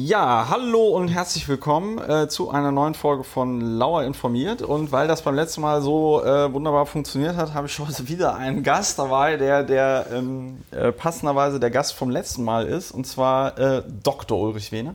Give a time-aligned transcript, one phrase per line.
[0.00, 4.62] Ja, hallo und herzlich willkommen äh, zu einer neuen Folge von Lauer informiert.
[4.62, 8.36] Und weil das beim letzten Mal so äh, wunderbar funktioniert hat, habe ich heute wieder
[8.36, 13.08] einen Gast dabei, der, der ähm, äh, passenderweise der Gast vom letzten Mal ist, und
[13.08, 14.38] zwar äh, Dr.
[14.38, 14.94] Ulrich Wehne.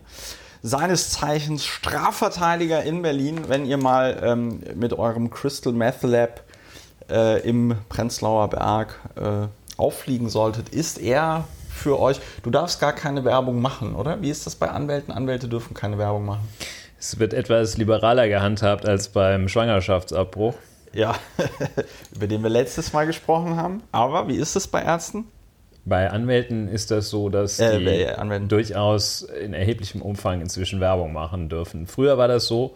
[0.62, 6.44] Seines Zeichens Strafverteidiger in Berlin, wenn ihr mal ähm, mit eurem Crystal Meth Lab
[7.10, 11.44] äh, im Prenzlauer Berg äh, auffliegen solltet, ist er
[11.74, 12.20] für euch.
[12.44, 14.22] Du darfst gar keine Werbung machen, oder?
[14.22, 15.14] Wie ist das bei Anwälten?
[15.14, 16.48] Anwälte dürfen keine Werbung machen.
[17.00, 20.54] Es wird etwas liberaler gehandhabt als beim Schwangerschaftsabbruch.
[20.94, 21.16] Ja,
[22.16, 23.84] über den wir letztes Mal gesprochen haben.
[23.92, 25.26] Aber wie ist es bei Ärzten?
[25.86, 31.50] Bei Anwälten ist das so, dass Äh, die durchaus in erheblichem Umfang inzwischen Werbung machen
[31.50, 31.88] dürfen.
[31.88, 32.76] Früher war das so,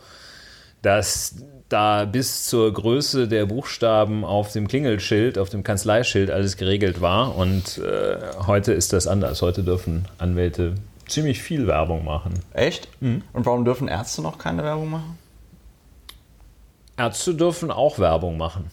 [0.82, 1.36] dass
[1.70, 7.35] da bis zur Größe der Buchstaben auf dem Klingelschild, auf dem Kanzleischild alles geregelt war.
[7.35, 9.41] Und äh, heute ist das anders.
[9.41, 10.76] Heute dürfen Anwälte
[11.07, 12.34] ziemlich viel Werbung machen.
[12.53, 12.88] Echt?
[13.34, 15.17] Und warum dürfen Ärzte noch keine Werbung machen?
[16.98, 18.71] Ärzte dürfen auch Werbung machen.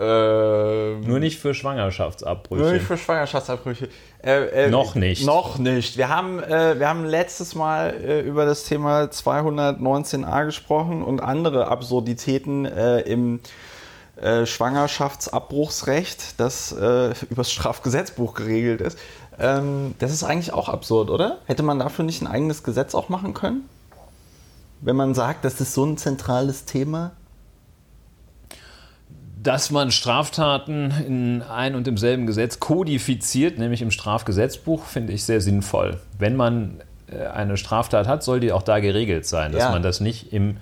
[0.00, 2.62] Ähm, Nur nicht für Schwangerschaftsabbrüche.
[2.62, 3.88] Nur nicht für Schwangerschaftsabbrüche.
[4.22, 5.26] Äh, äh, Noch nicht.
[5.26, 5.96] Noch nicht.
[5.96, 11.66] Wir haben, äh, wir haben letztes Mal äh, über das Thema 219a gesprochen und andere
[11.66, 13.40] Absurditäten äh, im
[14.20, 18.98] äh, Schwangerschaftsabbruchsrecht, das äh, übers Strafgesetzbuch geregelt ist.
[19.40, 21.38] Ähm, das ist eigentlich auch absurd, oder?
[21.46, 23.68] Hätte man dafür nicht ein eigenes Gesetz auch machen können?
[24.80, 27.12] Wenn man sagt, das ist so ein zentrales Thema?
[29.42, 35.40] Dass man Straftaten in ein und demselben Gesetz kodifiziert, nämlich im Strafgesetzbuch, finde ich sehr
[35.40, 35.98] sinnvoll.
[36.18, 39.70] Wenn man äh, eine Straftat hat, soll die auch da geregelt sein, dass Ja.
[39.70, 40.56] man das nicht im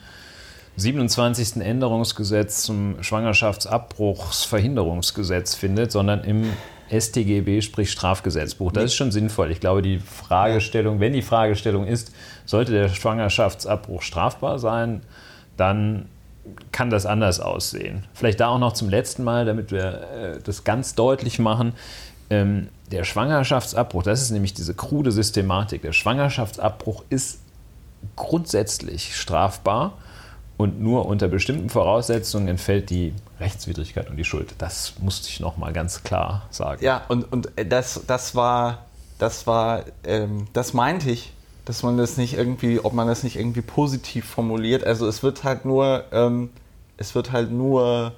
[0.76, 1.62] 27.
[1.62, 6.52] Änderungsgesetz zum Schwangerschaftsabbruchsverhinderungsgesetz findet, sondern im
[6.90, 8.70] StGB, sprich Strafgesetzbuch.
[8.72, 9.50] Das ist schon sinnvoll.
[9.50, 12.12] Ich glaube, die Fragestellung, wenn die Fragestellung ist,
[12.44, 15.00] sollte der Schwangerschaftsabbruch strafbar sein,
[15.56, 16.06] dann
[16.72, 18.04] kann das anders aussehen.
[18.14, 21.72] Vielleicht da auch noch zum letzten Mal, damit wir äh, das ganz deutlich machen.
[22.30, 25.82] Ähm, der Schwangerschaftsabbruch, das ist nämlich diese krude Systematik.
[25.82, 27.40] Der Schwangerschaftsabbruch ist
[28.14, 29.94] grundsätzlich strafbar
[30.56, 34.54] und nur unter bestimmten Voraussetzungen entfällt die Rechtswidrigkeit und die Schuld.
[34.58, 36.82] Das musste ich noch mal ganz klar sagen.
[36.84, 38.86] Ja, und, und das, das war,
[39.18, 41.32] das war, ähm, das meinte ich,
[41.66, 44.84] dass man das nicht irgendwie, ob man das nicht irgendwie positiv formuliert.
[44.84, 46.50] Also es wird halt nur, ähm,
[46.96, 48.12] es wird halt nur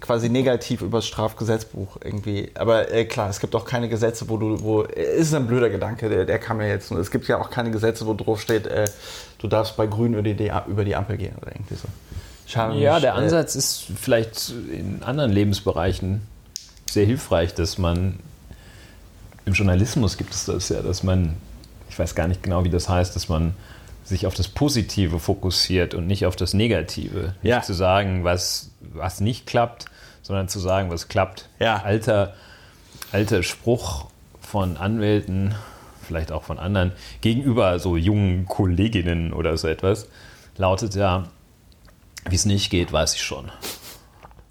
[0.00, 2.50] quasi negativ über das Strafgesetzbuch irgendwie.
[2.54, 6.08] Aber äh, klar, es gibt auch keine Gesetze, wo du, wo, ist ein blöder Gedanke,
[6.08, 7.00] der, der kam mir jetzt nur.
[7.00, 8.88] Es gibt ja auch keine Gesetze, wo drauf steht, äh,
[9.38, 11.88] du darfst bei Grün über die, über die Ampel gehen oder irgendwie so.
[12.46, 16.22] Schade Ja, der äh, Ansatz ist vielleicht in anderen Lebensbereichen
[16.90, 18.18] sehr hilfreich, dass man
[19.46, 21.36] im Journalismus gibt es das ja, dass man,
[21.90, 23.54] ich weiß gar nicht genau, wie das heißt, dass man
[24.04, 27.34] sich auf das Positive fokussiert und nicht auf das Negative.
[27.42, 27.62] Nicht Ja.
[27.62, 29.84] zu sagen, was, was nicht klappt,
[30.22, 31.48] sondern zu sagen, was klappt.
[31.58, 31.82] Ja.
[31.82, 32.34] Alter,
[33.12, 34.06] alter Spruch
[34.40, 35.54] von Anwälten,
[36.06, 40.06] vielleicht auch von anderen, gegenüber so jungen Kolleginnen oder so etwas,
[40.56, 41.24] lautet ja,
[42.28, 43.50] wie es nicht geht, weiß ich schon.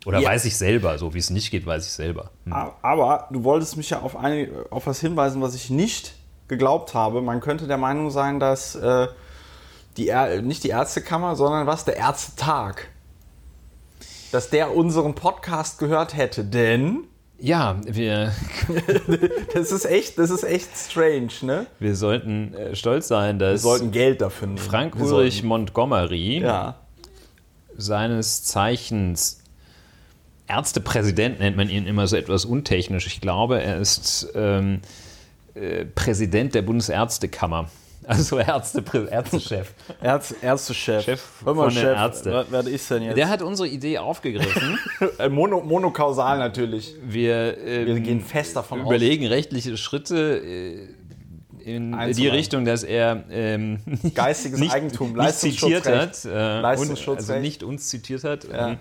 [0.06, 0.30] Oder Ja.
[0.30, 2.30] weiß ich selber, so wie es nicht geht, weiß ich selber.
[2.46, 2.54] Hm.
[2.82, 6.14] Aber du wolltest mich ja auf, eine, auf was hinweisen, was ich nicht
[6.50, 7.22] geglaubt habe.
[7.22, 9.08] Man könnte der Meinung sein, dass äh,
[9.96, 12.88] die Ä nicht die Ärztekammer, sondern was der Ärztetag,
[14.32, 17.06] dass der unseren Podcast gehört hätte, denn
[17.40, 18.32] Ja, wir,
[19.54, 21.66] das ist echt, das ist echt strange, ne?
[21.80, 24.58] wir sollten äh, stolz sein, Wir dass sollten Geld dafür nehmen.
[24.58, 26.76] Frank Wir Ulrich Montgomery, Ja.
[27.78, 29.38] seines Zeichens
[30.48, 33.06] Ärztepräsident nennt man ihn immer so etwas untechnisch.
[33.06, 34.82] Ich glaube, er ist ähm,
[35.56, 37.70] äh, Präsident der Bundesärztekammer.
[38.10, 39.72] Also Ärzte, Ärztechef.
[40.02, 41.04] Ärz Ärztechef.
[41.04, 42.34] Chef Hör mal, von den Chef, Ärzten.
[42.34, 43.18] Was, was ist denn jetzt?
[43.18, 44.80] Der hat unsere Idee aufgegriffen.
[45.20, 46.96] Äh, Mono, monokausal natürlich.
[47.04, 48.88] Wir, ähm, Wir gehen fest davon aus.
[48.88, 50.88] überlegen rechtliche Schritte äh,
[51.64, 52.36] in die Einzuleiten.
[52.36, 53.80] Richtung, dass er ähm,
[54.16, 58.46] Geistiges nicht, Eigentum, nicht zitiert hat, äh, also nicht uns zitiert hat.
[58.46, 58.70] Ja.
[58.70, 58.78] Ähm,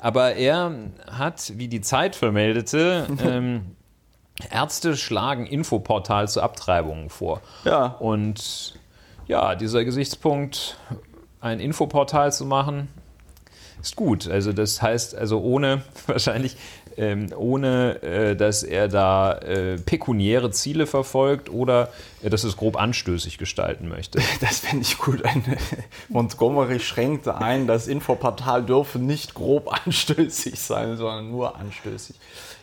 [0.00, 0.72] aber er
[1.10, 3.62] hat, wie die Zeit vermeldete, ähm,
[4.50, 7.40] Ärzte schlagen Infoportal zu Abtreibungen vor.
[7.64, 7.86] Ja.
[7.98, 8.78] Und
[9.26, 10.76] ja, dieser Gesichtspunkt,
[11.40, 12.88] ein Infoportal zu machen,
[13.80, 14.28] ist gut.
[14.28, 16.56] Also das heißt, also ohne wahrscheinlich
[16.98, 21.90] ähm, ohne äh, dass er da äh, pekuniäre Ziele verfolgt oder
[22.22, 24.20] äh, dass es grob anstößig gestalten möchte.
[24.40, 25.24] Das fände ich gut.
[25.24, 25.42] Eine,
[26.08, 32.16] Montgomery schränkte ein, das Infoportal dürfe nicht grob anstößig sein, sondern nur anstößig.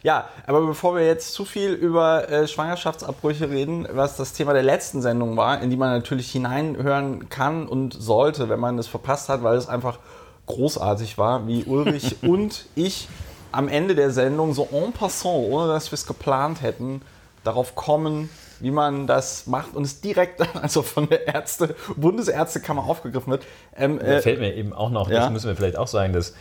[0.04, 4.64] Ja, aber bevor wir jetzt zu viel über äh, Schwangerschaftsabbrüche reden, was das Thema der
[4.64, 9.30] letzten Sendung war, in die man natürlich hineinhören kann und sollte, wenn man es verpasst
[9.30, 10.00] hat, weil es einfach
[10.46, 13.08] großartig war, wie Ulrich und ich
[13.54, 17.02] am Ende der Sendung so en passant, ohne dass wir es geplant hätten,
[17.46, 18.30] darauf kommen,
[18.60, 23.46] wie man das macht und es direkt also von der Ärzte, Bundesärztekammer aufgegriffen wird.
[23.76, 25.22] Ähm, da äh, fällt mir eben auch noch, ja?
[25.22, 26.34] das müssen wir vielleicht auch sagen, dass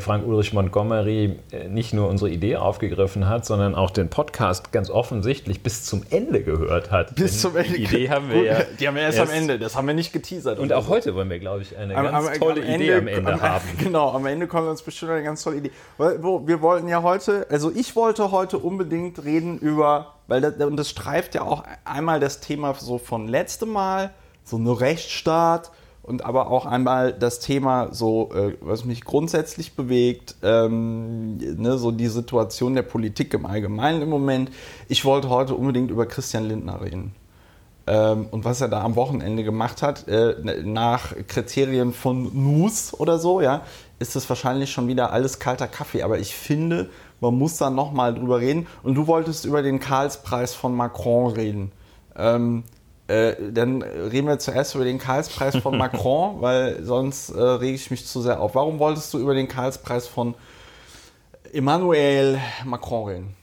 [0.00, 4.90] Frank Ulrich Montgomery äh, nicht nur unsere Idee aufgegriffen hat, sondern auch den Podcast ganz
[4.90, 7.14] offensichtlich bis zum Ende gehört hat.
[7.14, 7.74] Bis Denn zum Ende.
[7.74, 8.62] Die Idee haben wir ja.
[8.80, 10.58] Die haben wir erst, erst, am Ende, das haben wir nicht geteasert.
[10.58, 13.12] Und auch heute wollen wir, glaube ich, eine am, ganz am, tolle am Idee Ende,
[13.12, 13.64] am Ende haben.
[13.78, 15.70] Genau, am Ende kommt uns bestimmt eine ganz tolle Idee.
[15.98, 20.90] Wir wollten ja heute, also ich wollte heute unbedingt reden über, weil das, und das
[20.90, 24.10] streift ja auch einmal das Thema so von letztem Mal,
[24.42, 25.70] so eine Rechtsstaat
[26.06, 31.90] und aber auch einmal das Thema, so äh, was mich grundsätzlich bewegt, ähm, ne, so
[31.90, 34.50] die Situation der Politik im Allgemeinen im Moment.
[34.88, 37.14] Ich wollte heute unbedingt über Christian Lindner reden.
[37.88, 43.18] Ähm, und was er da am Wochenende gemacht hat, äh, nach Kriterien von News oder
[43.18, 43.62] so, ja,
[43.98, 46.02] ist das wahrscheinlich schon wieder alles kalter Kaffee.
[46.02, 48.66] Aber ich finde, man muss da nochmal drüber reden.
[48.82, 51.72] Und du wolltest über den Karlspreis von Macron reden.
[52.16, 52.64] Ähm,
[53.08, 57.90] äh, dann reden wir zuerst über den Karlspreis von Macron, weil sonst äh, rege ich
[57.90, 58.54] mich zu sehr auf.
[58.54, 60.34] Warum wolltest du über den Karlspreis von
[61.52, 63.36] Emmanuel Macron reden?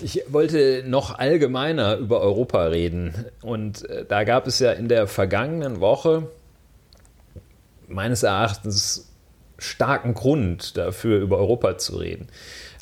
[0.00, 3.26] Ich wollte noch allgemeiner über Europa reden.
[3.42, 6.28] Und äh, da gab es ja in der vergangenen Woche
[7.88, 9.08] meines Erachtens
[9.58, 12.28] starken Grund dafür, über Europa zu reden.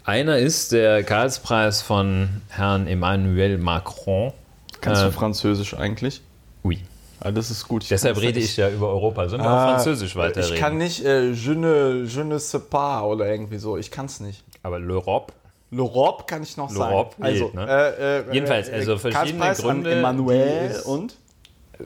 [0.05, 4.32] Einer ist der Karlspreis von Herrn Emmanuel Macron
[4.81, 6.23] Kannst äh, du Französisch eigentlich?
[6.62, 6.81] Oui.
[7.20, 7.82] Ah, das ist gut.
[7.82, 9.28] Ich Deshalb rede ich ja über Europa.
[9.28, 10.55] Sollen wir ah, auf Französisch weiterreden?
[10.55, 13.76] Ich kann nicht äh, je, ne, je ne sais pas oder irgendwie so.
[13.78, 14.44] Ich kann es nicht.
[14.62, 15.32] Aber l'Europe?
[15.73, 17.11] L'Europe kann ich noch sagen.
[17.20, 17.67] Also, ne?
[17.67, 19.93] äh, äh, Jedenfalls, also äh, verschiedene Gründe.
[19.93, 21.17] Emmanuel und?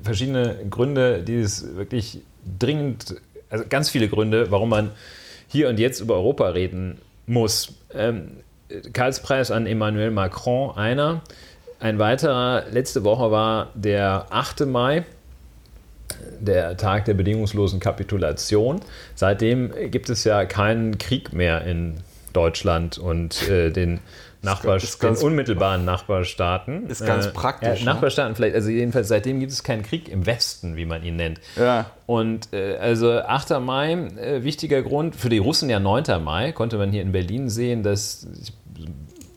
[0.03, 2.21] Verschiedene Gründe, die es wirklich
[2.59, 3.17] dringend,
[3.49, 4.91] also ganz viele Gründe, warum man
[5.49, 7.73] hier und jetzt über Europa reden muss.
[7.93, 8.31] Ähm,
[8.93, 11.23] Karlspreis an Emmanuel Macron, einer.
[11.81, 14.67] Ein weiterer, letzte Woche war der 8.
[14.67, 15.05] Mai,
[16.39, 18.81] der Tag der bedingungslosen Kapitulation.
[19.15, 21.97] Seitdem gibt es ja keinen Krieg mehr in
[22.35, 24.01] Deutschland und äh, den,
[24.43, 26.89] Nachbarst den unmittelbaren Nachbarstaaten.
[26.89, 27.83] Ist ganz äh, praktisch.
[27.83, 31.17] Äh, Nachbarstaaten vielleicht, also jedenfalls seitdem gibt es keinen Krieg im Westen, wie man ihn
[31.17, 31.41] nennt.
[31.57, 31.91] Ja.
[32.07, 33.61] Und äh, also 8.
[33.61, 36.23] Mai, äh, wichtiger Grund, für die Russen ja 9.
[36.23, 38.27] Mai, konnte man hier in Berlin sehen, dass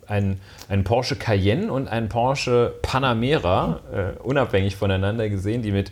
[0.07, 0.39] ein,
[0.69, 5.91] ein Porsche Cayenne und ein Porsche Panamera, äh, unabhängig voneinander gesehen, die mit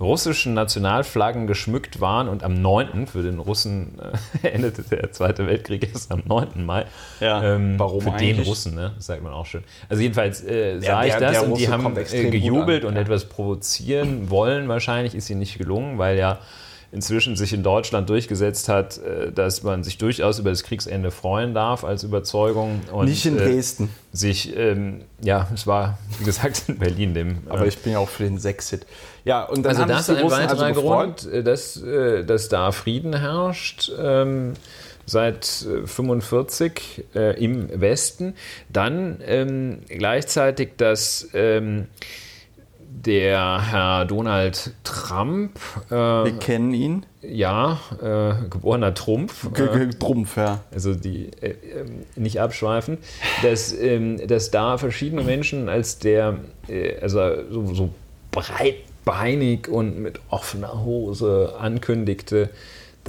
[0.00, 3.06] russischen Nationalflaggen geschmückt waren und am 9.
[3.06, 3.98] für den Russen
[4.42, 6.64] äh, endete der Zweite Weltkrieg erst am 9.
[6.64, 6.86] Mai.
[7.20, 8.38] Ja, ähm, warum Für eigentlich?
[8.38, 8.92] den Russen, ne?
[8.96, 9.62] das sagt man auch schön.
[9.88, 13.02] Also jedenfalls äh, sah der, ich das und die haben äh, gejubelt und ja.
[13.02, 14.68] etwas provozieren wollen.
[14.68, 16.38] Wahrscheinlich ist ihnen nicht gelungen, weil ja
[16.92, 21.54] inzwischen sich in Deutschland durchgesetzt hat, äh, dass man sich durchaus über das Kriegsende freuen
[21.54, 22.80] darf als Überzeugung.
[22.92, 23.84] Und, Nicht in äh, Dresden.
[23.84, 27.14] Äh, sich, ähm, ja, es war, wie gesagt, in Berlin.
[27.14, 28.86] Dem, Aber äh, ich bin ja auch für den Sexit.
[29.24, 31.80] Ja, und dann also das ist ein weiterer also Grund, dass,
[32.26, 33.92] dass da Frieden herrscht.
[33.98, 34.54] Ähm,
[35.06, 38.34] seit 45 äh, im Westen.
[38.68, 41.88] Dann ähm, gleichzeitig das ähm,
[43.04, 45.58] der Herr Donald Trump.
[45.90, 47.06] Äh, Wir kennen ihn.
[47.22, 49.48] Ja, äh, geborener Trumpf.
[49.58, 50.60] Äh, Trumpf, ja.
[50.72, 52.98] Also die äh, ähm, nicht abschweifen,
[53.42, 57.20] dass, ähm, dass da verschiedene Menschen als der, äh, also
[57.50, 57.90] so, so
[58.30, 62.50] breitbeinig und mit offener Hose ankündigte,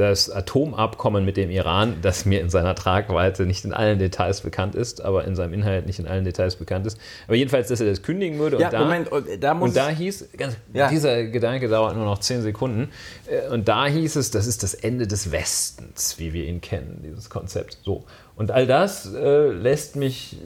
[0.01, 4.73] das Atomabkommen mit dem Iran, das mir in seiner Tragweite nicht in allen Details bekannt
[4.73, 6.97] ist, aber in seinem Inhalt nicht in allen Details bekannt ist.
[7.27, 8.59] Aber jedenfalls, dass er das kündigen würde.
[8.59, 10.89] Ja, und da, Moment, da, und da hieß, ganz, ja.
[10.89, 12.89] dieser Gedanke dauert nur noch zehn Sekunden,
[13.27, 17.01] äh, und da hieß es, das ist das Ende des Westens, wie wir ihn kennen,
[17.05, 17.77] dieses Konzept.
[17.83, 18.05] So.
[18.35, 20.37] Und all das äh, lässt mich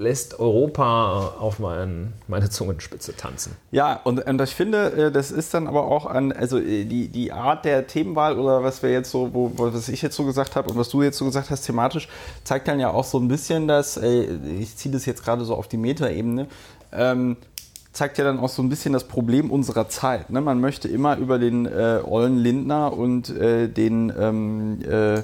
[0.00, 3.56] lässt Europa auf mein, meine Zungenspitze tanzen.
[3.70, 7.08] Ja, und, und ich finde, äh, das ist dann aber auch an, also äh, die,
[7.08, 10.56] die Art der Themenwahl oder was wir jetzt so, wo, was ich jetzt so gesagt
[10.56, 12.08] habe und was du jetzt so gesagt hast, thematisch,
[12.44, 15.68] zeigt dann ja auch so ein bisschen dass, ich ziehe das jetzt gerade so auf
[15.68, 16.46] die Metaebene,
[16.92, 17.36] ähm,
[17.92, 20.30] zeigt ja dann auch so ein bisschen das Problem unserer Zeit.
[20.30, 20.40] Ne?
[20.40, 25.22] Man möchte immer über den äh, Ollen Lindner und äh, den ähm, äh,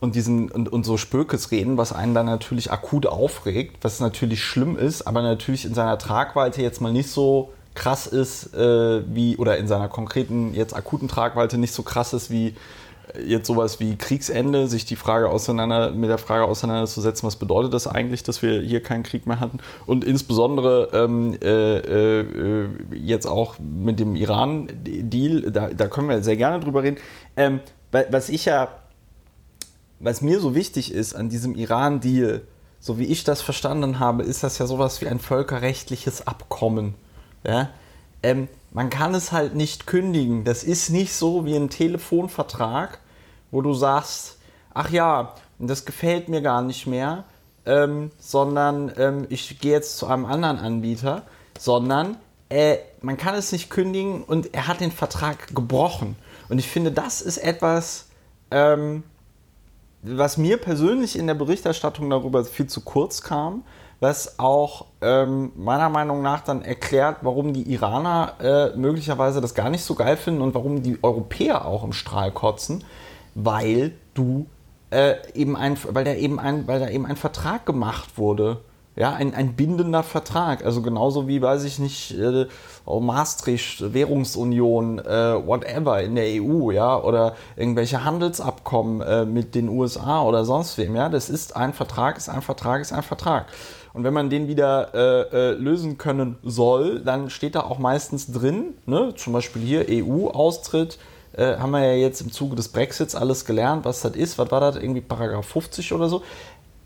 [0.00, 4.42] und diesen und, und so Spökes reden, was einen dann natürlich akut aufregt, was natürlich
[4.42, 9.36] schlimm ist, aber natürlich in seiner Tragweite jetzt mal nicht so krass ist äh, wie
[9.36, 12.54] oder in seiner konkreten jetzt akuten Tragweite nicht so krass ist wie
[13.14, 17.74] äh, jetzt sowas wie Kriegsende, sich die Frage auseinander mit der Frage auseinanderzusetzen, was bedeutet
[17.74, 23.26] das eigentlich, dass wir hier keinen Krieg mehr hatten und insbesondere ähm, äh, äh, jetzt
[23.26, 26.98] auch mit dem Iran-Deal, da, da können wir sehr gerne drüber reden.
[27.36, 27.60] Ähm,
[28.10, 28.68] was ich ja
[30.00, 32.42] was mir so wichtig ist an diesem Iran-Deal,
[32.80, 36.94] so wie ich das verstanden habe, ist das ja sowas wie ein völkerrechtliches Abkommen.
[37.44, 37.70] Ja?
[38.22, 40.44] Ähm, man kann es halt nicht kündigen.
[40.44, 43.00] Das ist nicht so wie ein Telefonvertrag,
[43.50, 44.38] wo du sagst,
[44.74, 47.24] ach ja, das gefällt mir gar nicht mehr,
[47.66, 51.22] ähm, sondern ähm, ich gehe jetzt zu einem anderen Anbieter,
[51.58, 52.16] sondern
[52.48, 56.16] äh, man kann es nicht kündigen und er hat den Vertrag gebrochen.
[56.48, 58.06] Und ich finde, das ist etwas,
[58.50, 59.02] ähm,
[60.02, 63.64] was mir persönlich in der Berichterstattung darüber viel zu kurz kam,
[64.00, 69.70] was auch ähm, meiner Meinung nach dann erklärt, warum die Iraner äh, möglicherweise das gar
[69.70, 72.84] nicht so geil finden und warum die Europäer auch im Strahl kotzen,
[73.34, 74.46] weil du
[74.90, 78.60] äh, eben ein, weil da eben ein, weil da eben ein Vertrag gemacht wurde
[78.98, 80.64] ja, ein, ein bindender Vertrag.
[80.64, 82.46] Also genauso wie, weiß ich nicht, äh,
[82.84, 89.68] oh, Maastricht, Währungsunion, äh, whatever in der EU, ja, oder irgendwelche Handelsabkommen äh, mit den
[89.68, 91.08] USA oder sonst wem, ja.
[91.08, 93.46] Das ist ein Vertrag, ist ein Vertrag, ist ein Vertrag.
[93.92, 98.32] Und wenn man den wieder äh, äh, lösen können soll, dann steht da auch meistens
[98.32, 100.98] drin, ne, zum Beispiel hier EU-Austritt,
[101.36, 104.38] äh, haben wir ja jetzt im Zuge des Brexits alles gelernt, was das ist.
[104.38, 104.76] Was war das?
[104.76, 106.22] Irgendwie Paragraph 50 oder so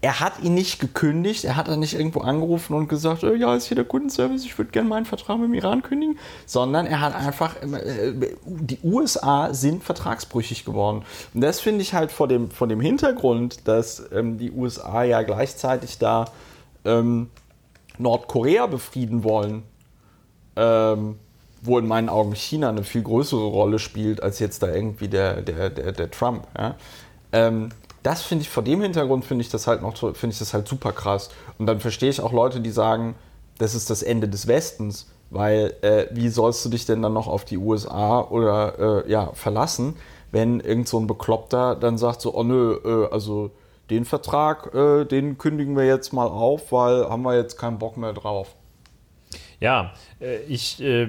[0.02, 3.54] er hat ihn nicht gekündigt, er hat dann nicht irgendwo angerufen und gesagt, äh, ja,
[3.54, 7.00] ist hier der Kundenservice, ich würde gerne meinen Vertrag mit dem Iran kündigen, sondern er
[7.00, 8.12] hat einfach, äh,
[8.44, 11.04] die USA sind vertragsbrüchig geworden.
[11.35, 15.23] Und das finde ich halt vor dem, vor dem Hintergrund, dass ähm, die USA ja
[15.23, 16.25] gleichzeitig da
[16.85, 17.30] ähm,
[17.97, 19.62] Nordkorea befrieden wollen,
[20.56, 21.16] ähm,
[21.62, 25.42] wo in meinen Augen China eine viel größere Rolle spielt als jetzt da irgendwie der,
[25.42, 26.49] der, der, der Trump.
[26.59, 26.75] Ja?
[28.02, 30.66] Das finde ich vor dem Hintergrund finde ich das halt noch finde ich das halt
[30.66, 33.14] super krass und dann verstehe ich auch Leute, die sagen,
[33.59, 37.28] das ist das Ende des Westens, weil äh, wie sollst du dich denn dann noch
[37.28, 39.97] auf die USA oder äh, ja verlassen,
[40.30, 43.50] wenn irgend so ein Bekloppter dann sagt so, oh nö, äh, also
[43.90, 47.97] den Vertrag, äh, den kündigen wir jetzt mal auf, weil haben wir jetzt keinen Bock
[47.97, 48.54] mehr drauf.
[49.61, 51.09] Ja, äh, ich, äh,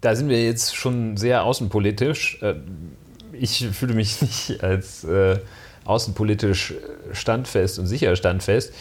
[0.00, 2.42] da sind wir jetzt schon sehr außenpolitisch.
[3.32, 5.06] ich fühle mich nicht als
[5.84, 6.74] außenpolitisch
[7.12, 8.72] standfest und sicher standfest.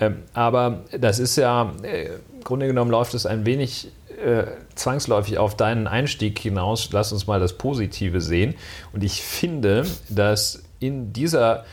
[0.00, 3.88] Ähm, aber das ist ja, äh, im Grunde genommen läuft es ein wenig
[4.24, 4.44] äh,
[4.74, 6.88] zwangsläufig auf deinen Einstieg hinaus.
[6.92, 8.54] Lass uns mal das Positive sehen.
[8.92, 11.64] Und ich finde, dass in dieser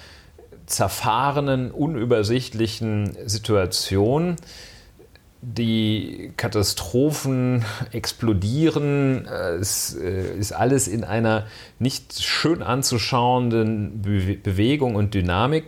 [0.66, 4.38] zerfahrenen, unübersichtlichen Situation
[5.42, 11.48] die Katastrophen explodieren, es äh, ist alles in einer
[11.80, 15.66] nicht schön anzuschauenden Bewegung und Dynamik,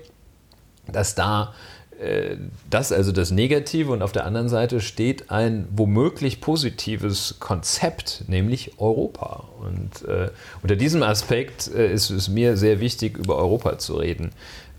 [0.92, 1.56] dass da
[2.00, 2.38] äh,
[2.70, 8.74] das also das Negative und auf der anderen Seite steht ein womöglich positives Konzept, nämlich
[8.78, 9.50] Europa.
[9.60, 10.30] Und äh,
[10.62, 14.34] unter diesem Aspekt äh, ist es mir sehr wichtig, über Europa zu reden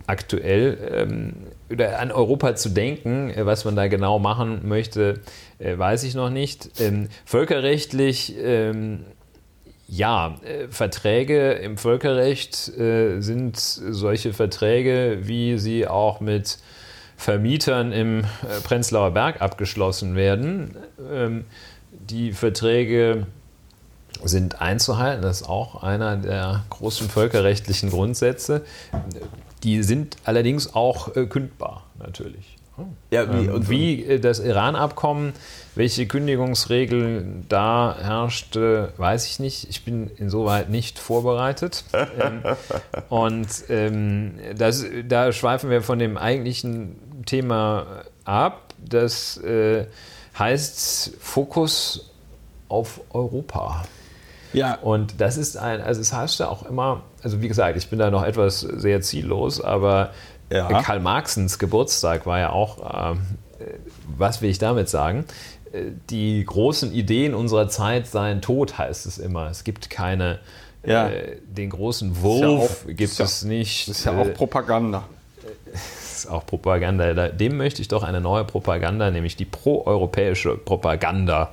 [0.07, 1.33] aktuell ähm,
[1.71, 5.21] oder an Europa zu denken, äh, was man da genau machen möchte,
[5.59, 6.80] äh, weiß ich noch nicht.
[6.80, 9.04] Ähm, völkerrechtlich, ähm,
[9.87, 16.59] ja, äh, Verträge im Völkerrecht sind solche Verträge, wie sie auch mit
[17.16, 18.25] Vermietern im
[18.64, 20.76] Prenzlauer Berg abgeschlossen werden.
[21.12, 21.44] Ähm,
[21.90, 23.26] die Verträge
[24.25, 25.23] sind einzuhalten.
[25.23, 28.62] Das ist auch einer der großen völkerrechtlichen Grundsätze.
[29.64, 32.56] Die sind allerdings auch äh, kündbar, natürlich.
[33.11, 35.33] Ja, wie, ähm, und wie das Iran-Abkommen,
[35.75, 39.68] welche Kündigungsregel da herrschte, weiß ich nicht.
[39.71, 41.85] Ich bin insoweit nicht vorbereitet.
[41.92, 42.42] ähm,
[43.09, 47.87] und ähm, das, da schweifen wir von dem eigentlichen Thema
[48.25, 48.75] ab.
[48.85, 49.87] Das äh,
[50.37, 52.11] heißt Fokus
[52.68, 53.85] auf Europa.
[54.52, 54.75] Ja.
[54.76, 57.99] Und das ist ein, also es heißt ja auch immer, also wie gesagt, ich bin
[57.99, 60.12] da noch etwas sehr ziellos, aber
[60.50, 60.83] ja.
[60.83, 63.16] Karl Marxens Geburtstag war ja auch, äh,
[64.16, 65.25] was will ich damit sagen?
[66.11, 69.49] Die großen Ideen unserer Zeit seien tot, heißt es immer.
[69.50, 70.38] Es gibt keine,
[70.85, 71.09] ja.
[71.09, 73.88] äh, den großen Wurf ja auch, gibt es nicht.
[73.88, 75.04] Das ist ja auch Propaganda.
[75.73, 77.31] Das ist auch Propaganda.
[77.31, 81.52] Dem möchte ich doch eine neue Propaganda, nämlich die proeuropäische Propaganda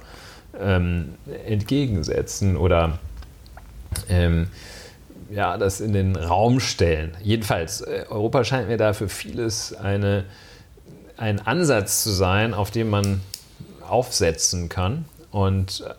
[0.59, 1.15] ähm,
[1.47, 2.99] entgegensetzen oder
[4.09, 4.49] ähm,
[5.31, 7.15] ja, das in den Raum stellen.
[7.23, 10.25] Jedenfalls, äh, Europa scheint mir da für vieles eine,
[11.17, 13.21] ein Ansatz zu sein, auf dem man
[13.87, 15.05] aufsetzen kann.
[15.31, 15.93] Und äh,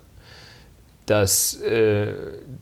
[1.06, 2.12] dass äh,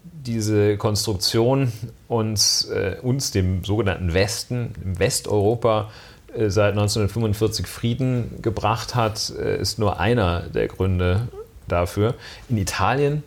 [0.02, 1.72] diese Konstruktion
[2.08, 5.90] uns, äh, uns, dem sogenannten Westen, im Westeuropa,
[6.34, 11.28] äh, seit 1945 Frieden gebracht hat, äh, ist nur einer der Gründe
[11.68, 12.14] dafür.
[12.48, 13.22] In Italien,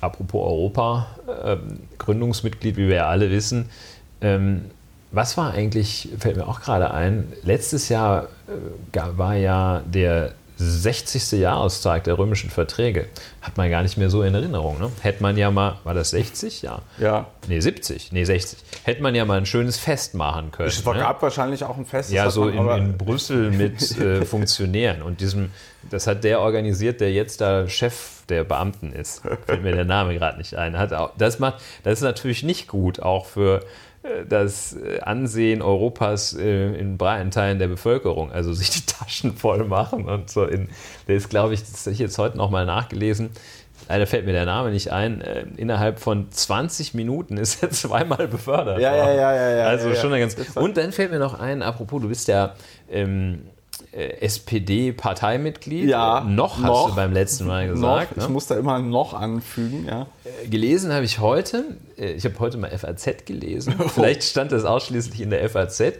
[0.00, 1.06] apropos Europa,
[1.44, 3.68] ähm, Gründungsmitglied, wie wir ja alle wissen,
[4.20, 4.66] ähm,
[5.12, 11.32] was war eigentlich, fällt mir auch gerade ein, letztes Jahr äh, war ja der 60.
[11.32, 13.06] Jahrestag der römischen Verträge.
[13.42, 14.78] Hat man gar nicht mehr so in Erinnerung.
[14.78, 14.90] Ne?
[15.02, 16.62] Hätte man ja mal, war das 60?
[16.62, 16.80] Ja.
[16.98, 17.26] Ja.
[17.46, 18.12] Nee, 70.
[18.12, 18.58] Nee, 60.
[18.84, 20.68] Hätte man ja mal ein schönes Fest machen können.
[20.68, 20.94] Es ne?
[20.94, 22.10] gab wahrscheinlich auch ein Fest.
[22.10, 25.02] Ja, so in, in Brüssel mit äh, Funktionären.
[25.02, 25.50] Und diesem,
[25.90, 29.22] das hat der organisiert, der jetzt da Chef der Beamten ist.
[29.46, 30.78] Fällt mir der Name gerade nicht ein.
[30.78, 33.62] Hat auch, das, macht, das ist natürlich nicht gut, auch für
[34.02, 38.32] äh, das äh, Ansehen Europas äh, in breiten Teilen der Bevölkerung.
[38.32, 40.44] Also sich die Taschen voll machen und so.
[40.44, 40.68] In,
[41.08, 43.30] der ist, glaube ich, das habe ich jetzt heute nochmal nachgelesen.
[43.88, 45.20] Leider fällt mir der Name nicht ein.
[45.56, 48.80] Innerhalb von 20 Minuten ist er zweimal befördert.
[48.80, 49.66] Ja, ja, ja, ja, ja.
[49.66, 50.16] Also ja, schon ja.
[50.16, 50.56] eine ganz.
[50.56, 52.54] Und dann fällt mir noch ein, apropos, du bist ja
[52.90, 53.55] ähm, äh,
[53.96, 55.88] SPD-Parteimitglied.
[55.88, 56.88] Ja, Äh, noch hast noch.
[56.90, 58.12] du beim letzten Mal noch, gesagt.
[58.16, 58.28] ich ne?
[58.28, 60.06] muss da immer noch anfügen, ja.
[60.24, 61.64] Äh, Gelesen habe ich heute,
[61.98, 63.74] äh, ich habe heute mal FAZ gelesen.
[63.86, 63.88] Oh.
[63.88, 65.80] Vielleicht stand das ausschließlich in der FAZ.
[65.80, 65.92] äh,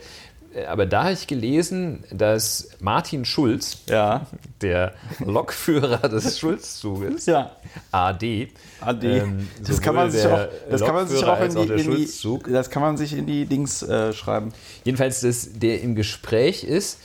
[0.68, 4.26] Aber da habe ich gelesen, dass Martin Schulz, Ja.
[4.62, 4.92] der
[5.24, 7.52] Lokführer des Schulzzuges, Ja.
[7.92, 8.48] AD,
[8.80, 9.04] AD.
[9.18, 12.52] ähm, das kann man sich auch, das kann man sich auch in die, in die
[12.52, 14.52] das kann man sich in die Dings äh, schreiben.
[14.84, 16.98] Jedenfalls, dass der im Gespräch ist.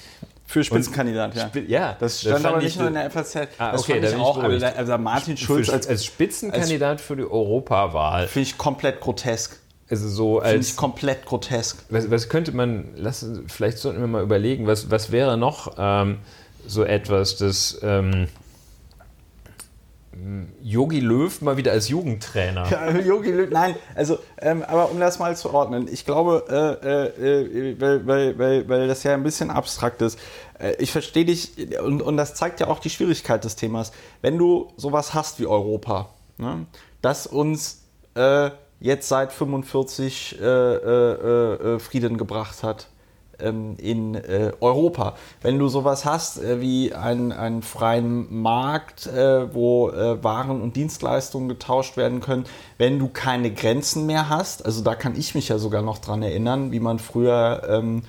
[0.51, 1.47] Für Spitzenkandidat, ja.
[1.47, 3.35] Spi- ja, Das das stand fand aber ich nicht nur in der FAZ.
[3.57, 4.43] Ah, das okay, fand ich bin ich auch.
[4.77, 8.27] Also, Martin Schulz als, als Spitzenkandidat für die Europawahl.
[8.27, 9.57] finde ich komplett grotesk.
[9.89, 11.83] Also so Finde als ich komplett grotesk.
[11.89, 16.17] was, was könnte man, lass, vielleicht sollten wir mal überlegen, was, was wäre noch ähm,
[16.67, 18.27] so etwas, das ähm,
[20.61, 22.69] Yogi Löw mal wieder als Jugendtrainer.
[22.69, 27.23] Ja, Jogi Löw, nein, also, ähm, aber um das mal zu ordnen, ich glaube, äh,
[27.23, 30.19] äh, äh, weil, weil, weil, weil das ja ein bisschen abstrakt ist,
[30.59, 33.91] äh, ich verstehe dich und, und das zeigt ja auch die Schwierigkeit des Themas.
[34.21, 36.65] Wenn du sowas hast wie Europa, ne,
[37.01, 37.83] das uns
[38.15, 42.87] äh, jetzt seit 45 äh, äh, äh, Frieden gebracht hat,
[43.41, 45.15] ähm, in äh, Europa.
[45.41, 50.75] Wenn du sowas hast äh, wie einen, einen freien Markt, äh, wo äh, Waren und
[50.75, 52.45] Dienstleistungen getauscht werden können,
[52.77, 56.23] wenn du keine Grenzen mehr hast, also da kann ich mich ja sogar noch dran
[56.23, 58.03] erinnern, wie man früher ähm,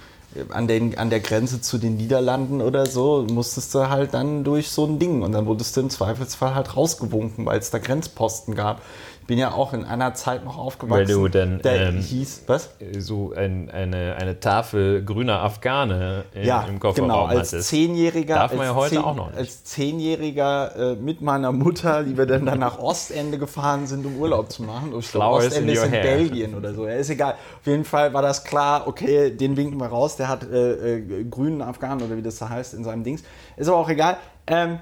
[0.50, 4.70] an, den, an der Grenze zu den Niederlanden oder so, musstest du halt dann durch
[4.70, 8.54] so ein Ding und dann wurdest du im Zweifelsfall halt rausgewunken, weil es da Grenzposten
[8.54, 8.82] gab.
[9.26, 12.70] Bin ja auch in einer Zeit noch aufgewachsen, Weil du dann, der ähm, hieß, was?
[12.98, 17.68] So ein, eine, eine Tafel grüner Afghane in, ja, im Kofferraum genau, als hattest.
[17.68, 19.38] Zehnjähriger, Darf man ja heute zehn, auch noch nicht.
[19.38, 24.16] Als Zehnjähriger äh, mit meiner Mutter, die wir dann, dann nach Ostende gefahren sind, um
[24.16, 24.92] Urlaub zu machen.
[24.98, 26.02] Ich Flowers Ostende in ist in hair.
[26.02, 26.86] Belgien oder so.
[26.86, 27.34] Ja, ist egal.
[27.60, 31.24] Auf jeden Fall war das klar, okay, den winken wir raus, der hat äh, äh,
[31.24, 33.22] grünen Afghanen oder wie das da heißt in seinem Dings.
[33.56, 34.16] Ist aber auch egal.
[34.46, 34.78] Ähm,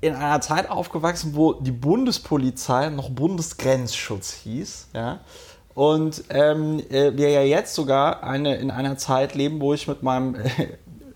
[0.00, 5.20] in einer Zeit aufgewachsen, wo die Bundespolizei noch Bundesgrenzschutz hieß, ja.
[5.74, 10.02] Und ähm, äh, wir ja jetzt sogar eine, in einer Zeit leben, wo ich mit
[10.02, 10.36] meinem,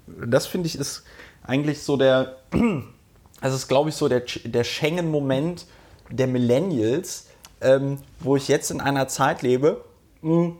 [0.06, 1.02] das finde ich ist
[1.42, 2.36] eigentlich so der,
[3.40, 5.66] das ist glaube ich so der, der Schengen-Moment
[6.10, 7.26] der Millennials,
[7.60, 9.84] ähm, wo ich jetzt in einer Zeit lebe,
[10.22, 10.52] mh,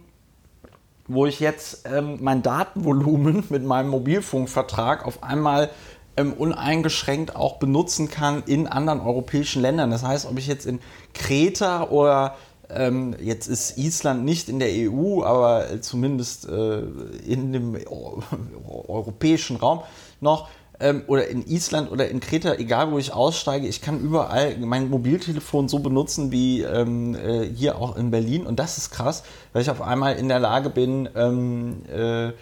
[1.07, 5.71] wo ich jetzt ähm, mein Datenvolumen mit meinem Mobilfunkvertrag auf einmal
[6.17, 9.91] ähm, uneingeschränkt auch benutzen kann in anderen europäischen Ländern.
[9.91, 10.81] Das heißt, ob ich jetzt in
[11.13, 12.37] Kreta oder
[12.71, 16.83] ähm, jetzt ist Island nicht in der EU, aber zumindest äh,
[17.27, 18.23] in dem eu-
[18.89, 19.81] europäischen Raum
[20.21, 20.49] noch
[20.81, 24.91] ähm, oder in Island oder in Kreta, egal wo ich aussteige, ich kann überall mein
[24.91, 29.23] Mobiltelefon so benutzen wie ähm, äh, hier auch in Berlin und das ist krass,
[29.53, 32.33] weil ich auf einmal in der Lage bin, ähm, äh,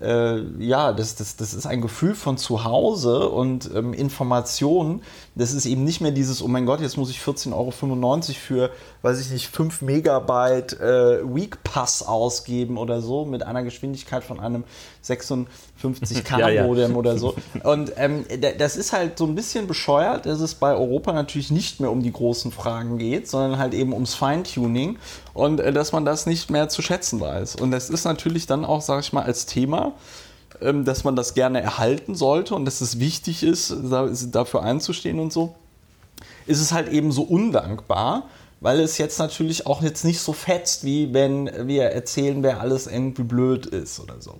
[0.00, 5.02] äh, ja, das, das, das ist ein Gefühl von Zuhause und ähm, Informationen.
[5.34, 7.70] Das ist eben nicht mehr dieses, oh mein Gott, jetzt muss ich 14,95 Euro
[8.34, 8.70] für,
[9.02, 14.38] weiß ich nicht, 5 Megabyte äh, Week Pass ausgeben oder so mit einer Geschwindigkeit von
[14.38, 14.64] einem
[15.94, 16.62] 56K Ja, ja.
[16.64, 17.34] Modem oder so.
[17.62, 21.50] Und ähm, da- das ist halt so ein bisschen bescheuert, dass es bei Europa natürlich
[21.50, 24.98] nicht mehr um die großen Fragen geht, sondern halt eben ums Feintuning
[25.34, 27.56] und äh, dass man das nicht mehr zu schätzen weiß.
[27.56, 29.92] Und das ist natürlich dann auch, sage ich mal, als Thema,
[30.60, 35.18] ähm, dass man das gerne erhalten sollte und dass es wichtig ist, da- dafür einzustehen
[35.20, 35.54] und so
[36.46, 38.28] ist es halt eben so undankbar,
[38.60, 42.86] weil es jetzt natürlich auch jetzt nicht so fetzt, wie wenn wir erzählen, wer alles
[42.86, 44.36] irgendwie blöd ist oder so.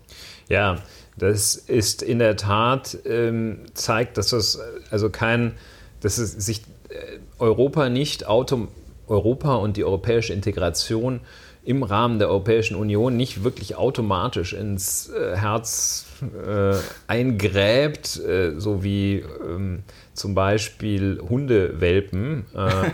[0.48, 0.76] Ja,
[1.16, 5.54] das ist in der Tat, ähm, zeigt, dass das also kein,
[6.00, 8.68] dass es sich äh, Europa nicht autom
[9.08, 11.20] Europa und die europäische Integration
[11.64, 16.06] im Rahmen der Europäischen Union nicht wirklich automatisch ins äh, Herz
[16.46, 16.76] äh,
[17.08, 19.82] eingräbt, äh, so wie ähm,
[20.14, 22.46] zum Beispiel Hundewelpen.
[22.54, 22.90] Äh.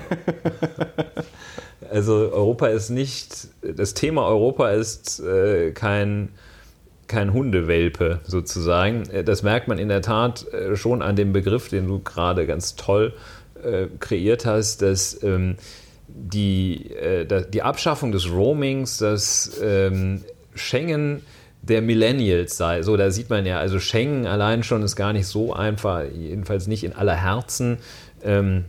[1.91, 6.31] also Europa ist nicht, das Thema Europa ist äh, kein
[7.13, 9.09] kein Hundewelpe sozusagen.
[9.11, 12.75] Äh, das merkt man in der Tat schon an dem Begriff, den du gerade ganz
[12.75, 13.13] toll
[13.63, 15.57] äh, kreiert hast, dass ähm,
[16.09, 21.23] die, äh, die Abschaffung des Roamings, dass ähm, Schengen
[21.63, 22.83] der Millennials sei.
[22.83, 26.67] So, da sieht man ja, also Schengen allein schon ist gar nicht so einfach, jedenfalls
[26.67, 27.79] nicht in aller Herzen.
[28.25, 28.65] Ähm,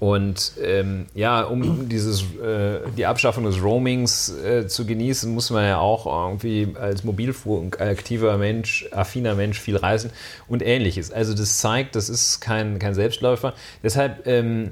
[0.00, 5.64] und ähm, ja, um dieses, äh, die Abschaffung des Roamings äh, zu genießen, muss man
[5.64, 10.10] ja auch irgendwie als Mobilfunkaktiver Mensch, affiner Mensch viel reisen
[10.48, 11.12] und ähnliches.
[11.12, 13.54] Also das zeigt, das ist kein, kein Selbstläufer.
[13.82, 14.70] Deshalb, ähm,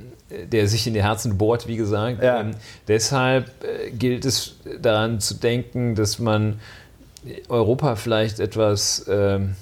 [0.50, 2.40] der sich in die Herzen bohrt, wie gesagt, ja.
[2.40, 2.52] ähm,
[2.88, 6.58] deshalb äh, gilt es daran zu denken, dass man
[7.48, 9.54] Europa vielleicht etwas ähm,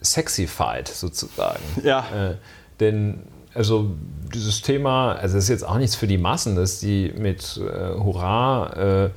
[0.00, 1.62] sexified sozusagen.
[1.82, 2.30] Ja.
[2.30, 2.34] Äh,
[2.80, 3.22] denn
[3.58, 3.90] also
[4.32, 7.98] dieses Thema, also das ist jetzt auch nichts für die Massen, dass die mit äh,
[7.98, 9.10] Hurra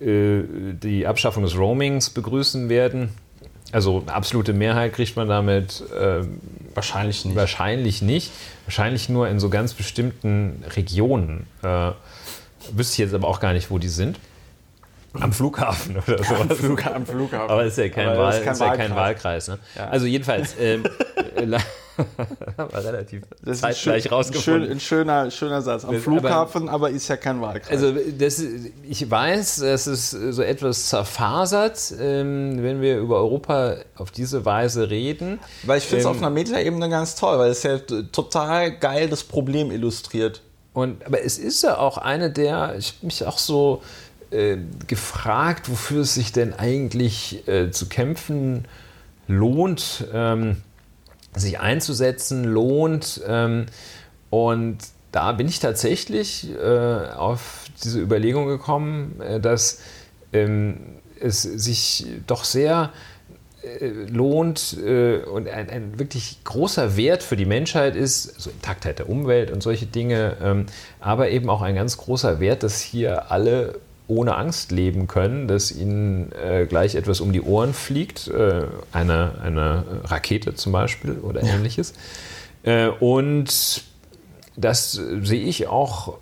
[0.00, 3.08] äh, äh, die Abschaffung des Roamings begrüßen werden.
[3.72, 6.24] Also eine absolute Mehrheit kriegt man damit äh,
[6.74, 7.36] wahrscheinlich nicht.
[7.36, 8.32] Wahrscheinlich nicht.
[8.66, 11.46] Wahrscheinlich nur in so ganz bestimmten Regionen.
[11.62, 11.92] Äh,
[12.72, 14.18] wüsste ich jetzt aber auch gar nicht, wo die sind.
[15.14, 16.34] Am Flughafen oder so.
[16.34, 17.50] Am, Flug, am, Flughafen.
[17.50, 19.48] Aber ist ja kein, Wahl, ist kein, ist ja kein Wahlkreis.
[19.48, 19.58] ne?
[19.74, 19.88] ja.
[19.88, 20.54] Also jedenfalls.
[20.60, 20.84] Ähm,
[22.56, 24.62] war relativ das ist zeitgleich rausgefunden.
[24.62, 25.84] Schön, ein schöner, schöner Satz.
[25.84, 27.70] Am Flughafen, aber, aber, ist ja kein Wahlkreis.
[27.70, 28.42] Also das,
[28.88, 34.90] ich weiß, dass es so etwas zerfasert, ähm, wenn wir über Europa auf diese Weise
[34.90, 35.38] reden.
[35.64, 39.08] Weil ich finde es ähm, auf einer Metaebene ganz toll, weil es ja total geil
[39.08, 40.42] das Problem illustriert.
[40.72, 43.82] Und, aber es ist ja auch eine der, ich habe mich auch so
[44.30, 48.66] äh, gefragt, wofür es sich denn eigentlich äh, zu kämpfen
[49.26, 50.04] lohnt.
[50.12, 50.58] Ähm,
[51.34, 53.20] sich einzusetzen lohnt.
[53.26, 53.66] Ähm,
[54.30, 54.78] und
[55.12, 59.80] da bin ich tatsächlich äh, auf diese Überlegung gekommen, äh, dass
[60.32, 60.78] ähm,
[61.18, 62.90] es sich doch sehr
[63.62, 69.08] äh, lohnt und ein, ein, wirklich großer Wert für die Menschheit ist, also Intaktheit der
[69.08, 70.66] Umwelt und solche Dinge, ähm,
[71.00, 73.80] aber eben auch ein ganz großer Wert, dass hier alle
[74.10, 79.36] ohne Angst leben können, dass ihnen äh, gleich etwas um die Ohren fliegt, äh, eine,
[79.40, 81.94] eine Rakete zum Beispiel oder ähnliches.
[82.62, 83.84] Äh, und
[84.56, 86.18] das sehe ich auch,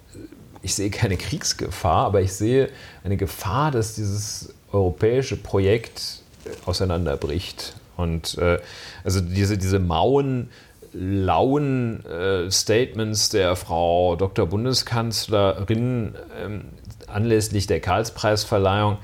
[0.62, 2.68] ich sehe keine Kriegsgefahr, aber ich sehe
[3.02, 6.20] eine Gefahr, dass dieses europäische Projekt
[6.66, 7.74] auseinanderbricht.
[7.96, 8.58] Und äh,
[9.02, 10.50] also diese, diese mauen,
[10.92, 14.46] lauen äh, Statements der Frau Dr.
[14.46, 16.64] Bundeskanzlerin, ähm,
[17.12, 18.98] anlässlich der Karlspreisverleihung,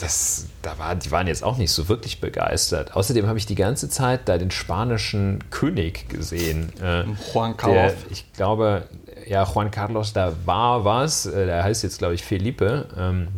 [0.00, 2.96] das, da war, die waren jetzt auch nicht so wirklich begeistert.
[2.96, 6.72] Außerdem habe ich die ganze Zeit da den spanischen König gesehen.
[6.82, 7.92] Äh, Juan Carlos.
[7.92, 8.84] Der, ich glaube,
[9.26, 11.26] ja, Juan Carlos, da war was.
[11.26, 12.86] Äh, der heißt jetzt, glaube ich, Felipe.
[12.96, 13.28] Ähm,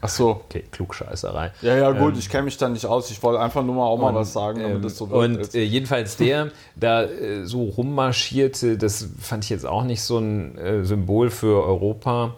[0.00, 0.30] Ach so.
[0.30, 1.52] Okay, Klugscheißerei.
[1.62, 3.10] Ja, ja, gut, ähm, ich kenne mich da nicht aus.
[3.10, 5.18] Ich wollte einfach nur mal auch mal und, was sagen, damit ähm, das so wird.
[5.18, 10.18] Und äh, jedenfalls der da äh, so rummarschierte, das fand ich jetzt auch nicht so
[10.18, 12.34] ein äh, Symbol für Europa.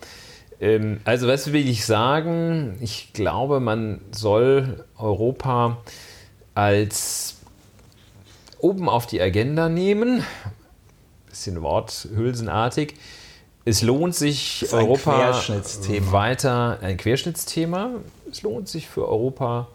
[0.61, 2.79] Ähm, also, was will ich sagen?
[2.81, 5.79] Ich glaube, man soll Europa
[6.55, 7.37] als
[8.59, 10.25] oben auf die Agenda nehmen.
[11.29, 12.95] Bisschen worthülsenartig
[13.69, 15.42] es lohnt sich, Europa
[16.12, 17.90] weiter, ein Querschnittsthema,
[18.31, 19.66] es lohnt sich für Europa,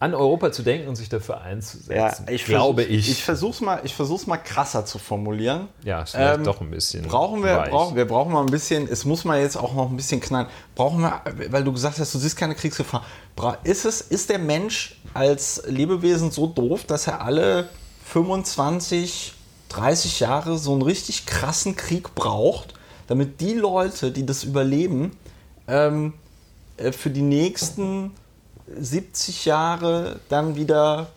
[0.00, 3.10] an Europa zu denken und sich dafür einzusetzen, ja, ich glaube ich.
[3.10, 3.82] Ich versuche es mal,
[4.26, 5.68] mal krasser zu formulieren.
[5.84, 7.06] Ja, es ähm, doch ein bisschen.
[7.06, 9.96] Brauchen wir, brauchen, wir brauchen mal ein bisschen, es muss mal jetzt auch noch ein
[9.96, 10.46] bisschen knallen.
[10.74, 13.04] Brauchen wir, weil du gesagt hast, du siehst keine Kriegsgefahr.
[13.62, 17.68] Ist, es, ist der Mensch als Lebewesen so doof, dass er alle
[18.06, 19.34] 25
[19.70, 22.74] 30 Jahre so einen richtig krassen Krieg braucht,
[23.06, 25.12] damit die Leute, die das überleben,
[25.68, 26.14] ähm,
[26.76, 28.12] äh, für die nächsten
[28.78, 31.08] 70 Jahre dann wieder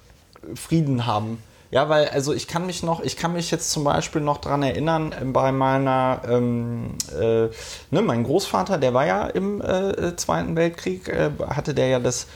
[0.55, 1.37] Frieden haben.
[1.73, 4.61] Ja, weil, also ich kann mich noch, ich kann mich jetzt zum Beispiel noch daran
[4.61, 7.47] erinnern, äh, bei meiner, ähm, äh,
[7.89, 12.27] ne, mein Großvater, der war ja im äh, Zweiten Weltkrieg, äh, hatte der ja das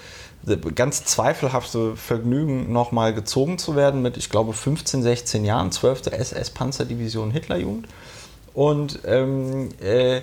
[0.76, 6.08] ganz zweifelhafte Vergnügen, nochmal gezogen zu werden mit, ich glaube, 15, 16 Jahren, 12.
[6.08, 7.88] SS-Panzerdivision Hitlerjugend.
[8.54, 10.22] Und ähm, äh, äh,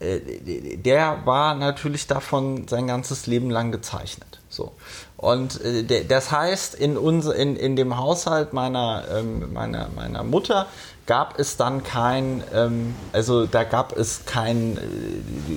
[0.00, 4.40] der war natürlich davon sein ganzes Leben lang gezeichnet.
[4.48, 4.72] So.
[5.16, 10.66] Und äh, das heißt, in, unser, in, in dem Haushalt meiner, ähm, meiner, meiner Mutter
[11.06, 14.80] gab es dann kein, ähm, also da gab es kein äh,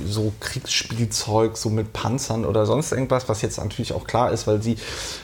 [0.08, 4.62] so Kriegsspielzeug, so mit Panzern oder sonst irgendwas, was jetzt natürlich auch klar ist, weil
[4.62, 4.78] sie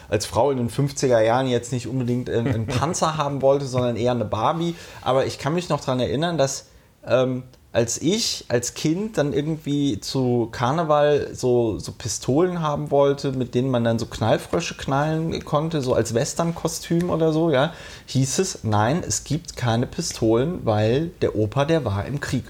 [0.09, 3.95] als Frau in den 50er Jahren jetzt nicht unbedingt einen, einen Panzer haben wollte, sondern
[3.95, 4.75] eher eine Barbie.
[5.01, 6.65] Aber ich kann mich noch daran erinnern, dass
[7.07, 7.43] ähm,
[7.75, 13.69] als ich als Kind dann irgendwie zu Karneval so, so Pistolen haben wollte, mit denen
[13.69, 17.73] man dann so Knallfrösche knallen konnte, so als Western-Kostüm oder so, ja,
[18.05, 22.45] hieß es, nein, es gibt keine Pistolen, weil der Opa, der war im Krieg.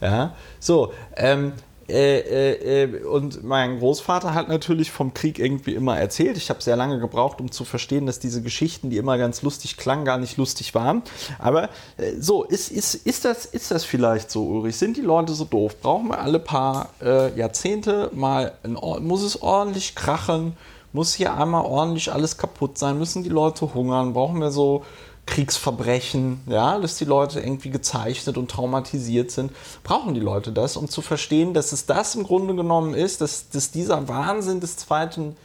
[0.00, 1.52] Ja, so, ähm,
[1.90, 6.36] äh, äh, äh, und mein Großvater hat natürlich vom Krieg irgendwie immer erzählt.
[6.36, 9.76] Ich habe sehr lange gebraucht, um zu verstehen, dass diese Geschichten, die immer ganz lustig
[9.76, 11.02] klangen, gar nicht lustig waren.
[11.38, 11.64] Aber
[11.96, 14.76] äh, so, ist, ist, ist, das, ist das vielleicht so, Ulrich?
[14.76, 15.80] Sind die Leute so doof?
[15.80, 20.56] Brauchen wir alle paar äh, Jahrzehnte mal, ein, muss es ordentlich krachen?
[20.92, 22.98] Muss hier einmal ordentlich alles kaputt sein?
[22.98, 24.12] Müssen die Leute hungern?
[24.12, 24.84] Brauchen wir so
[25.30, 29.52] Kriegsverbrechen, ja, dass die Leute irgendwie gezeichnet und traumatisiert sind.
[29.84, 33.48] Brauchen die Leute das, um zu verstehen, dass es das im Grunde genommen ist, dass,
[33.48, 35.36] dass dieser Wahnsinn des Zweiten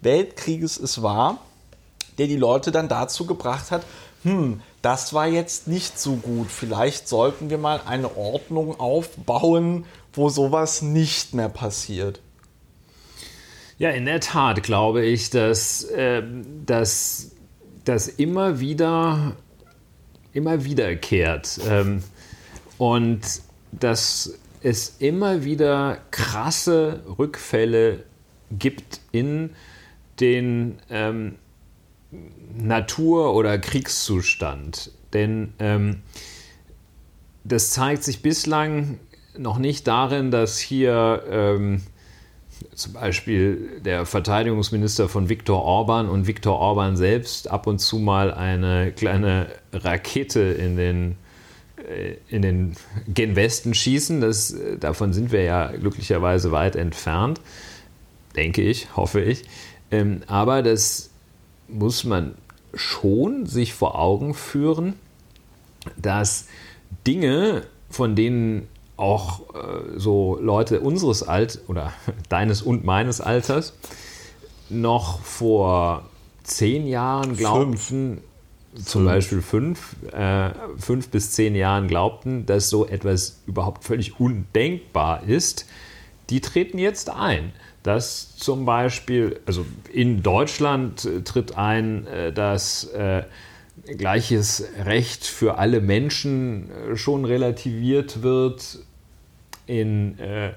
[0.00, 1.38] Weltkrieges es war,
[2.18, 3.84] der die Leute dann dazu gebracht hat,
[4.22, 6.50] hm, das war jetzt nicht so gut.
[6.50, 12.20] Vielleicht sollten wir mal eine Ordnung aufbauen, wo sowas nicht mehr passiert.
[13.76, 16.22] Ja, in der Tat glaube ich, dass, äh,
[16.64, 17.32] dass
[17.84, 19.36] das immer wieder,
[20.32, 21.60] immer wiederkehrt.
[21.68, 22.02] Ähm,
[22.78, 23.20] und
[23.72, 28.04] dass es immer wieder krasse Rückfälle
[28.50, 29.50] gibt in
[30.20, 31.36] den ähm,
[32.56, 34.90] Natur- oder Kriegszustand.
[35.12, 36.02] Denn ähm,
[37.44, 38.98] das zeigt sich bislang
[39.36, 41.82] noch nicht darin, dass hier ähm,
[42.74, 48.32] zum Beispiel der Verteidigungsminister von Viktor Orban und Viktor Orban selbst ab und zu mal
[48.32, 51.16] eine kleine Rakete in den,
[51.76, 52.76] äh, in den
[53.08, 54.20] gen Westen schießen.
[54.20, 57.40] Das, davon sind wir ja glücklicherweise weit entfernt,
[58.36, 59.44] denke ich, hoffe ich.
[59.90, 61.10] Ähm, aber das
[61.68, 62.34] muss man
[62.74, 64.94] schon sich vor Augen führen,
[65.96, 66.48] dass
[67.06, 71.92] Dinge, von denen auch äh, so Leute unseres Alters oder
[72.28, 73.74] deines und meines Alters
[74.70, 76.04] noch vor
[76.42, 78.22] zehn Jahren glaubten,
[78.74, 78.86] fünf.
[78.86, 79.04] zum.
[79.04, 85.66] Beispiel fünf, äh, fünf bis zehn Jahren glaubten, dass so etwas überhaupt völlig undenkbar ist,
[86.30, 87.52] die treten jetzt ein.
[87.82, 93.24] Dass zum Beispiel, also in Deutschland äh, tritt ein, äh, dass äh,
[93.86, 98.78] gleiches Recht für alle Menschen äh, schon relativiert wird.
[99.66, 100.52] In äh,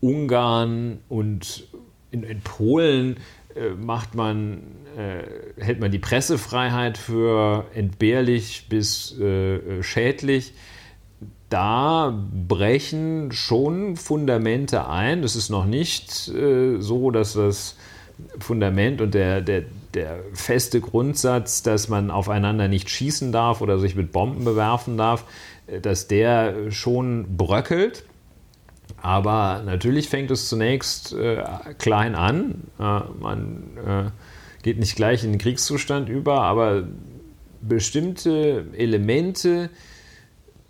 [0.00, 1.68] Ungarn und
[2.10, 3.16] in, in Polen
[3.54, 4.62] äh, macht man,
[4.96, 10.54] äh, hält man die Pressefreiheit für entbehrlich bis äh, schädlich.
[11.48, 12.14] Da
[12.48, 15.22] brechen schon Fundamente ein.
[15.22, 17.76] Das ist noch nicht äh, so, dass das
[18.38, 19.64] Fundament und der, der,
[19.94, 25.24] der feste Grundsatz, dass man aufeinander nicht schießen darf oder sich mit Bomben bewerfen darf,
[25.66, 28.04] äh, dass der schon bröckelt.
[29.00, 31.44] Aber natürlich fängt es zunächst äh,
[31.78, 32.62] klein an.
[32.78, 36.84] Äh, man äh, geht nicht gleich in den Kriegszustand über, aber
[37.60, 39.70] bestimmte Elemente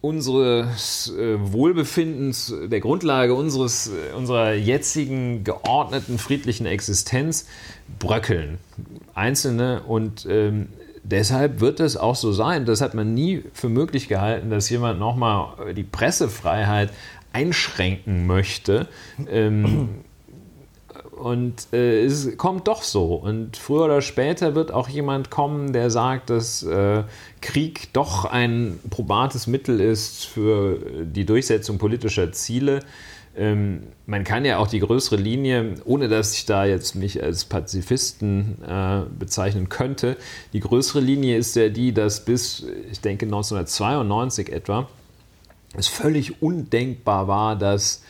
[0.00, 7.46] unseres äh, Wohlbefindens, der Grundlage unseres, äh, unserer jetzigen geordneten friedlichen Existenz
[7.98, 8.59] bröckeln.
[9.14, 10.68] Einzelne und ähm,
[11.03, 12.64] deshalb wird es auch so sein.
[12.64, 16.90] Das hat man nie für möglich gehalten, dass jemand nochmal die Pressefreiheit
[17.33, 18.87] einschränken möchte.
[19.31, 19.88] Ähm,
[21.18, 23.14] und äh, es kommt doch so.
[23.14, 27.03] Und früher oder später wird auch jemand kommen, der sagt, dass äh,
[27.40, 32.81] Krieg doch ein probates Mittel ist für die Durchsetzung politischer Ziele.
[33.36, 37.44] Ähm, man kann ja auch die größere Linie, ohne dass ich da jetzt mich als
[37.44, 40.16] Pazifisten äh, bezeichnen könnte,
[40.52, 44.88] die größere Linie ist ja die, dass bis, ich denke, 1992 etwa,
[45.76, 48.02] es völlig undenkbar war, dass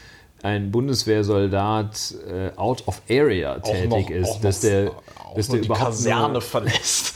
[0.42, 5.02] ein Bundeswehrsoldat äh, out of area tätig noch, ist, dass noch,
[5.34, 7.14] der, dass der überhaupt die Kaserne nur, verlässt.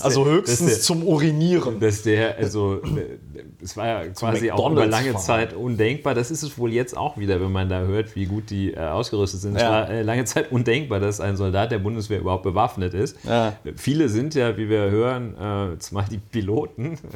[0.00, 1.80] also höchstens der, zum Urinieren.
[1.80, 2.80] Dass der, also
[3.62, 5.22] es war ja quasi auch über lange fahren.
[5.22, 6.14] Zeit undenkbar.
[6.14, 8.78] Das ist es wohl jetzt auch wieder, wenn man da hört, wie gut die äh,
[8.78, 9.54] ausgerüstet sind.
[9.54, 9.60] Ja.
[9.60, 13.16] Es war äh, lange Zeit undenkbar, dass ein Soldat der Bundeswehr überhaupt bewaffnet ist.
[13.24, 13.56] Ja.
[13.76, 16.98] Viele sind ja, wie wir hören, äh, zumal die Piloten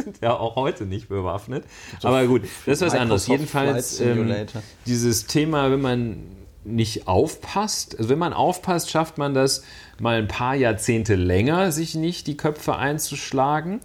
[0.02, 1.64] sind ja auch heute nicht bewaffnet.
[2.02, 3.26] Aber gut, das ist was anderes.
[3.26, 4.34] Jedenfalls ähm,
[4.86, 6.16] dieses Thema, wenn man
[6.64, 9.62] nicht aufpasst, also wenn man aufpasst, schafft man das
[9.98, 13.80] mal ein paar Jahrzehnte länger, sich nicht die Köpfe einzuschlagen.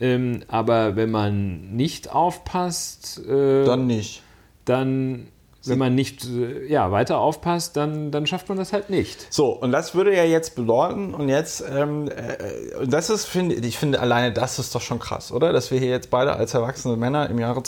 [0.00, 4.22] Ähm, aber wenn man nicht aufpasst, äh, dann nicht.
[4.64, 5.28] Dann
[5.66, 9.32] wenn man nicht äh, ja, weiter aufpasst, dann, dann schafft man das halt nicht.
[9.32, 13.78] So, und das würde ja jetzt bedeuten, und jetzt, ähm, äh, das ist, finde ich,
[13.78, 15.52] finde alleine das ist doch schon krass, oder?
[15.52, 17.62] Dass wir hier jetzt beide als erwachsene Männer im Jahre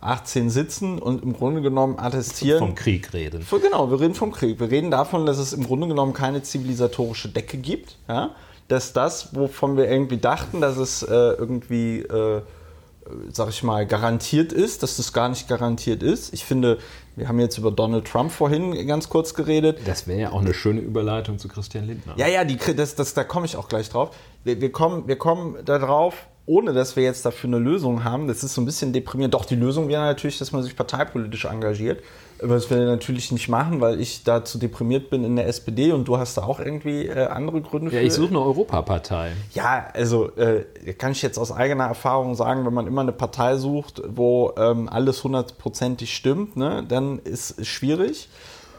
[0.00, 2.58] 2018 sitzen und im Grunde genommen attestieren.
[2.58, 3.46] Vom Krieg reden.
[3.62, 4.60] Genau, wir reden vom Krieg.
[4.60, 8.34] Wir reden davon, dass es im Grunde genommen keine zivilisatorische Decke gibt, ja?
[8.68, 12.00] Dass das, wovon wir irgendwie dachten, dass es äh, irgendwie.
[12.00, 12.42] Äh,
[13.32, 16.32] sag ich mal, garantiert ist, dass das gar nicht garantiert ist.
[16.34, 16.78] Ich finde,
[17.16, 19.80] wir haben jetzt über Donald Trump vorhin ganz kurz geredet.
[19.86, 22.14] Das wäre ja auch eine schöne Überleitung zu Christian Lindner.
[22.16, 24.14] Ja, ja, die, das, das, da komme ich auch gleich drauf.
[24.44, 28.26] Wir, wir, kommen, wir kommen darauf, ohne dass wir jetzt dafür eine Lösung haben.
[28.26, 29.34] Das ist so ein bisschen deprimierend.
[29.34, 32.02] Doch, die Lösung wäre natürlich, dass man sich parteipolitisch engagiert.
[32.40, 36.16] Was wir natürlich nicht machen, weil ich dazu deprimiert bin in der SPD und du
[36.16, 37.96] hast da auch irgendwie äh, andere Gründe für.
[37.96, 39.32] Ja, ich suche eine Europapartei.
[39.52, 40.64] Ja, also äh,
[40.96, 44.88] kann ich jetzt aus eigener Erfahrung sagen, wenn man immer eine Partei sucht, wo ähm,
[44.88, 48.28] alles hundertprozentig stimmt, ne, dann ist es schwierig.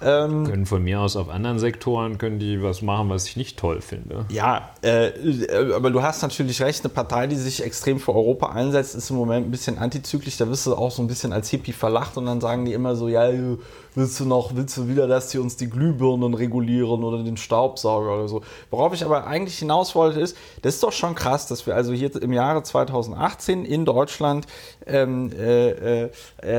[0.01, 3.57] Ähm, können von mir aus auf anderen Sektoren können die was machen, was ich nicht
[3.57, 4.25] toll finde.
[4.29, 5.11] Ja, äh,
[5.73, 9.17] aber du hast natürlich recht, eine Partei, die sich extrem für Europa einsetzt, ist im
[9.17, 10.37] Moment ein bisschen antizyklisch.
[10.37, 12.95] Da wirst du auch so ein bisschen als Hippie verlacht und dann sagen die immer
[12.95, 13.29] so, ja,
[13.99, 18.15] willst du noch, willst du wieder, dass die uns die Glühbirnen regulieren oder den Staubsauger
[18.15, 18.41] oder so.
[18.71, 21.93] Worauf ich aber eigentlich hinaus wollte, ist, das ist doch schon krass, dass wir also
[21.93, 24.47] hier im Jahre 2018 in Deutschland
[24.87, 26.09] ähm, äh, äh,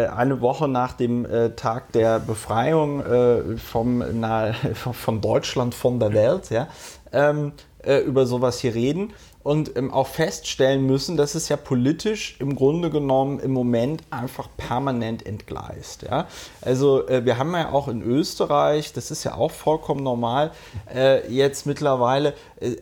[0.06, 6.12] eine Woche nach dem äh, Tag der Befreiung äh, vom, na, von Deutschland von der
[6.12, 6.68] Welt, ja,
[7.12, 12.36] ähm, äh, über sowas hier reden und ähm, auch feststellen müssen, dass es ja politisch
[12.40, 16.02] im Grunde genommen im Moment einfach permanent entgleist.
[16.02, 16.26] Ja?
[16.60, 20.50] Also äh, wir haben ja auch in Österreich, das ist ja auch vollkommen normal,
[20.94, 22.76] äh, jetzt mittlerweile, äh,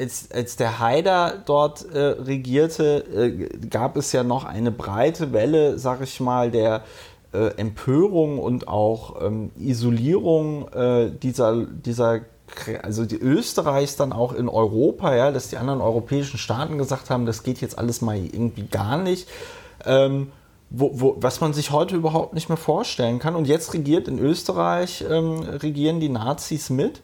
[0.00, 5.78] als, als der Haider dort äh, regierte, äh, gab es ja noch eine breite Welle,
[5.78, 6.84] sag ich mal, der
[7.32, 10.68] äh, Empörung und auch ähm, Isolierung
[11.20, 12.20] dieser, dieser
[12.82, 17.26] also die Österreichs dann auch in Europa, ja, dass die anderen europäischen Staaten gesagt haben,
[17.26, 19.28] das geht jetzt alles mal irgendwie gar nicht.
[19.84, 20.30] Ähm,
[20.70, 23.36] wo, wo, was man sich heute überhaupt nicht mehr vorstellen kann.
[23.36, 27.02] Und jetzt regiert in Österreich, ähm, regieren die Nazis mit.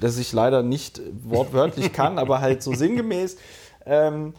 [0.00, 3.36] das ich leider nicht wortwörtlich kann, aber halt so sinngemäß.
[3.84, 4.34] Ähm,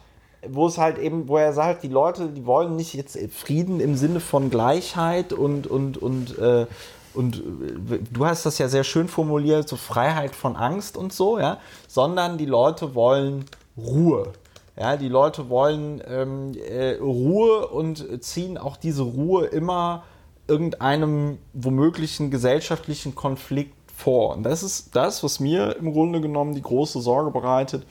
[0.47, 3.97] wo es halt eben, wo er sagt, die Leute, die wollen nicht jetzt Frieden im
[3.97, 6.65] Sinne von Gleichheit und, und, und äh,
[7.13, 11.39] und äh, du hast das ja sehr schön formuliert, so Freiheit von Angst und so,
[11.39, 13.45] ja, sondern die Leute wollen
[13.77, 14.33] Ruhe.
[14.77, 20.03] Ja, die Leute wollen ähm, äh, Ruhe und ziehen auch diese Ruhe immer
[20.47, 24.35] irgendeinem womöglichen gesellschaftlichen Konflikt vor.
[24.35, 27.85] Und das ist das, was mir im Grunde genommen die große Sorge bereitet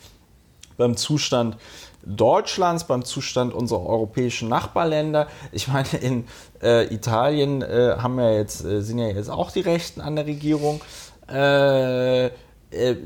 [0.78, 1.56] beim Zustand
[2.08, 5.28] Deutschlands, beim Zustand unserer europäischen Nachbarländer.
[5.52, 6.24] Ich meine, in
[6.62, 10.26] äh, Italien äh, haben ja jetzt, äh, sind ja jetzt auch die Rechten an der
[10.26, 10.80] Regierung.
[11.30, 12.30] Äh, äh,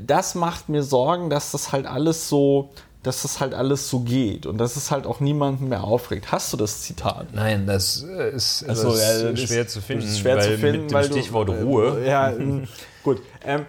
[0.05, 2.69] das macht mir Sorgen, dass das halt alles so
[3.03, 6.31] dass das halt alles so geht und dass es halt auch niemanden mehr aufregt.
[6.31, 7.27] Hast du das Zitat?
[7.33, 10.07] Nein, das ist, also, das ja, das schwer zu finden.
[10.07, 12.01] Schwer zu finden, mit dem Stichwort du, Ruhe.
[12.07, 12.33] Ja,
[13.03, 13.21] gut.
[13.43, 13.65] Ähm,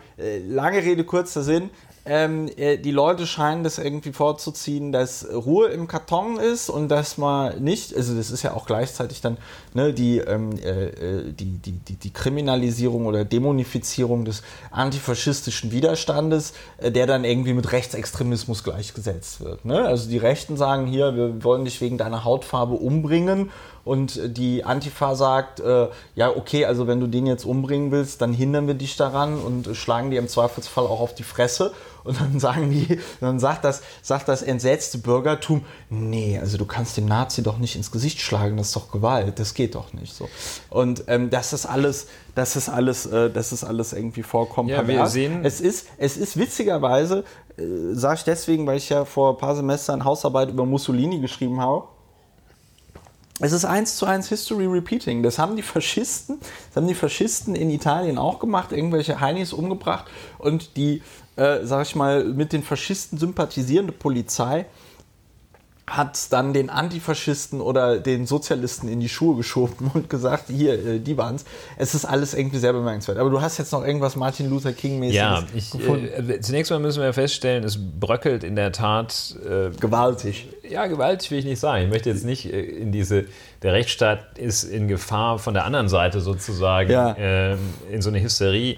[0.48, 1.70] lange Rede, kurzer Sinn
[2.06, 7.16] ähm, äh, die Leute scheinen das irgendwie vorzuziehen, dass Ruhe im Karton ist und dass
[7.16, 9.38] man nicht, also das ist ja auch gleichzeitig dann
[9.72, 16.52] ne, die, ähm, äh, äh die, die, die, die, Kriminalisierung oder Dämonifizierung des antifaschistischen Widerstandes,
[16.76, 19.64] äh, der dann irgendwie mit Rechtsextremismus gleichgesetzt wird.
[19.64, 19.86] Ne?
[19.86, 23.50] Also die Rechten sagen hier, wir wollen dich wegen deiner Hautfarbe umbringen
[23.84, 28.32] und die Antifa sagt, äh, ja, okay, also wenn du den jetzt umbringen willst, dann
[28.32, 31.72] hindern wir dich daran und schlagen dir im Zweifelsfall auch auf die Fresse.
[32.04, 36.98] Und dann sagen die, dann sagt das, sagt das entsetzte Bürgertum, nee, also du kannst
[36.98, 40.14] den Nazi doch nicht ins Gesicht schlagen, das ist doch Gewalt, das geht doch nicht
[40.14, 40.28] so.
[40.68, 44.68] Und ähm, das ist alles, das ist alles, äh, das ist alles irgendwie vorkommt.
[44.68, 45.46] Ja, wir sehen.
[45.46, 47.24] Es ist, es ist witzigerweise,
[47.56, 47.62] äh,
[47.94, 51.88] sage ich deswegen, weil ich ja vor ein paar Semestern Hausarbeit über Mussolini geschrieben habe
[53.40, 55.22] es ist eins zu eins History Repeating.
[55.22, 60.06] Das haben die Faschisten, das haben die Faschisten in Italien auch gemacht, irgendwelche Heinis umgebracht
[60.38, 61.02] und die,
[61.36, 64.66] äh, sag ich mal, mit den Faschisten sympathisierende Polizei
[65.86, 70.98] hat dann den Antifaschisten oder den Sozialisten in die Schuhe geschoben und gesagt, hier, äh,
[70.98, 71.44] die waren's.
[71.76, 73.18] Es ist alles irgendwie sehr bemerkenswert.
[73.18, 76.08] Aber du hast jetzt noch irgendwas Martin Luther King-mäßiges ja, ich, gefunden.
[76.30, 79.36] Äh, zunächst mal müssen wir feststellen, es bröckelt in der Tat...
[79.44, 80.48] Äh, gewaltig.
[80.68, 81.84] Ja, gewaltig will ich nicht sagen.
[81.84, 83.26] Ich möchte jetzt nicht äh, in diese...
[83.62, 87.12] Der Rechtsstaat ist in Gefahr von der anderen Seite sozusagen ja.
[87.12, 87.56] äh,
[87.90, 88.76] in so eine Hysterie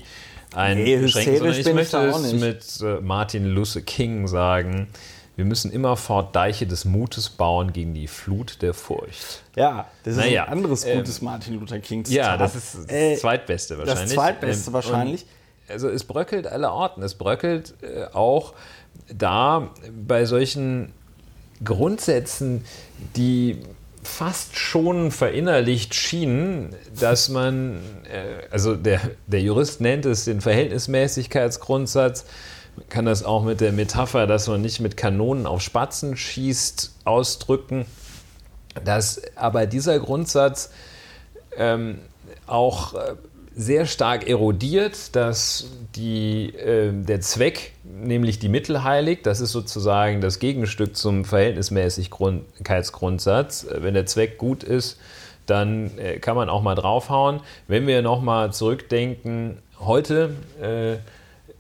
[0.54, 4.88] einschränken, nee, ich möchte es mit äh, Martin Luther King sagen
[5.37, 9.43] wir müssen immerfort Deiche des Mutes bauen gegen die Flut der Furcht.
[9.55, 12.24] Ja, das ist naja, ein anderes ähm, gutes Martin Luther King Zitat.
[12.24, 14.05] Ja, das ist das äh, zweitbeste wahrscheinlich.
[14.05, 15.26] Das zweitbeste ähm, wahrscheinlich.
[15.68, 17.03] Also es bröckelt alle Orten.
[17.03, 18.55] Es bröckelt äh, auch
[19.14, 19.70] da
[20.07, 20.93] bei solchen
[21.62, 22.64] Grundsätzen,
[23.16, 23.61] die
[24.03, 27.80] fast schon verinnerlicht schienen, dass man,
[28.11, 32.24] äh, also der, der Jurist nennt es den Verhältnismäßigkeitsgrundsatz,
[32.77, 36.95] man kann das auch mit der Metapher, dass man nicht mit Kanonen auf Spatzen schießt,
[37.05, 37.87] ausdrücken.
[38.85, 40.70] Dass aber dieser Grundsatz
[41.57, 41.99] ähm,
[42.47, 43.14] auch äh,
[43.55, 50.20] sehr stark erodiert, dass die, äh, der Zweck, nämlich die Mittel heiligt, das ist sozusagen
[50.20, 53.66] das Gegenstück zum Verhältnismäßigkeitsgrundsatz.
[53.70, 54.99] Wenn der Zweck gut ist,
[55.47, 57.41] dann äh, kann man auch mal draufhauen.
[57.66, 60.97] Wenn wir nochmal zurückdenken, heute äh,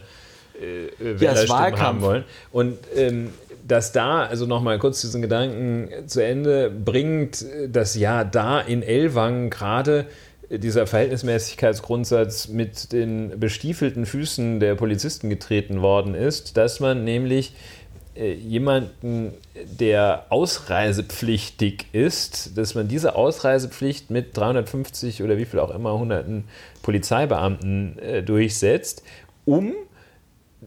[0.59, 2.23] äh, Wählerstimmen haben wollen.
[2.51, 3.29] Und ähm,
[3.65, 9.49] dass da, also nochmal kurz diesen Gedanken zu Ende bringt, dass ja da in Elwang
[9.49, 10.05] gerade
[10.49, 17.53] dieser Verhältnismäßigkeitsgrundsatz mit den bestiefelten Füßen der Polizisten getreten worden ist, dass man nämlich
[18.15, 19.33] äh, jemanden,
[19.79, 26.43] der ausreisepflichtig ist, dass man diese Ausreisepflicht mit 350 oder wie viel auch immer hunderten
[26.83, 29.03] Polizeibeamten äh, durchsetzt,
[29.45, 29.73] um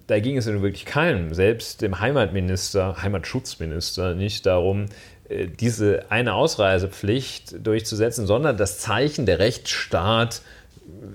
[0.06, 4.86] da ging es ja wirklich keinem, selbst dem Heimatminister, Heimatschutzminister, nicht darum,
[5.28, 10.42] äh, diese eine Ausreisepflicht durchzusetzen, sondern das Zeichen der Rechtsstaat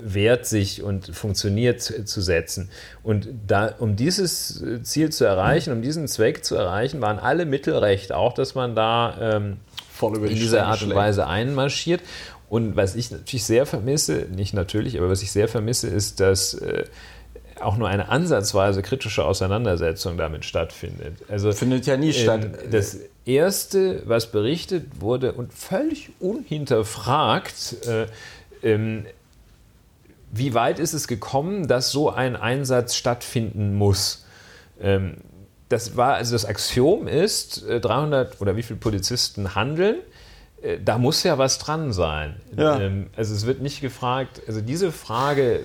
[0.04, 2.70] wehrt sich und funktioniert zu setzen.
[3.04, 7.78] Und da, um dieses Ziel zu erreichen, um diesen Zweck zu erreichen, waren alle Mittel
[7.78, 9.58] recht, auch dass man da ähm,
[10.02, 12.02] in dieser Art und Weise einmarschiert.
[12.50, 16.54] Und was ich natürlich sehr vermisse, nicht natürlich, aber was ich sehr vermisse, ist, dass
[16.56, 16.84] äh,
[17.64, 21.18] auch nur eine ansatzweise kritische Auseinandersetzung damit stattfindet.
[21.30, 22.48] Also findet ja nie ähm, statt.
[22.72, 28.08] Das erste, was berichtet wurde und völlig unhinterfragt, äh,
[28.64, 29.06] ähm,
[30.32, 34.26] wie weit ist es gekommen, dass so ein Einsatz stattfinden muss?
[34.82, 35.18] Ähm,
[35.70, 39.98] das war also das Axiom ist, äh, 300 oder wie viele Polizisten handeln
[40.62, 42.36] äh, da muss ja was dran sein.
[42.56, 42.80] Ja.
[42.80, 45.62] Ähm, also es wird nicht gefragt, also diese Frage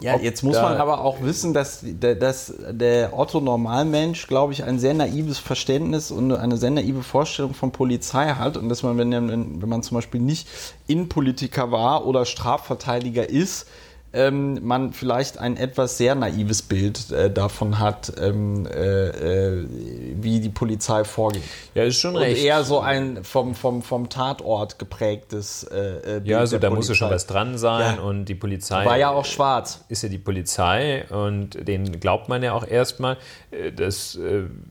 [0.00, 4.94] ja, jetzt muss man aber auch wissen, dass, dass der Otto-Normalmensch, glaube ich, ein sehr
[4.94, 9.68] naives Verständnis und eine sehr naive Vorstellung von Polizei hat und dass man, wenn, wenn
[9.68, 10.46] man zum Beispiel nicht
[10.86, 13.66] Innenpolitiker war oder Strafverteidiger ist,
[14.12, 19.66] ähm, man vielleicht ein etwas sehr naives Bild äh, davon hat, ähm, äh, äh,
[20.14, 21.42] wie die Polizei vorgeht.
[21.74, 22.42] Ja, ist schon Und recht.
[22.42, 26.26] eher so ein vom, vom, vom Tatort geprägtes äh, äh, Bild.
[26.26, 26.76] Ja, also da Polizei.
[26.76, 28.02] muss ja schon was dran sein ja.
[28.02, 28.84] und die Polizei.
[28.84, 29.84] War ja auch schwarz.
[29.88, 33.18] Ist ja die Polizei und den glaubt man ja auch erstmal.
[33.50, 34.18] Äh, das,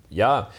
[0.09, 0.49] ja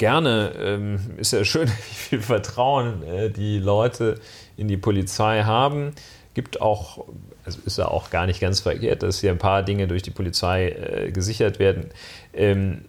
[0.00, 0.52] gerne.
[0.58, 4.18] Ähm, ist ja schön, wie viel Vertrauen äh, die Leute
[4.56, 5.92] in die Polizei haben.
[6.40, 7.04] Gibt auch,
[7.44, 10.10] es ist ja auch gar nicht ganz verkehrt, dass hier ein paar Dinge durch die
[10.10, 11.90] Polizei äh, gesichert werden.
[12.32, 12.86] Ähm,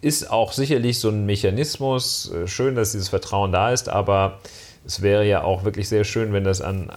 [0.00, 2.30] ist auch sicherlich so ein Mechanismus.
[2.30, 4.38] Äh, schön, dass dieses Vertrauen da ist, aber
[4.86, 6.92] es wäre ja auch wirklich sehr schön, wenn das an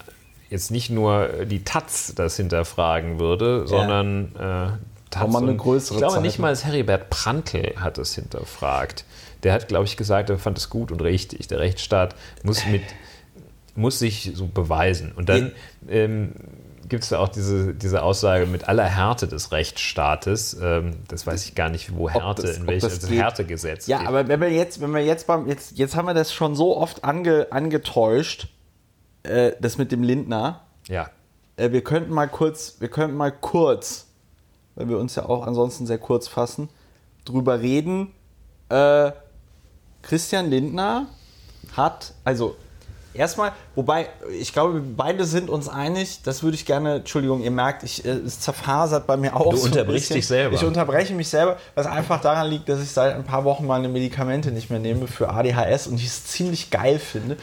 [0.51, 3.65] jetzt nicht nur die Taz das hinterfragen würde, ja.
[3.65, 4.77] sondern äh,
[5.09, 6.21] Taz eine größere Ich glaube Zeit.
[6.21, 9.05] nicht mal, als Heribert Prantl hat es hinterfragt.
[9.41, 11.47] Der hat, glaube ich, gesagt, er fand es gut und richtig.
[11.47, 12.83] Der Rechtsstaat muss mit
[13.77, 15.11] muss sich so beweisen.
[15.15, 15.51] Und dann
[15.87, 16.33] ähm,
[16.89, 20.57] gibt es da auch diese, diese Aussage mit aller Härte des Rechtsstaates.
[20.61, 23.87] Ähm, das weiß ich gar nicht, wo Härte, das, in welches das Härtegesetz.
[23.87, 24.07] Ja, geht.
[24.07, 26.75] aber wenn wir jetzt, wenn wir jetzt beim, jetzt, jetzt haben wir das schon so
[26.75, 28.47] oft ange, angetäuscht,
[29.23, 30.61] äh, das mit dem Lindner.
[30.87, 31.11] Ja.
[31.55, 34.07] Äh, wir könnten mal kurz, wir könnten mal kurz,
[34.75, 36.69] weil wir uns ja auch ansonsten sehr kurz fassen,
[37.25, 38.13] drüber reden.
[38.69, 39.11] Äh,
[40.01, 41.07] Christian Lindner
[41.75, 42.55] hat, also
[43.17, 44.07] erstmal, wobei,
[44.39, 48.05] ich glaube, wir beide sind uns einig, das würde ich gerne, Entschuldigung, ihr merkt, ich,
[48.05, 49.51] äh, es zerfasert bei mir auch.
[49.51, 50.55] Du so unterbrichst dich selber.
[50.55, 53.89] Ich unterbreche mich selber, was einfach daran liegt, dass ich seit ein paar Wochen meine
[53.89, 57.37] Medikamente nicht mehr nehme für ADHS und ich es ziemlich geil finde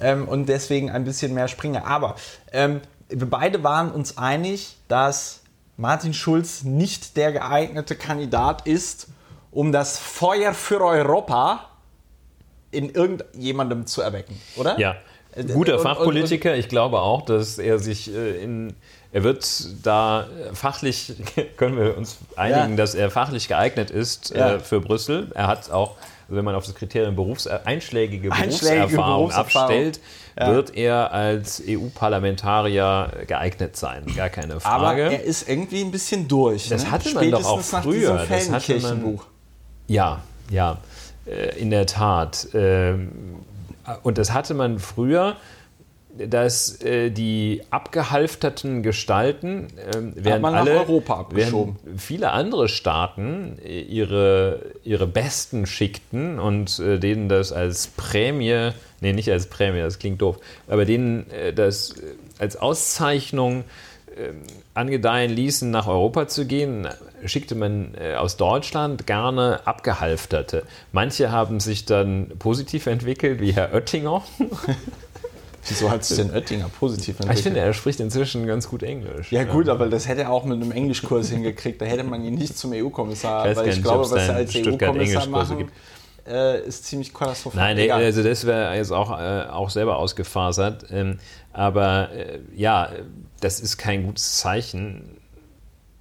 [0.00, 1.86] ähm, und deswegen ein bisschen mehr springe.
[1.86, 2.16] Aber
[2.52, 5.40] ähm, wir beide waren uns einig, dass
[5.76, 9.08] Martin Schulz nicht der geeignete Kandidat ist,
[9.50, 11.66] um das Feuer für Europa
[12.70, 14.78] in irgendjemandem zu erwecken, oder?
[14.78, 14.96] Ja,
[15.52, 16.50] Guter und, Fachpolitiker.
[16.50, 18.74] Und, und, ich glaube auch, dass er sich äh, in.
[19.12, 19.44] Er wird
[19.82, 21.14] da fachlich,
[21.56, 22.76] können wir uns einigen, ja.
[22.76, 24.58] dass er fachlich geeignet ist äh, ja.
[24.60, 25.32] für Brüssel.
[25.34, 25.96] Er hat auch,
[26.28, 30.00] wenn man auf das Kriterium Berufs, einschlägige, einschlägige Berufserfahrung, Berufserfahrung abstellt,
[30.38, 30.54] ja.
[30.54, 34.06] wird er als EU-Parlamentarier geeignet sein.
[34.14, 34.74] Gar keine Frage.
[34.74, 36.68] Aber er ist irgendwie ein bisschen durch.
[36.68, 36.90] Das ne?
[36.92, 38.26] hatte man doch auch früher.
[38.28, 39.18] Das hatte man,
[39.88, 40.78] ja, ja,
[41.56, 42.46] in der Tat.
[42.54, 43.40] Ähm,
[44.02, 45.36] und das hatte man früher,
[46.18, 50.84] dass äh, die abgehalfterten Gestalten, äh, während, alle,
[51.30, 58.70] während viele andere Staaten äh, ihre, ihre Besten schickten und äh, denen das als Prämie,
[59.00, 63.64] nee, nicht als Prämie, das klingt doof, aber denen äh, das äh, als Auszeichnung
[64.74, 66.88] angedeihen ließen, nach Europa zu gehen,
[67.24, 70.64] schickte man äh, aus Deutschland gerne Abgehalfterte.
[70.92, 74.22] Manche haben sich dann positiv entwickelt, wie Herr Oettinger.
[75.68, 77.38] Wieso hat sich denn Oettinger positiv entwickelt?
[77.38, 79.30] Ich finde, er spricht inzwischen ganz gut Englisch.
[79.30, 81.80] Ja gut, aber das hätte er auch mit einem Englischkurs hingekriegt.
[81.82, 85.58] Da hätte man ihn nicht zum EU-Kommissar, weil ich glaube, was er als EU-Kommissar machen,
[85.58, 85.72] gibt.
[86.26, 87.60] Äh, ist ziemlich katastrophal.
[87.60, 88.04] Nein, Egal.
[88.04, 90.86] also das wäre jetzt auch, äh, auch selber ausgefasert.
[90.90, 91.18] Ähm,
[91.52, 92.10] aber
[92.54, 92.90] ja,
[93.40, 95.16] das ist kein gutes Zeichen.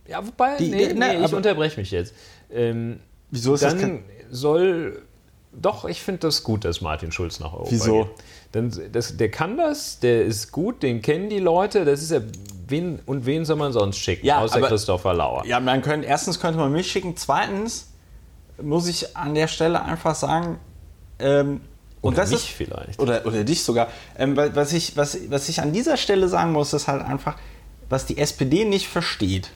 [0.08, 2.14] Ja, wobei, die, nee, nee, nee ich unterbreche mich jetzt.
[2.52, 3.00] Ähm,
[3.32, 5.04] Wieso ist dann das soll
[5.52, 8.04] doch, ich finde das gut, dass Martin Schulz nach Europa Wieso?
[8.04, 8.14] geht.
[8.54, 11.86] Denn das, der kann das, der ist gut, den kennen die Leute.
[11.86, 12.22] Das ist ja,
[12.68, 15.46] wen, und wen soll man sonst schicken, ja, außer aber, Christopher Lauer?
[15.46, 17.88] Ja, man könnte, erstens könnte man mich schicken, zweitens
[18.62, 20.60] muss ich an der Stelle einfach sagen,
[21.20, 21.62] ähm,
[22.02, 23.00] und oder das mich ist, vielleicht.
[23.00, 23.88] Oder, oder dich sogar.
[24.18, 27.36] Ähm, was, ich, was, was ich an dieser Stelle sagen muss, ist halt einfach,
[27.90, 29.52] was die SPD nicht versteht,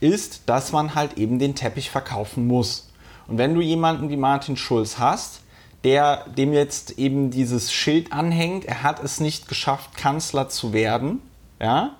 [0.00, 2.90] ist, dass man halt eben den Teppich verkaufen muss.
[3.28, 5.40] Und wenn du jemanden wie Martin Schulz hast,
[5.84, 11.20] der dem jetzt eben dieses Schild anhängt, er hat es nicht geschafft, Kanzler zu werden,
[11.60, 11.96] ja,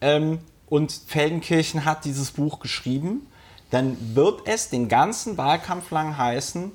[0.00, 3.26] ähm, und Feldenkirchen hat dieses Buch geschrieben,
[3.70, 6.72] dann wird es den ganzen Wahlkampf lang heißen,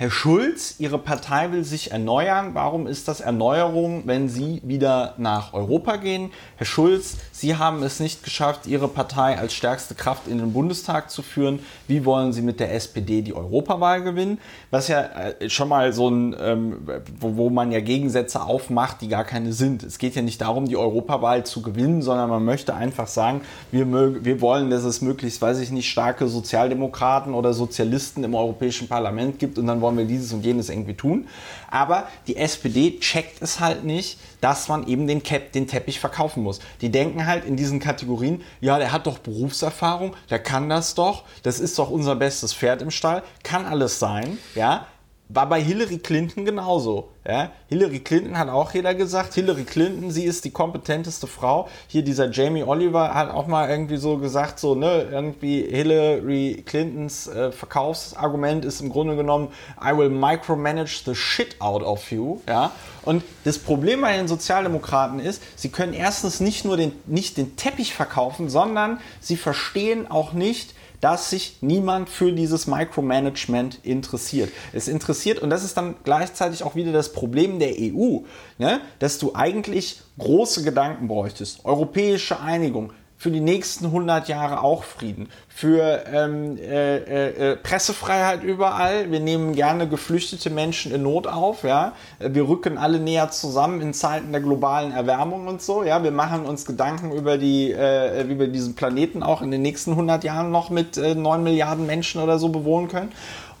[0.00, 2.50] Herr Schulz, Ihre Partei will sich erneuern.
[2.52, 6.30] Warum ist das Erneuerung, wenn Sie wieder nach Europa gehen?
[6.56, 11.10] Herr Schulz, Sie haben es nicht geschafft, Ihre Partei als stärkste Kraft in den Bundestag
[11.10, 11.58] zu führen.
[11.88, 14.38] Wie wollen Sie mit der SPD die Europawahl gewinnen?
[14.70, 16.76] Was ja äh, schon mal so ein, ähm,
[17.18, 19.82] wo, wo man ja Gegensätze aufmacht, die gar keine sind.
[19.82, 23.40] Es geht ja nicht darum, die Europawahl zu gewinnen, sondern man möchte einfach sagen,
[23.72, 28.36] wir, mögen, wir wollen, dass es möglichst, weiß ich nicht, starke Sozialdemokraten oder Sozialisten im
[28.36, 31.26] Europäischen Parlament gibt und dann wollen wollen wir dieses und jenes irgendwie tun.
[31.70, 36.42] Aber die SPD checkt es halt nicht, dass man eben den, Cap, den Teppich verkaufen
[36.42, 36.60] muss.
[36.82, 41.24] Die denken halt in diesen Kategorien, ja, der hat doch Berufserfahrung, der kann das doch,
[41.42, 44.86] das ist doch unser bestes Pferd im Stall, kann alles sein, ja.
[45.30, 47.10] War bei Hillary Clinton genauso.
[47.26, 47.50] Ja?
[47.68, 51.68] Hillary Clinton hat auch jeder gesagt, Hillary Clinton, sie ist die kompetenteste Frau.
[51.86, 57.26] Hier dieser Jamie Oliver hat auch mal irgendwie so gesagt, so, ne, irgendwie Hillary Clintons
[57.26, 59.48] äh, Verkaufsargument ist im Grunde genommen,
[59.78, 62.40] I will micromanage the shit out of you.
[62.48, 62.72] Ja?
[63.02, 67.56] Und das Problem bei den Sozialdemokraten ist, sie können erstens nicht nur den, nicht den
[67.56, 74.50] Teppich verkaufen, sondern sie verstehen auch nicht, dass sich niemand für dieses Micromanagement interessiert.
[74.72, 78.20] Es interessiert, und das ist dann gleichzeitig auch wieder das Problem der EU,
[78.58, 81.64] ne, dass du eigentlich große Gedanken bräuchtest.
[81.64, 89.10] Europäische Einigung, für die nächsten 100 Jahre auch Frieden, für ähm, äh, äh, Pressefreiheit überall.
[89.10, 91.64] Wir nehmen gerne geflüchtete Menschen in Not auf.
[91.64, 95.82] Ja, wir rücken alle näher zusammen in Zeiten der globalen Erwärmung und so.
[95.82, 99.90] Ja, wir machen uns Gedanken über die, äh, wir diesen Planeten auch in den nächsten
[99.90, 103.10] 100 Jahren noch mit äh, 9 Milliarden Menschen oder so bewohnen können.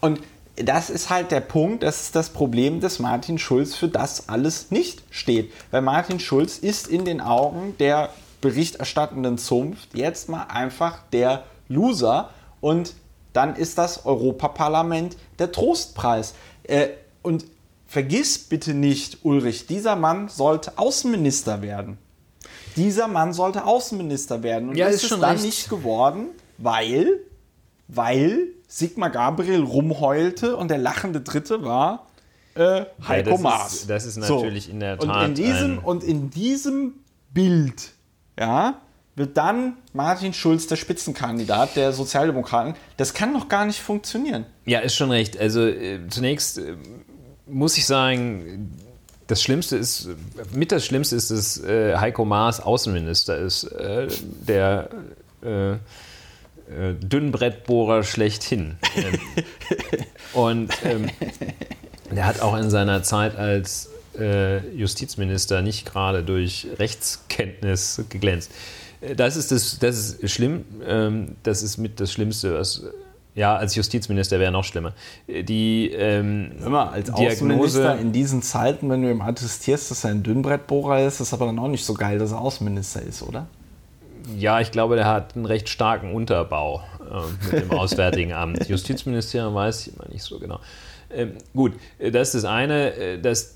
[0.00, 0.20] Und
[0.54, 4.70] das ist halt der Punkt, das ist das Problem, dass Martin Schulz für das alles
[4.70, 5.52] nicht steht.
[5.72, 8.10] Weil Martin Schulz ist in den Augen der
[8.40, 12.30] berichterstattenden Zunft jetzt mal einfach der Loser
[12.60, 12.94] und
[13.32, 16.34] dann ist das Europaparlament der Trostpreis.
[16.64, 16.88] Äh,
[17.22, 17.44] und
[17.86, 21.98] vergiss bitte nicht, Ulrich, dieser Mann sollte Außenminister werden.
[22.76, 24.70] Dieser Mann sollte Außenminister werden.
[24.70, 25.44] Und Ja, das ist ist, schon dann recht.
[25.44, 26.26] nicht geworden,
[26.58, 27.20] weil,
[27.88, 32.06] weil Sigmar Gabriel rumheulte und der lachende Dritte war
[32.54, 33.86] äh, Heiko das ist- Maas.
[33.86, 36.94] das ist natürlich in der und Tat in diesem ein- Und in diesem
[37.32, 37.92] Bild
[38.38, 38.80] ja,
[39.16, 42.74] wird dann Martin Schulz der Spitzenkandidat der Sozialdemokraten.
[42.96, 44.46] Das kann doch gar nicht funktionieren.
[44.64, 45.38] Ja, ist schon recht.
[45.38, 46.76] Also äh, zunächst äh,
[47.46, 48.76] muss ich sagen,
[49.26, 50.08] das Schlimmste ist,
[50.52, 54.06] mit das Schlimmste ist, dass äh, Heiko Maas Außenminister ist, äh,
[54.46, 54.88] der
[55.42, 55.78] äh, äh,
[56.94, 58.76] Dünnbrettbohrer schlechthin.
[58.96, 59.18] Ähm,
[60.32, 61.08] Und ähm,
[62.10, 68.50] der hat auch in seiner Zeit als äh, Justizminister nicht gerade durch Rechtskenntnis geglänzt.
[69.00, 70.64] Äh, Das ist, das, das ist schlimm.
[70.86, 72.82] Ähm, das ist mit das Schlimmste, was.
[73.34, 74.94] Ja, als Justizminister wäre noch schlimmer.
[75.28, 80.02] Äh, Die ähm, Immer als Diagnose- Außenminister in diesen Zeiten, wenn du ihm attestierst, dass
[80.02, 83.22] er ein Dünnbrettbohrer ist, ist aber dann auch nicht so geil, dass er Außenminister ist,
[83.22, 83.46] oder?
[84.36, 88.68] Ja, ich glaube, der hat einen recht starken Unterbau äh, mit dem Auswärtigen Amt.
[88.68, 90.58] Justizministerium weiß ich immer nicht so genau.
[91.10, 93.54] Ähm, gut, äh, das ist das eine, dass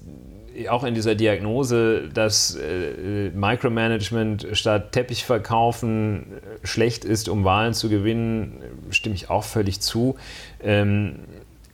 [0.69, 6.27] auch in dieser Diagnose, dass äh, Micromanagement statt Teppich verkaufen
[6.63, 10.17] äh, schlecht ist, um Wahlen zu gewinnen, stimme ich auch völlig zu.
[10.63, 11.21] Ähm,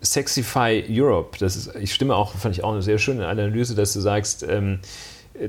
[0.03, 3.93] Sexify Europe, das ist, ich stimme auch, fand ich auch eine sehr schöne Analyse, dass
[3.93, 4.79] du sagst, ähm,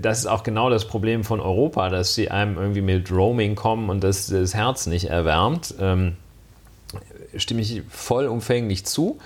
[0.01, 3.89] das ist auch genau das Problem von Europa, dass sie einem irgendwie mit Roaming kommen
[3.89, 5.75] und das das Herz nicht erwärmt.
[5.79, 6.15] Ähm,
[7.35, 9.19] stimme ich vollumfänglich zu.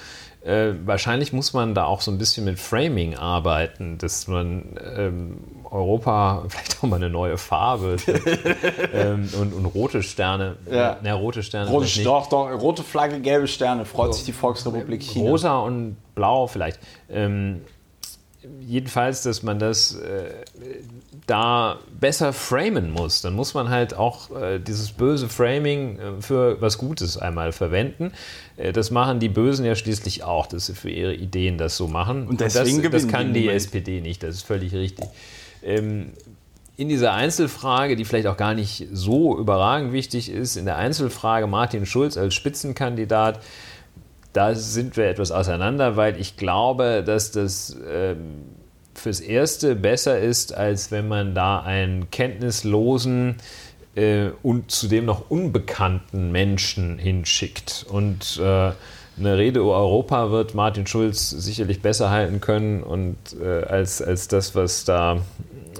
[0.44, 5.38] Äh, wahrscheinlich muss man da auch so ein bisschen mit Framing arbeiten, dass man ähm,
[5.72, 7.96] Europa vielleicht auch mal eine neue Farbe
[8.94, 10.98] ähm, und, und rote Sterne, Ja.
[11.02, 15.30] na, rote Sterne Rote, doch, doch, rote Flagge, gelbe Sterne, freut sich die Volksrepublik China.
[15.30, 16.78] Rosa und blau vielleicht.
[17.10, 17.62] Ähm,
[18.60, 20.30] jedenfalls, dass man das äh,
[21.28, 23.21] da besser framen muss.
[23.21, 28.11] Dann muss man halt auch äh, dieses böse Framing äh, für was Gutes einmal verwenden.
[28.57, 31.88] Äh, das machen die Bösen ja schließlich auch, dass sie für ihre Ideen das so
[31.88, 32.28] machen.
[32.28, 33.49] Und deswegen das, das kann die die.
[33.49, 35.05] SPD nicht, das ist völlig richtig.
[35.63, 36.11] Ähm,
[36.76, 41.45] in dieser Einzelfrage, die vielleicht auch gar nicht so überragend wichtig ist, in der Einzelfrage
[41.47, 43.39] Martin Schulz als Spitzenkandidat,
[44.34, 48.45] da sind wir etwas auseinander, weil ich glaube, dass das ähm,
[48.96, 53.38] fürs Erste besser ist, als wenn man da einen kenntnislosen
[53.96, 57.86] äh, und zudem noch unbekannten Menschen hinschickt.
[57.89, 58.72] Und äh,
[59.16, 64.28] eine Rede über Europa wird Martin Schulz sicherlich besser halten können und, äh, als, als
[64.28, 65.22] das, was da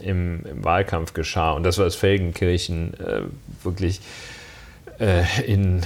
[0.02, 1.54] im, im Wahlkampf geschah.
[1.54, 3.22] Und das, was Felgenkirchen äh,
[3.64, 4.02] wirklich
[5.00, 5.82] äh, in,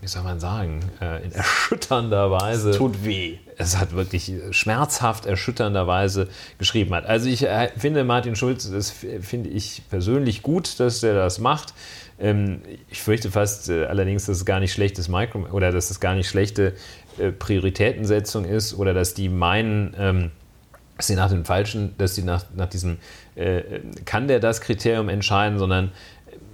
[0.00, 3.38] wie soll man sagen, äh, in erschütternder Weise Tut weh.
[3.56, 6.28] Es hat wirklich schmerzhaft erschütternder Weise
[6.58, 7.06] geschrieben hat.
[7.06, 11.74] Also ich äh, finde Martin Schulz, das finde ich persönlich gut, dass er das macht.
[12.18, 16.00] Ähm, ich fürchte fast äh, allerdings, dass es gar nicht schlechtes Micro oder dass es
[16.00, 16.74] gar nicht schlechte
[17.18, 20.30] äh, Prioritätensetzung ist oder dass die meinen, ähm,
[20.96, 22.98] dass sie nach dem falschen, dass sie nach, nach diesem
[24.04, 25.90] kann der das Kriterium entscheiden, sondern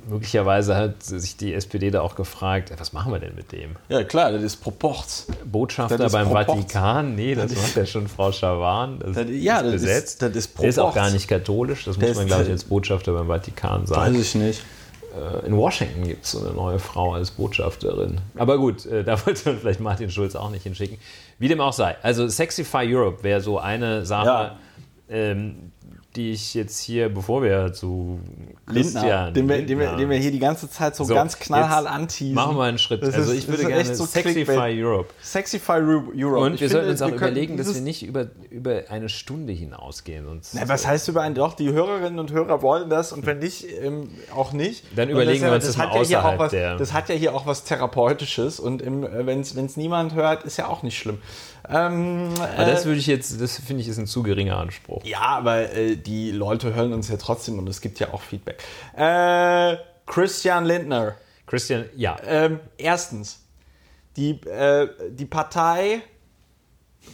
[0.08, 3.76] möglicherweise hat sich die SPD da auch gefragt, was machen wir denn mit dem?
[3.88, 5.26] Ja, klar, das ist Proports.
[5.44, 6.46] Botschafter Das ist beim Proport.
[6.48, 7.14] Vatikan?
[7.14, 8.98] Nee, das macht ja schon Frau Schawan.
[8.98, 10.22] Das, Das- ja, das ist- besetzt.
[10.22, 12.64] das ist Der ist auch gar nicht katholisch, das muss man, ist- glaube ich, als
[12.64, 14.14] Botschafter beim Vatikan sagen.
[14.20, 14.62] ich nicht.
[15.42, 18.18] Äh, In Washington gibt es so eine neue Frau als Botschafterin.
[18.36, 20.98] Aber gut, äh, da wollte man vielleicht Martin Schulz auch nicht hinschicken.
[21.40, 21.96] Wie dem auch sei.
[22.02, 24.56] Also Sexify Europe wäre so eine Sache, Ja.
[25.08, 25.69] ähm,
[26.16, 28.18] die ich jetzt hier, bevor wir zu
[28.66, 31.38] Lindner, Christian den wir, den, wir, den wir hier die ganze Zeit so, So, ganz
[31.38, 32.34] knallhart anteasen.
[32.34, 33.02] Machen wir einen Schritt.
[33.02, 34.82] Das also ist- ich würde gerne so Sexify Clickbait.
[34.84, 35.08] Europe.
[35.22, 36.38] Sexify Europe.
[36.44, 39.52] Und Ich wir finde, sollten uns auch überlegen, dass wir nicht über, über eine Stunde
[39.52, 40.24] hinausgehen.
[40.24, 41.36] Sonst Na, was heißt über einen?
[41.36, 44.84] Doch, die Hörerinnen und Hörer wollen das und wenn nicht, ähm, auch nicht.
[44.96, 46.76] Dann überlegen das wir uns das das hat mal ja hier auch außerhalb was, der-
[46.76, 50.82] Das hat ja hier auch was Therapeutisches und wenn es niemand hört, ist ja auch
[50.82, 51.18] nicht schlimm.
[51.70, 55.04] Ähm, Aber das äh, würde ich jetzt, das finde ich, ist ein zu geringer Anspruch.
[55.04, 58.62] ja, aber äh, die Leute hören uns ja trotzdem und es gibt ja auch Feedback.
[58.96, 61.14] Äh, Christian Lindner.
[61.46, 62.16] Christian, ja.
[62.26, 63.40] Ähm, erstens,
[64.16, 66.02] die, äh, die Partei,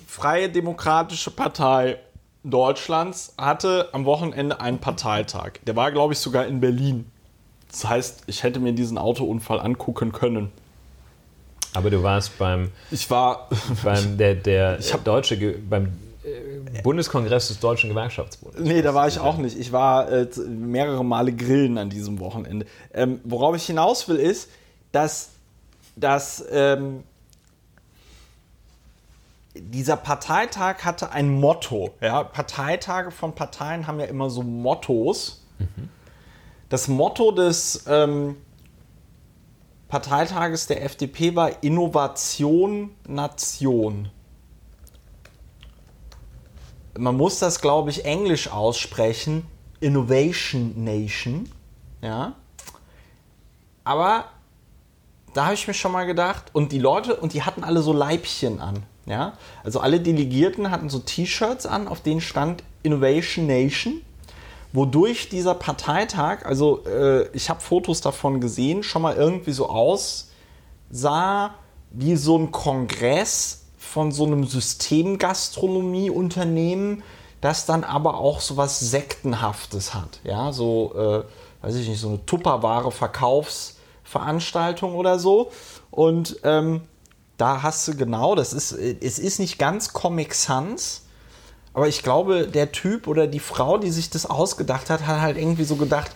[0.07, 1.98] Freie Demokratische Partei
[2.42, 5.52] Deutschlands, hatte am Wochenende einen Parteitag.
[5.66, 7.11] Der war, glaube ich, sogar in Berlin.
[7.70, 10.50] Das heißt, ich hätte mir diesen Autounfall angucken können.
[11.76, 13.48] Aber du warst beim, Ich war.
[13.84, 15.36] beim der, der hab- deutsche,
[15.68, 15.92] beim
[16.24, 18.60] äh, Bundeskongress des Deutschen Gewerkschaftsbundes.
[18.62, 19.58] Nee, da war ich auch nicht.
[19.58, 22.66] Ich war äh, mehrere Male grillen an diesem Wochenende.
[22.94, 24.48] Ähm, worauf ich hinaus will, ist,
[24.92, 25.30] dass,
[25.96, 27.02] dass ähm,
[29.54, 31.90] dieser Parteitag hatte ein Motto.
[32.00, 32.24] Ja?
[32.24, 35.42] Parteitage von Parteien haben ja immer so Mottos.
[36.68, 38.36] Das Motto des ähm,
[39.89, 44.11] Parteitages der FDP war Innovation Nation.
[46.99, 49.47] Man muss das, glaube ich, englisch aussprechen.
[49.80, 51.49] Innovation Nation.
[52.03, 52.34] Ja.
[53.84, 54.24] Aber
[55.34, 57.93] da habe ich mir schon mal gedacht, und die Leute, und die hatten alle so
[57.93, 58.82] Leibchen an.
[59.05, 59.34] Ja?
[59.62, 64.03] Also alle Delegierten hatten so T-Shirts an, auf denen stand Innovation Nation.
[64.76, 71.54] Wodurch dieser Parteitag, also äh, ich habe Fotos davon gesehen, schon mal irgendwie so aussah
[71.90, 77.02] wie so ein Kongress von so einem Systemgastronomieunternehmen,
[77.40, 80.20] das dann aber auch so was Sektenhaftes hat.
[80.24, 81.22] Ja, so, äh,
[81.64, 85.52] weiß ich nicht, so eine Tupperware-Verkaufsveranstaltung oder so.
[85.90, 86.82] Und ähm,
[87.38, 91.05] da hast du genau, das ist, es ist nicht ganz Comic Sans,
[91.76, 95.36] aber ich glaube, der Typ oder die Frau, die sich das ausgedacht hat, hat halt
[95.36, 96.12] irgendwie so gedacht,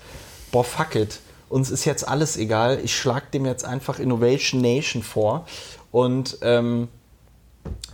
[0.52, 5.02] boah, fuck it, uns ist jetzt alles egal, ich schlag dem jetzt einfach Innovation Nation
[5.02, 5.44] vor
[5.92, 6.88] und ähm,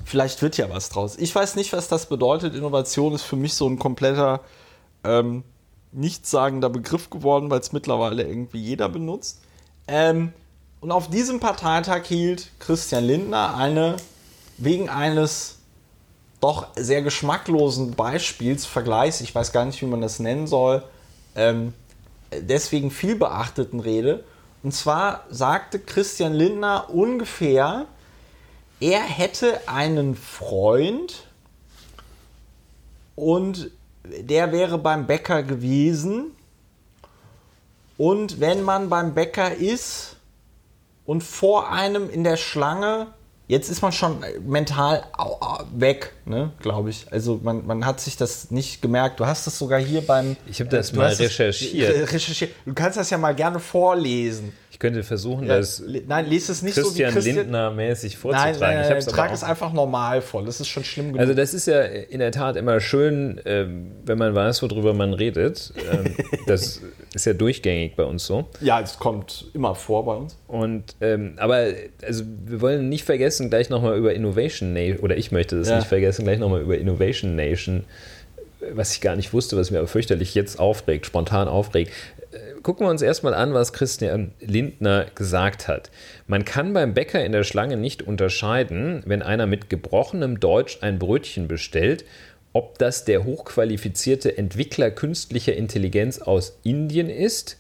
[0.05, 1.17] vielleicht wird ja was draus.
[1.19, 2.55] Ich weiß nicht, was das bedeutet.
[2.55, 4.43] Innovation ist für mich so ein kompletter
[5.03, 5.43] ähm,
[5.91, 9.41] nichtssagender Begriff geworden, weil es mittlerweile irgendwie jeder benutzt.
[9.89, 10.33] Ähm,
[10.81, 13.97] und auf diesem Parteitag hielt Christian Lindner eine
[14.57, 15.56] wegen eines
[16.41, 20.83] doch sehr geschmacklosen Beispiels, Vergleichs, ich weiß gar nicht, wie man das nennen soll,
[21.35, 21.73] ähm,
[22.33, 24.25] deswegen viel beachteten Rede.
[24.63, 27.87] Und zwar sagte Christian Lindner ungefähr,
[28.81, 31.25] er hätte einen Freund
[33.15, 33.71] und
[34.05, 36.33] der wäre beim Bäcker gewesen.
[37.97, 40.17] Und wenn man beim Bäcker ist
[41.07, 43.09] und vor einem in der Schlange,
[43.49, 47.07] jetzt ist man schon mental au- au- weg, ne, glaube ich.
[47.13, 49.21] Also man, man hat sich das nicht gemerkt.
[49.21, 50.37] Du hast das sogar hier beim...
[50.47, 51.95] Ich habe das du mal recherchiert.
[51.95, 52.53] re- recherchiert.
[52.65, 54.53] Du kannst das ja mal gerne vorlesen.
[54.77, 58.61] Ich könnte versuchen, Ja, das nein, lies es nicht Christian, so Christian Lindner-mäßig Nein, vorzutragen.
[58.61, 60.45] nein, ich nein, hab's aber trag auch- es einfach normal vor.
[60.45, 61.21] Das ist schon schlimm genug.
[61.21, 65.15] Also das ist ja in der Tat immer schön, ähm, wenn man weiß, worüber man
[65.15, 65.73] redet.
[65.91, 66.15] Ähm,
[66.47, 66.83] das
[67.15, 68.49] ist ja durchgängig bei uns so.
[68.61, 70.37] ja, es kommt immer vor bei uns.
[70.47, 71.69] Und ähm, aber
[72.07, 75.77] also wir wollen nicht vergessen, gleich nochmal über Innovation Nation, oder ich möchte das Ja.
[75.77, 77.85] nicht vergessen, gleich nochmal über Innovation Nation,
[78.61, 81.93] äh, was ich gar nicht wusste, was mir aber fürchterlich jetzt aufregt, spontan aufregt.
[82.67, 85.93] Gucken wir uns erstmal an, was Christian Lindner gesagt hat.
[86.27, 90.99] Man kann beim Bäcker in der Schlange nicht unterscheiden, wenn einer mit gebrochenem Deutsch ein
[90.99, 92.05] Brötchen bestellt,
[92.53, 97.57] ob das der hochqualifizierte Entwickler künstlicher Intelligenz aus Indien ist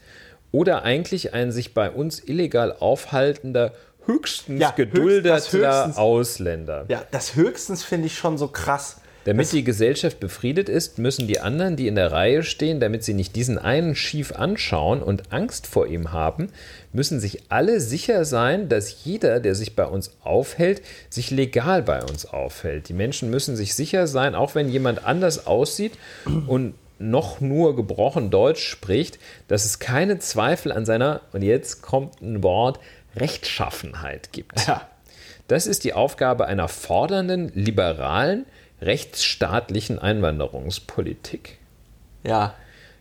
[0.50, 3.74] oder eigentlich ein sich bei uns illegal aufhaltender,
[4.06, 6.84] höchstens Ja, geduldeter höchstens- Ausländer.
[6.88, 8.96] Ja, das höchstens finde ich schon so krass.
[9.26, 13.12] Damit die Gesellschaft befriedet ist, müssen die anderen, die in der Reihe stehen, damit sie
[13.12, 16.46] nicht diesen einen schief anschauen und Angst vor ihm haben,
[16.92, 22.04] müssen sich alle sicher sein, dass jeder, der sich bei uns aufhält, sich legal bei
[22.04, 22.88] uns aufhält.
[22.88, 25.94] Die Menschen müssen sich sicher sein, auch wenn jemand anders aussieht
[26.46, 29.18] und noch nur gebrochen Deutsch spricht,
[29.48, 32.78] dass es keine Zweifel an seiner, und jetzt kommt ein Wort,
[33.16, 34.68] Rechtschaffenheit gibt.
[34.68, 34.88] Ja.
[35.48, 38.46] Das ist die Aufgabe einer fordernden, liberalen,
[38.80, 41.58] rechtsstaatlichen Einwanderungspolitik.
[42.24, 42.54] Ja.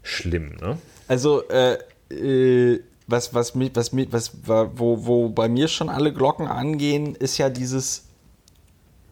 [0.04, 0.78] Schlimm, ne?
[1.08, 1.78] Also, äh,
[2.12, 7.16] äh, was, was, mich, was, mich, was, wo, wo bei mir schon alle Glocken angehen,
[7.16, 8.06] ist ja dieses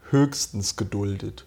[0.09, 1.45] höchstens geduldet.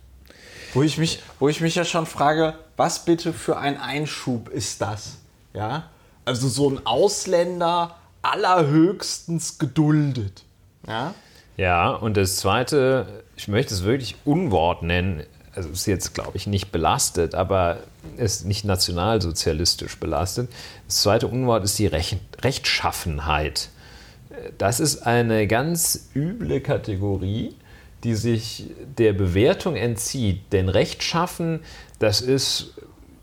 [0.75, 4.81] Wo ich mich, wo ich mich ja schon frage, was bitte für ein Einschub ist
[4.81, 5.19] das?
[5.55, 5.91] Ja?
[6.25, 10.45] Also so ein Ausländer allerhöchstens geduldet.
[10.87, 11.15] Ja?
[11.57, 15.23] Ja, und das Zweite, ich möchte es wirklich Unwort nennen,
[15.55, 17.79] also ist jetzt, glaube ich, nicht belastet, aber
[18.19, 20.51] ist nicht nationalsozialistisch belastet.
[20.87, 23.71] Das zweite Unwort ist die Recht, Rechtschaffenheit.
[24.59, 27.55] Das ist eine ganz üble Kategorie,
[28.05, 28.67] die sich
[28.99, 30.53] der Bewertung entzieht.
[30.53, 31.61] Denn Rechtschaffen,
[31.99, 32.75] das ist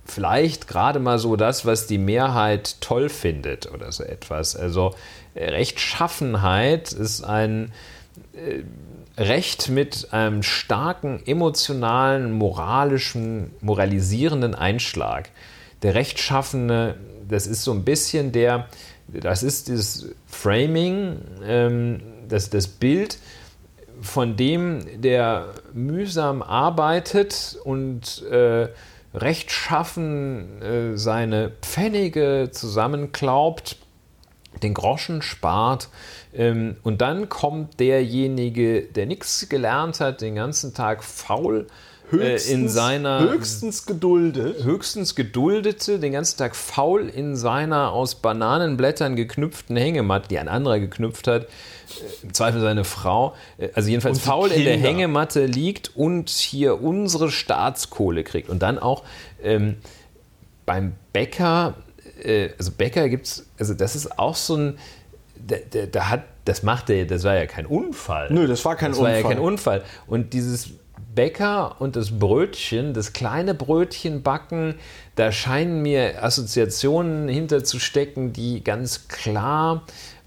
[0.06, 4.56] vielleicht gerade mal so das, was die Mehrheit toll findet oder so etwas.
[4.56, 4.96] Also
[5.36, 7.72] Rechtschaffenheit ist ein äh,
[9.18, 15.30] Recht mit einem starken emotionalen, moralischen, moralisierenden Einschlag.
[15.84, 16.96] Der Rechtschaffene,
[17.28, 18.68] das ist so ein bisschen der,
[19.08, 23.20] das ist das Framing, ähm, das, das Bild
[24.02, 28.70] von dem, der mühsam arbeitet und äh,
[29.14, 33.78] rechtschaffen äh, seine Pfennige zusammenklaubt,
[34.62, 35.90] den Groschen spart,
[36.36, 41.68] ähm, und dann kommt derjenige, der nichts gelernt hat, den ganzen Tag faul
[42.10, 44.64] höchstens, äh, in seiner höchstens geduldet.
[44.64, 50.80] Höchstens geduldete den ganzen Tag faul in seiner aus Bananenblättern geknüpften Hängematte, die ein anderer
[50.80, 51.48] geknüpft hat, äh,
[52.24, 54.72] im Zweifel seine Frau, äh, also jedenfalls faul Kinder.
[54.72, 58.50] in der Hängematte liegt und hier unsere Staatskohle kriegt.
[58.50, 59.04] Und dann auch
[59.44, 59.76] ähm,
[60.66, 61.76] beim Bäcker,
[62.26, 64.78] äh, also Bäcker gibt es, also das ist auch so ein
[65.46, 68.32] da, da, da, hat, das machte, das war ja kein Unfall.
[68.32, 69.14] Nö, das war kein das Unfall.
[69.14, 69.84] Das war ja kein Unfall.
[70.08, 70.70] Und dieses
[71.14, 74.76] Bäcker und das Brötchen, das kleine Brötchen backen,
[75.16, 79.84] da scheinen mir Assoziationen hinterzustecken, die ganz klar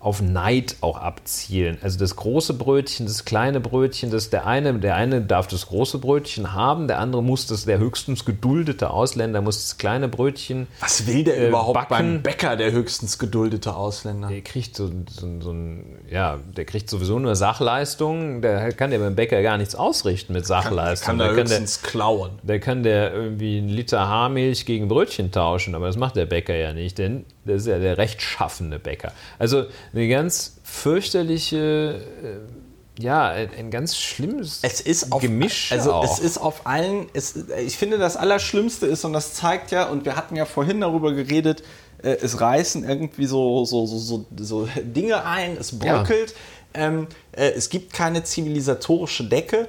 [0.07, 1.79] auf Neid auch abzielen.
[1.83, 5.99] Also das große Brötchen, das kleine Brötchen, das der eine, der eine darf das große
[5.99, 10.69] Brötchen haben, der andere muss das, der höchstens geduldete Ausländer muss das kleine Brötchen.
[10.79, 11.89] Was will der äh, überhaupt backen.
[11.89, 14.29] beim Bäcker, der höchstens geduldete Ausländer?
[14.29, 19.01] Der kriegt so, so, so ein, ja, der kriegt sowieso nur Sachleistungen, der kann der
[19.01, 21.19] beim Bäcker gar nichts ausrichten mit Sachleistungen.
[21.19, 22.31] Kann, kann der höchstens kann der, klauen.
[22.45, 26.55] Der kann der irgendwie einen Liter Haarmilch gegen Brötchen tauschen, aber das macht der Bäcker
[26.55, 29.13] ja nicht, denn das ist ja der rechtschaffende Bäcker.
[29.39, 35.71] Also eine ganz fürchterliche, äh, ja, ein ganz schlimmes es ist auf, Gemisch.
[35.71, 36.05] Also auch.
[36.05, 37.35] es ist auf allen, es,
[37.65, 41.13] ich finde das Allerschlimmste ist, und das zeigt ja, und wir hatten ja vorhin darüber
[41.13, 41.63] geredet,
[42.03, 46.35] äh, es reißen irgendwie so, so, so, so, so Dinge ein, es bröckelt,
[46.75, 46.87] ja.
[46.87, 49.69] ähm, äh, es gibt keine zivilisatorische Decke.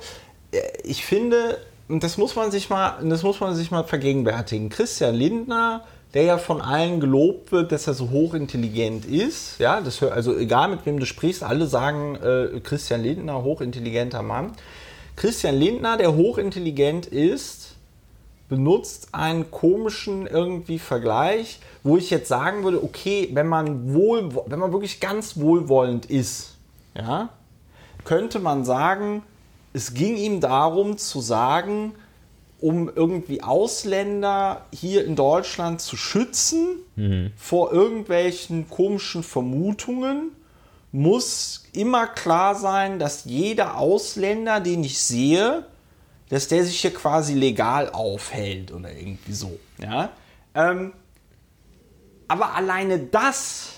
[0.52, 1.58] Äh, ich finde,
[1.90, 4.70] und das muss man sich mal, das muss man sich mal vergegenwärtigen.
[4.70, 9.60] Christian Lindner der ja von allen gelobt wird, dass er so hochintelligent ist.
[9.60, 14.54] Ja, das, also egal mit wem du sprichst, alle sagen äh, Christian Lindner, hochintelligenter Mann.
[15.16, 17.76] Christian Lindner, der hochintelligent ist,
[18.50, 24.60] benutzt einen komischen irgendwie Vergleich, wo ich jetzt sagen würde, okay, wenn man wohl, wenn
[24.60, 26.56] man wirklich ganz wohlwollend ist,
[26.96, 27.30] ja,
[28.06, 29.24] könnte man sagen,
[29.74, 31.94] es ging ihm darum zu sagen,
[32.60, 37.32] um irgendwie Ausländer hier in Deutschland zu schützen mhm.
[37.38, 40.32] vor irgendwelchen komischen Vermutungen,
[40.92, 45.66] muss immer klar sein, dass jeder Ausländer, den ich sehe,
[46.30, 49.60] dass der sich hier quasi legal aufhält oder irgendwie so.
[49.80, 50.10] Ja?
[50.56, 50.94] Ähm,
[52.28, 53.77] aber alleine das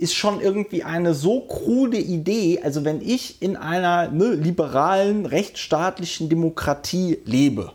[0.00, 2.60] ist schon irgendwie eine so krude Idee.
[2.62, 7.72] Also wenn ich in einer ne, liberalen, rechtsstaatlichen Demokratie lebe,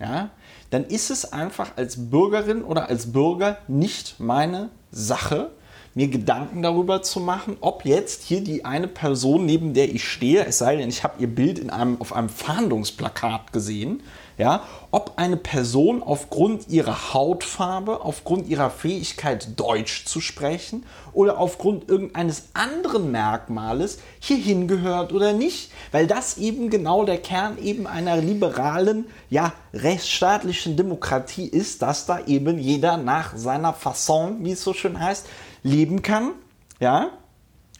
[0.00, 0.30] ja,
[0.70, 5.50] dann ist es einfach als Bürgerin oder als Bürger nicht meine Sache,
[5.94, 10.44] mir Gedanken darüber zu machen, ob jetzt hier die eine Person, neben der ich stehe,
[10.44, 14.02] es sei denn, ich habe ihr Bild in einem, auf einem Fahndungsplakat gesehen,
[14.36, 21.88] ja, ob eine Person aufgrund ihrer Hautfarbe, aufgrund ihrer Fähigkeit, Deutsch zu sprechen oder aufgrund
[21.88, 25.70] irgendeines anderen Merkmales hier hingehört oder nicht.
[25.92, 32.20] Weil das eben genau der Kern eben einer liberalen, ja, rechtsstaatlichen Demokratie ist, dass da
[32.26, 35.26] eben jeder nach seiner Fasson, wie es so schön heißt,
[35.62, 36.32] leben kann,
[36.80, 37.10] ja,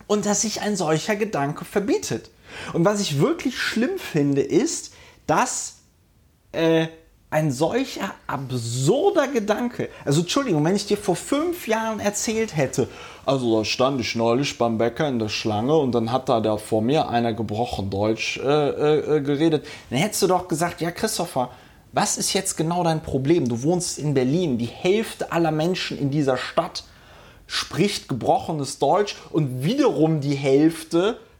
[0.07, 2.31] und dass sich ein solcher Gedanke verbietet.
[2.73, 4.93] Und was ich wirklich schlimm finde, ist,
[5.27, 5.74] dass
[6.55, 6.89] äh,
[7.35, 9.89] ein solcher absurder Gedanke.
[10.05, 12.87] Also Entschuldigung, wenn ich dir vor fünf Jahren erzählt hätte,
[13.27, 16.59] also da stand ich neulich beim Bäcker in der Schlange und dann hat da, da
[16.59, 21.51] vor mir einer gebrochen Deutsch äh, äh, geredet, dann hättest du doch gesagt, ja Christopher,
[21.93, 23.49] was ist jetzt genau dein Problem?
[23.49, 26.85] Du wohnst in Berlin, die Hälfte aller Menschen in dieser Stadt
[27.49, 31.34] spricht gebrochenes Deutsch und wiederum die Hälfte äh,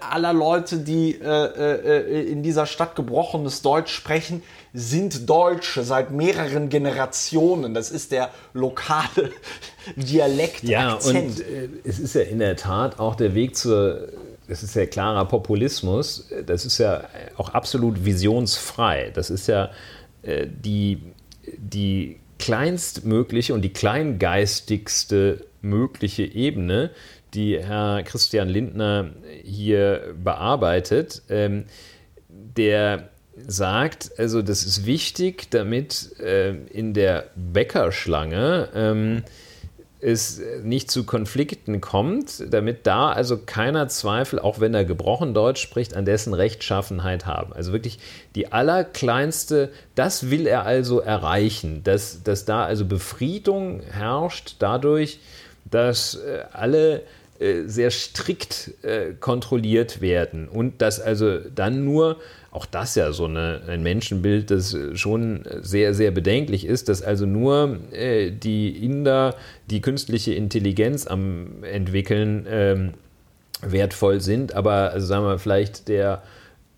[0.00, 4.42] aller Leute, die äh, äh, in dieser Stadt gebrochenes Deutsch sprechen,
[4.74, 7.74] sind Deutsche seit mehreren Generationen.
[7.74, 9.30] Das ist der lokale
[9.96, 10.64] Dialekt.
[10.64, 14.08] Ja, und äh, es ist ja in der Tat auch der Weg zur
[14.48, 17.04] das ist ja klarer Populismus, das ist ja
[17.36, 19.10] auch absolut visionsfrei.
[19.12, 19.70] Das ist ja
[20.22, 21.02] äh, die,
[21.58, 26.90] die kleinstmögliche und die kleingeistigste mögliche Ebene,
[27.34, 29.10] die Herr Christian Lindner
[29.42, 31.22] hier bearbeitet.
[31.28, 31.64] Ähm,
[32.28, 33.08] der
[33.46, 39.22] sagt, also das ist wichtig, damit äh, in der Bäckerschlange ähm,
[40.00, 45.60] es nicht zu Konflikten kommt, damit da also keiner Zweifel, auch wenn er gebrochen Deutsch
[45.60, 47.52] spricht, an dessen Rechtschaffenheit haben.
[47.52, 47.98] Also wirklich
[48.36, 55.18] die allerkleinste, das will er also erreichen, dass, dass da also Befriedung herrscht dadurch,
[55.68, 57.02] dass äh, alle
[57.66, 62.16] sehr strikt äh, kontrolliert werden und dass also dann nur
[62.50, 67.26] auch das ja so eine, ein Menschenbild, das schon sehr, sehr bedenklich ist, dass also
[67.26, 69.36] nur äh, die Inder,
[69.70, 72.94] die künstliche Intelligenz am entwickeln, ähm,
[73.60, 76.22] wertvoll sind, aber also sagen wir vielleicht der,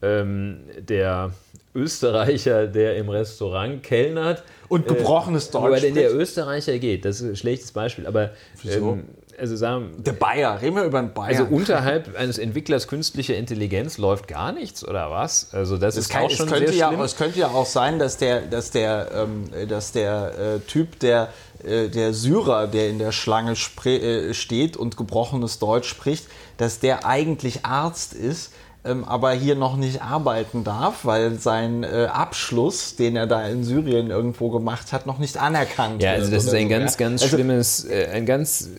[0.03, 1.33] ähm, der
[1.75, 4.43] Österreicher, der im Restaurant kellnert.
[4.69, 5.65] Und gebrochenes äh, Deutsch.
[5.65, 8.31] Aber denn der Österreicher geht, das ist ein schlechtes Beispiel, aber
[8.65, 9.05] ähm,
[9.41, 11.29] also sagen Der Bayer, reden wir über einen Bayer.
[11.29, 15.49] Also unterhalb eines Entwicklers künstlicher Intelligenz läuft gar nichts oder was?
[15.53, 17.01] Also das, das ist kann, auch schon es könnte sehr ja, schlimm.
[17.01, 21.29] Es könnte ja auch sein, dass der, dass der, ähm, dass der äh, Typ, der
[21.65, 26.27] äh, der Syrer, der in der Schlange äh, steht und gebrochenes Deutsch spricht,
[26.57, 32.09] dass der eigentlich Arzt ist, ähm, aber hier noch nicht arbeiten darf, weil sein äh,
[32.11, 36.19] Abschluss, den er da in Syrien irgendwo gemacht hat, noch nicht anerkannt ja, wird.
[36.19, 38.71] Ja, also das ist ein ganz, ganz also, schlimmes, äh, ein ganz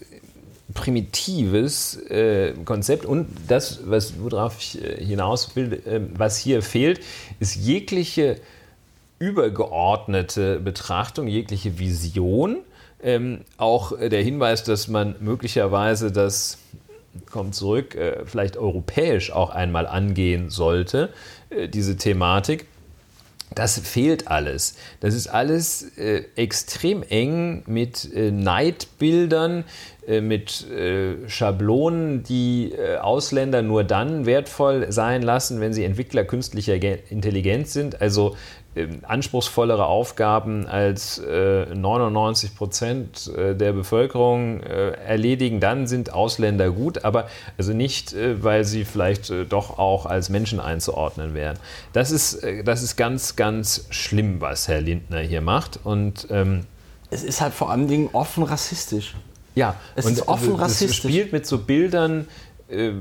[0.73, 7.01] primitives äh, Konzept und das, was, worauf ich äh, hinaus will, äh, was hier fehlt,
[7.39, 8.37] ist jegliche
[9.19, 12.57] übergeordnete Betrachtung, jegliche Vision.
[13.03, 16.59] Ähm, auch der Hinweis, dass man möglicherweise das,
[17.29, 21.09] kommt zurück, äh, vielleicht europäisch auch einmal angehen sollte,
[21.49, 22.65] äh, diese Thematik.
[23.53, 24.75] Das fehlt alles.
[25.01, 29.65] Das ist alles äh, extrem eng mit äh, Neidbildern,
[30.19, 36.75] mit äh, Schablonen, die äh, Ausländer nur dann wertvoll sein lassen, wenn sie Entwickler künstlicher
[37.09, 38.01] Intelligenz sind.
[38.01, 38.35] Also
[38.75, 47.73] ähm, anspruchsvollere Aufgaben als 99 Prozent der Bevölkerung erledigen, dann sind Ausländer gut, aber also
[47.73, 51.57] nicht, weil sie vielleicht doch auch als Menschen einzuordnen wären.
[51.91, 55.79] Das ist, das ist ganz, ganz schlimm, was Herr Lindner hier macht.
[55.83, 56.65] Und ähm,
[57.11, 59.13] es ist halt vor allen Dingen offen rassistisch.
[59.55, 61.05] Ja, es und ist offen rassistisch.
[61.05, 62.27] Es spielt mit so Bildern.
[62.69, 62.93] Äh,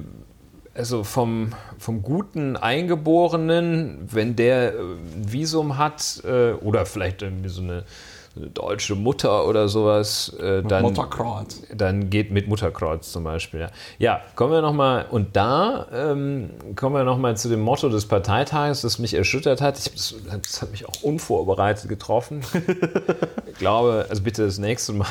[0.75, 7.49] also vom, vom guten Eingeborenen, wenn der ein äh, Visum hat äh, oder vielleicht irgendwie
[7.49, 7.85] so eine,
[8.37, 11.63] eine deutsche Mutter oder sowas, äh, dann, Mutterkreuz.
[11.75, 13.61] dann geht mit Mutterkreuz zum Beispiel.
[13.61, 18.07] Ja, ja kommen wir nochmal, und da ähm, kommen wir nochmal zu dem Motto des
[18.07, 19.79] Parteitages, das mich erschüttert hat.
[19.79, 22.43] Ich, das, das hat mich auch unvorbereitet getroffen.
[23.47, 25.09] ich glaube, also bitte das nächste Mal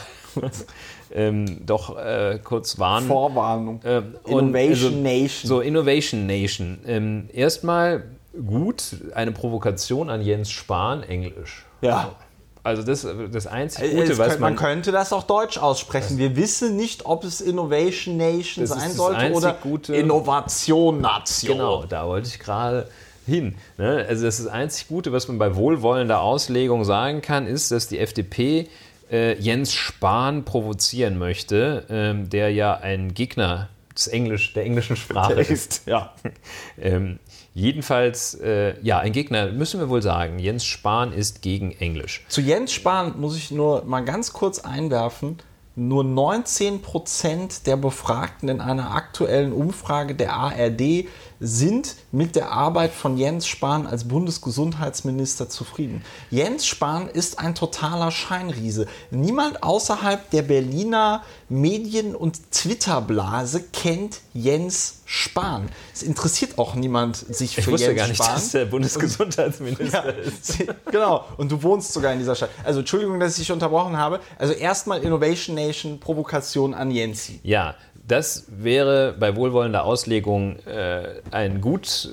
[1.11, 3.07] ähm, doch äh, kurz warnen.
[3.07, 3.81] Vorwarnung.
[3.83, 5.47] Äh, Innovation also, Nation.
[5.47, 6.79] So, Innovation Nation.
[6.85, 8.03] Ähm, erstmal
[8.45, 11.65] gut, eine Provokation an Jens Spahn, Englisch.
[11.81, 12.15] Ja.
[12.61, 14.53] Also das, das einzige äh, Gute, was könnte, man...
[14.53, 16.17] Man könnte das auch Deutsch aussprechen.
[16.17, 21.57] Wir wissen nicht, ob es Innovation Nation sein sollte oder gute, Innovation Nation.
[21.57, 22.87] Genau, da wollte ich gerade
[23.25, 23.55] hin.
[23.77, 24.05] Ne?
[24.07, 27.87] Also das, ist das einzig Gute, was man bei wohlwollender Auslegung sagen kann, ist, dass
[27.87, 28.67] die FDP
[29.11, 35.41] äh, Jens Spahn provozieren möchte, ähm, der ja ein Gegner des Englisch, der englischen Sprache
[35.41, 35.83] ist.
[35.85, 36.13] Ja.
[36.81, 37.19] ähm,
[37.53, 42.25] jedenfalls, äh, ja, ein Gegner, müssen wir wohl sagen, Jens Spahn ist gegen Englisch.
[42.29, 45.37] Zu Jens Spahn muss ich nur mal ganz kurz einwerfen.
[45.75, 51.05] Nur 19 Prozent der Befragten in einer aktuellen Umfrage der ARD
[51.39, 56.03] sind mit der Arbeit von Jens Spahn als Bundesgesundheitsminister zufrieden.
[56.29, 58.87] Jens Spahn ist ein totaler Scheinriese.
[59.11, 65.69] Niemand außerhalb der Berliner Medien- und Twitter-Blase kennt Jens Spahn.
[65.93, 68.35] Es interessiert auch niemand sich für ich wusste Jens gar nicht, Spahn.
[68.35, 70.57] dass der Bundesgesundheitsminister ja, ist.
[70.91, 71.25] Genau.
[71.37, 72.51] Und du wohnst sogar in dieser Stadt.
[72.63, 74.19] Also Entschuldigung, dass ich dich unterbrochen habe.
[74.37, 77.39] Also erstmal Innovation Nation Provokation an Jensi.
[77.41, 77.75] Ja,
[78.09, 82.09] das wäre bei wohlwollender Auslegung äh, ein gut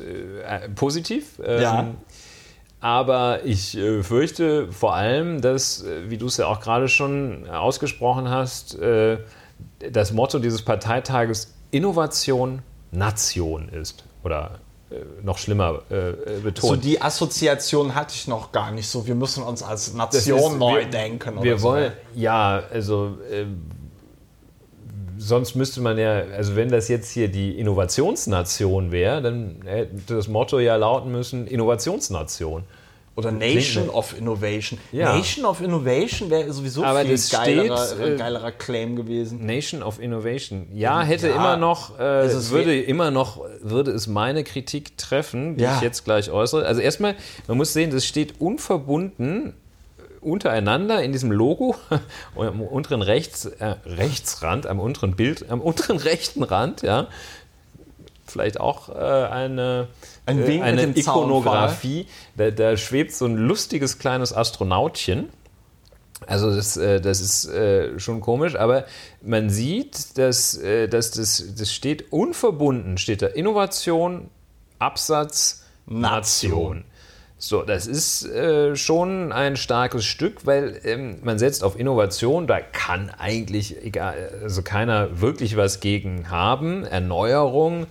[0.47, 1.40] äh, positiv.
[1.44, 1.86] Ähm, ja.
[2.80, 7.49] Aber ich äh, fürchte vor allem, dass, äh, wie du es ja auch gerade schon
[7.49, 9.18] ausgesprochen hast, äh,
[9.90, 12.61] das Motto dieses Parteitages Innovation
[12.92, 14.05] Nation ist.
[14.22, 16.74] Oder äh, noch schlimmer äh, äh betont.
[16.74, 19.07] So die Assoziation hatte ich noch gar nicht so.
[19.07, 21.42] Wir müssen uns als Nation ist, neu wir, denken.
[21.42, 22.20] wir wollen, so.
[22.20, 23.47] ja, also äh,
[25.26, 30.28] sonst müsste man ja, also wenn das jetzt hier die Innovationsnation wäre, dann hätte das
[30.28, 32.64] Motto ja lauten müssen Innovationsnation.
[33.16, 34.78] Oder Nation of Innovation.
[34.92, 35.16] Ja.
[35.16, 39.46] Nation of Innovation wäre sowieso Aber viel geilerer, steht, äh, geilerer Claim gewesen.
[39.46, 40.68] Nation of Innovation.
[40.74, 41.36] Ja, hätte ja.
[41.36, 45.76] immer noch, äh, also würde immer noch, würde es meine Kritik treffen, die ja.
[45.76, 46.66] ich jetzt gleich äußere.
[46.66, 47.16] Also erstmal,
[47.48, 49.54] man muss sehen, das steht unverbunden
[50.26, 51.76] untereinander in diesem Logo
[52.36, 57.08] am unteren Rechts, äh, Rechtsrand, am unteren Bild, am unteren rechten Rand, ja,
[58.26, 59.88] vielleicht auch äh, eine,
[60.26, 62.06] Ein äh, eine Ikonografie.
[62.36, 65.28] Da, da, schwebt so ein lustiges kleines Astronautchen.
[66.26, 68.86] Also das, äh, das ist äh, schon komisch, aber
[69.22, 74.28] man sieht, dass, äh, dass das, das steht unverbunden, steht da Innovation,
[74.78, 76.84] Absatz, Nation.
[77.39, 82.61] So, das ist äh, schon ein starkes Stück, weil ähm, man setzt auf Innovation, da
[82.61, 86.84] kann eigentlich egal, also keiner wirklich was gegen haben.
[86.84, 87.87] Erneuerung,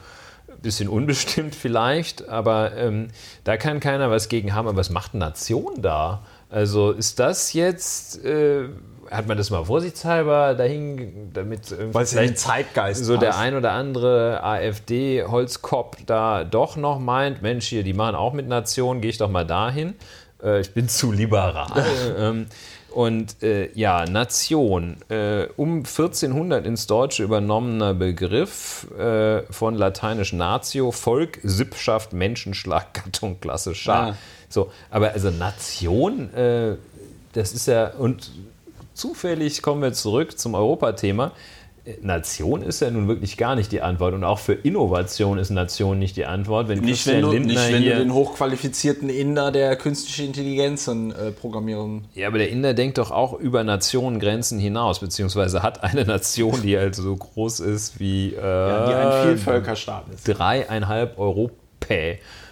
[0.63, 3.09] bisschen unbestimmt vielleicht, aber ähm,
[3.43, 4.67] da kann keiner was gegen haben.
[4.67, 6.23] Aber was macht Nation da?
[6.49, 8.69] Also ist das jetzt, äh,
[9.11, 13.23] hat man das mal vorsichtshalber dahin, damit Weil es in den Zeitgeist so passt.
[13.23, 18.47] der ein oder andere AfD-Holzkopf da doch noch meint, Mensch, hier, die machen auch mit
[18.47, 19.95] Nation, gehe ich doch mal dahin.
[20.43, 21.67] Äh, ich bin zu liberal.
[22.17, 22.47] ähm,
[22.95, 30.91] und äh, ja, Nation, äh, um 1400 ins Deutsche übernommener Begriff äh, von lateinisch Natio,
[30.91, 34.11] Volk, Sippschaft, Menschenschlag, Gattung, Klasse, Schar.
[34.11, 34.17] Ah.
[34.47, 36.77] So, aber also Nation, äh,
[37.33, 38.31] das ist ja, und
[38.95, 41.31] zufällig kommen wir zurück zum Europathema.
[42.01, 45.99] Nation ist ja nun wirklich gar nicht die Antwort und auch für Innovation ist Nation
[45.99, 46.67] nicht die Antwort.
[46.67, 51.31] Wenn nicht, wenn du, Lindner nicht, wenn du den hochqualifizierten Inder der künstliche Intelligenzen äh,
[51.31, 52.05] programmieren.
[52.15, 56.75] Ja, aber der Inder denkt doch auch über Nationengrenzen hinaus, beziehungsweise hat eine Nation, die
[56.75, 60.23] halt so groß ist wie äh, ja, die ein Vielvölkerstaat ist.
[60.27, 61.55] Dreieinhalb Europa.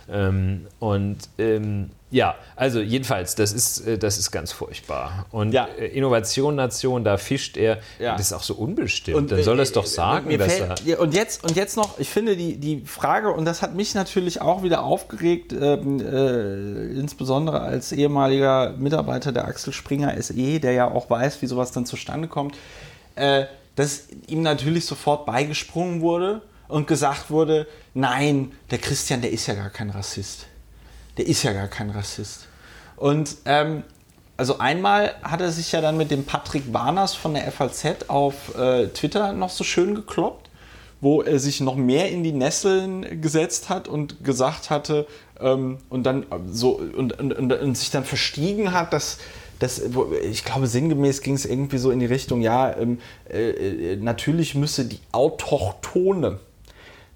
[0.10, 5.26] Ähm, und ähm, ja, also jedenfalls, das ist, äh, das ist ganz furchtbar.
[5.32, 5.66] Und ja.
[5.80, 8.16] Äh, Innovation Nation, da fischt er, ja.
[8.16, 9.18] das ist auch so unbestimmt.
[9.18, 10.38] Und, Dann soll er es doch äh, sagen.
[10.38, 13.64] Dass fällt, er und, jetzt, und jetzt noch, ich finde die, die Frage, und das
[13.64, 20.22] hat mich natürlich auch wieder aufgeregt, ähm, äh, insbesondere als ehemaliger Mitarbeiter der Axel Springer
[20.22, 22.56] SE, der ja auch weiß, wie sowas dann zustande kommt,
[23.16, 23.46] äh,
[23.76, 29.54] dass ihm natürlich sofort beigesprungen wurde und gesagt wurde, nein, der Christian, der ist ja
[29.54, 30.48] gar kein Rassist
[31.18, 32.48] der ist ja gar kein Rassist.
[32.96, 33.84] Und ähm,
[34.38, 38.56] also einmal hat er sich ja dann mit dem Patrick Warners von der FAZ auf
[38.58, 40.50] äh, Twitter noch so schön gekloppt,
[41.02, 45.06] wo er sich noch mehr in die Nesseln gesetzt hat und gesagt hatte
[45.40, 49.18] ähm, und dann so und, und, und, und, sich dann verstiegen hat, dass
[49.60, 49.82] das,
[50.24, 54.56] ich glaube, sinngemäß ging es irgendwie so in die Richtung, ja, ähm, äh, äh natürlich
[54.56, 56.40] müsse die Autochtone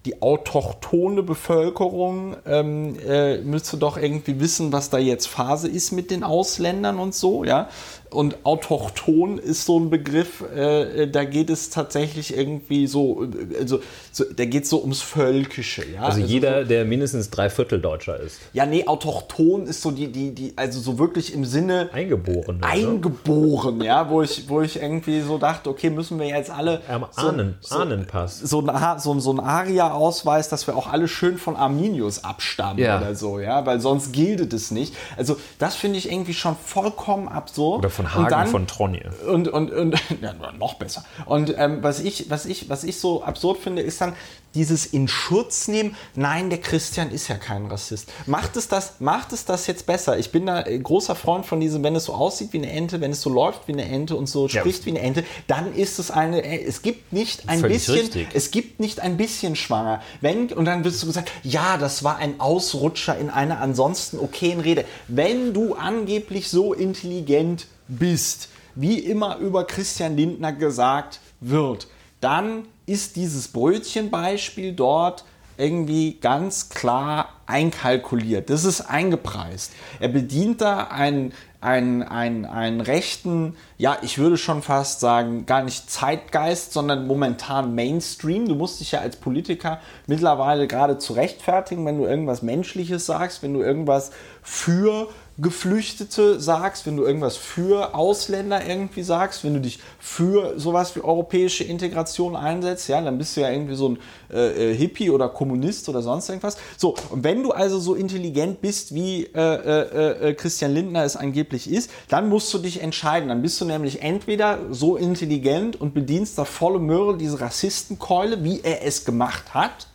[0.08, 6.12] die autochtone Bevölkerung ähm, äh, müsste doch irgendwie wissen, was da jetzt Phase ist mit
[6.12, 7.68] den Ausländern und so, ja.
[8.10, 13.28] Und autochton ist so ein Begriff, äh, da geht es tatsächlich irgendwie so,
[13.60, 13.82] also
[14.12, 15.84] so, da geht es so ums Völkische.
[15.94, 16.04] Ja?
[16.04, 18.40] Also, also jeder, so, der mindestens drei Viertel Deutscher ist.
[18.54, 21.90] Ja, nee, autochton ist so die, die, die, also so wirklich im Sinne.
[21.92, 22.64] Eingeboren.
[22.64, 26.82] Eingeboren, ja, wo ich, wo ich irgendwie so dachte, okay, müssen wir jetzt alle.
[26.90, 28.40] Ähm, Ahnen, so, Ahnenpass.
[28.40, 28.66] So,
[29.00, 33.00] so, so ein Aria-Ausweis, dass wir auch alle schön von Arminius abstammen ja.
[33.00, 34.96] oder so, ja, weil sonst gilt es nicht.
[35.18, 37.80] Also, das finde ich irgendwie schon vollkommen absurd.
[37.80, 39.10] Oder von Hagen dann, von Tronje.
[39.28, 41.04] Und, und, und ja, noch besser.
[41.26, 44.14] Und ähm, was, ich, was, ich, was ich so absurd finde, ist dann
[44.56, 45.96] dieses in Schutz nehmen.
[46.16, 48.12] Nein, der Christian ist ja kein Rassist.
[48.26, 50.18] Macht es das, macht es das jetzt besser?
[50.18, 53.12] Ich bin da großer Freund von diesem, wenn es so aussieht wie eine Ente, wenn
[53.12, 54.86] es so läuft wie eine Ente und so spricht ja.
[54.86, 58.28] wie eine Ente, dann ist es eine, es gibt nicht ein Völlig bisschen, richtig.
[58.34, 60.02] es gibt nicht ein bisschen schwanger.
[60.22, 64.60] Wenn, und dann wirst du gesagt, ja, das war ein Ausrutscher in einer ansonsten okayen
[64.60, 64.86] Rede.
[65.08, 71.88] Wenn du angeblich so intelligent bist, wie immer über Christian Lindner gesagt wird,
[72.22, 75.24] dann ist dieses Brötchenbeispiel dort
[75.58, 78.50] irgendwie ganz klar einkalkuliert.
[78.50, 79.72] Das ist eingepreist.
[80.00, 85.64] Er bedient da einen, einen, einen, einen rechten, ja, ich würde schon fast sagen, gar
[85.64, 88.48] nicht Zeitgeist, sondern momentan Mainstream.
[88.48, 93.42] Du musst dich ja als Politiker mittlerweile gerade zu rechtfertigen, wenn du irgendwas Menschliches sagst,
[93.42, 94.12] wenn du irgendwas
[94.44, 100.96] für Geflüchtete sagst, wenn du irgendwas für Ausländer irgendwie sagst, wenn du dich für sowas
[100.96, 104.00] wie europäische Integration einsetzt, ja, dann bist du ja irgendwie so ein
[104.34, 106.58] äh, äh Hippie oder Kommunist oder sonst irgendwas.
[106.76, 111.16] So, und wenn du also so intelligent bist, wie äh, äh, äh, Christian Lindner es
[111.16, 113.30] angeblich ist, dann musst du dich entscheiden.
[113.30, 118.62] Dann bist du nämlich entweder so intelligent und bedienst da volle Möhre diese Rassistenkeule, wie
[118.62, 119.88] er es gemacht hat,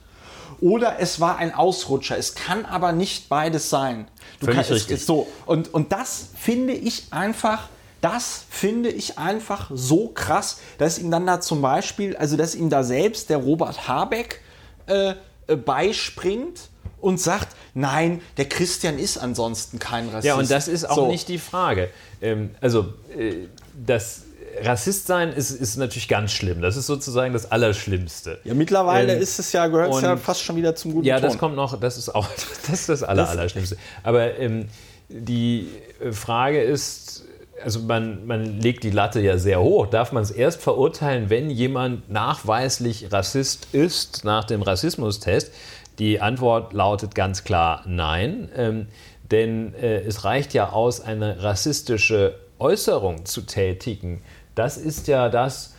[0.62, 2.16] oder es war ein Ausrutscher.
[2.16, 4.06] Es kann aber nicht beides sein.
[4.38, 4.98] Du Völlig kann, richtig.
[4.98, 5.26] Es, so.
[5.44, 7.68] Und, und das finde ich einfach,
[8.00, 12.70] das finde ich einfach so krass, dass ihm dann da zum Beispiel, also dass ihm
[12.70, 14.40] da selbst der Robert Habeck
[14.86, 15.14] äh,
[15.48, 16.68] äh, beispringt
[17.00, 20.24] und sagt, nein, der Christian ist ansonsten kein Rassist.
[20.24, 21.08] Ja, und das ist auch so.
[21.08, 21.90] nicht die Frage.
[22.20, 24.22] Ähm, also, äh, das
[24.60, 26.60] Rassist sein ist, ist natürlich ganz schlimm.
[26.60, 28.38] Das ist sozusagen das Allerschlimmste.
[28.44, 31.16] Ja, mittlerweile ähm, ist es ja, gehört es ja fast schon wieder zum guten Ja,
[31.16, 31.28] Ton.
[31.28, 32.28] das kommt noch, das ist auch
[32.66, 33.76] das, ist das Aller, das Allerschlimmste.
[34.02, 34.68] Aber ähm,
[35.08, 35.68] die
[36.10, 37.24] Frage ist,
[37.62, 39.86] also man, man legt die Latte ja sehr hoch.
[39.86, 45.52] Darf man es erst verurteilen, wenn jemand nachweislich Rassist ist nach dem Rassismustest?
[45.98, 48.48] Die Antwort lautet ganz klar nein.
[48.56, 48.86] Ähm,
[49.30, 54.22] denn äh, es reicht ja aus, eine rassistische Äußerung zu tätigen,
[54.54, 55.74] das ist ja das,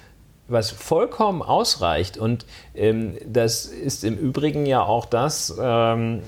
[0.48, 2.18] was vollkommen ausreicht.
[2.18, 2.46] Und
[2.76, 6.22] ähm, das ist im Übrigen ja auch das, ähm,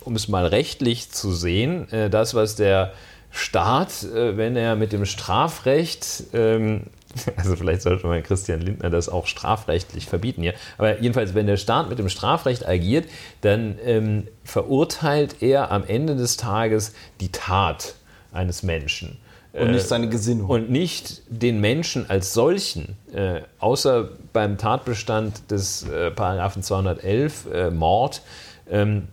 [0.00, 2.92] um es mal rechtlich zu sehen, äh, das, was der
[3.30, 6.84] Staat, äh, wenn er mit dem Strafrecht, ähm,
[7.36, 11.56] also vielleicht sollte man Christian Lindner das auch strafrechtlich verbieten hier, aber jedenfalls, wenn der
[11.56, 13.06] Staat mit dem Strafrecht agiert,
[13.40, 17.94] dann ähm, verurteilt er am Ende des Tages die Tat
[18.32, 19.18] eines Menschen.
[19.54, 20.48] Und nicht seine Gesinnung.
[20.50, 27.70] Und nicht den Menschen als solchen, äh, außer beim Tatbestand des äh, Paragraphen 211 äh,
[27.70, 28.22] Mord,
[28.68, 29.08] ähm,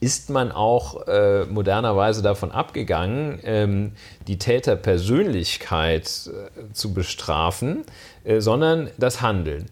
[0.00, 3.92] ist man auch äh, modernerweise davon abgegangen, ähm,
[4.26, 7.84] die Täterpersönlichkeit äh, zu bestrafen,
[8.24, 9.66] äh, sondern das Handeln.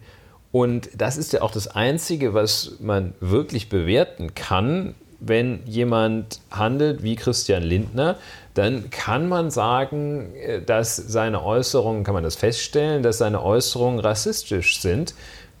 [0.51, 7.03] Und das ist ja auch das Einzige, was man wirklich bewerten kann, wenn jemand handelt
[7.03, 8.17] wie Christian Lindner,
[8.53, 13.99] dann kann man sagen, äh, dass seine Äußerungen, kann man das feststellen, dass seine Äußerungen
[13.99, 15.13] rassistisch sind.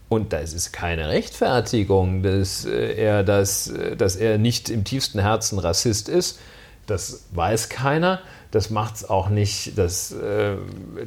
[0.09, 5.19] Und das ist keine Rechtfertigung, dass äh, er, das, äh, dass er nicht im tiefsten
[5.19, 6.39] Herzen Rassist ist.
[6.87, 8.19] Das weiß keiner.
[8.51, 10.55] Das macht es auch nicht, das, äh,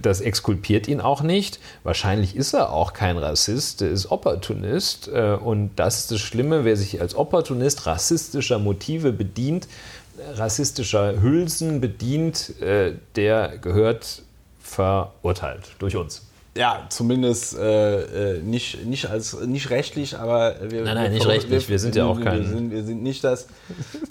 [0.00, 1.58] das exkulpiert ihn auch nicht.
[1.82, 5.08] Wahrscheinlich ist er auch kein Rassist, er ist Opportunist.
[5.08, 9.66] Äh, und das ist das Schlimme, wer sich als Opportunist rassistischer Motive bedient,
[10.34, 14.22] rassistischer Hülsen bedient, äh, der gehört
[14.60, 16.22] verurteilt durch uns.
[16.54, 21.66] Ja, zumindest äh, äh, nicht, nicht, als, nicht rechtlich, aber wir, Nein, nein, nicht rechtlich.
[21.66, 22.40] Wir, wir sind ja auch kein.
[22.40, 23.46] Wir sind, wir sind nicht das.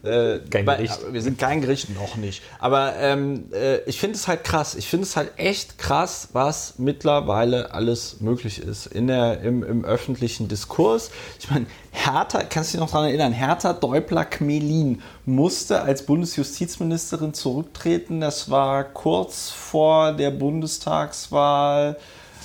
[0.03, 0.99] Äh, kein Gericht.
[1.11, 2.41] Wir sind kein Gericht, noch nicht.
[2.57, 4.73] Aber ähm, äh, ich finde es halt krass.
[4.73, 9.85] Ich finde es halt echt krass, was mittlerweile alles möglich ist in der, im, im
[9.85, 11.11] öffentlichen Diskurs.
[11.39, 18.19] Ich meine, Hertha, kannst du dich noch daran erinnern, Hertha Däubler-Kmelin musste als Bundesjustizministerin zurücktreten.
[18.19, 21.97] Das war kurz vor der Bundestagswahl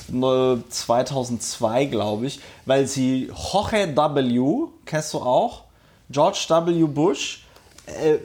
[0.09, 5.65] 2002, glaube ich, weil sie Jorge W., kennst du auch?
[6.11, 6.85] George W.
[6.85, 7.45] Bush,
[7.87, 8.19] äh,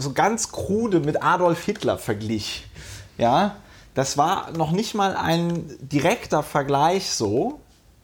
[0.00, 2.66] so ganz krude mit Adolf Hitler verglich.
[3.18, 3.56] Ja,
[3.94, 7.60] das war noch nicht mal ein direkter Vergleich so,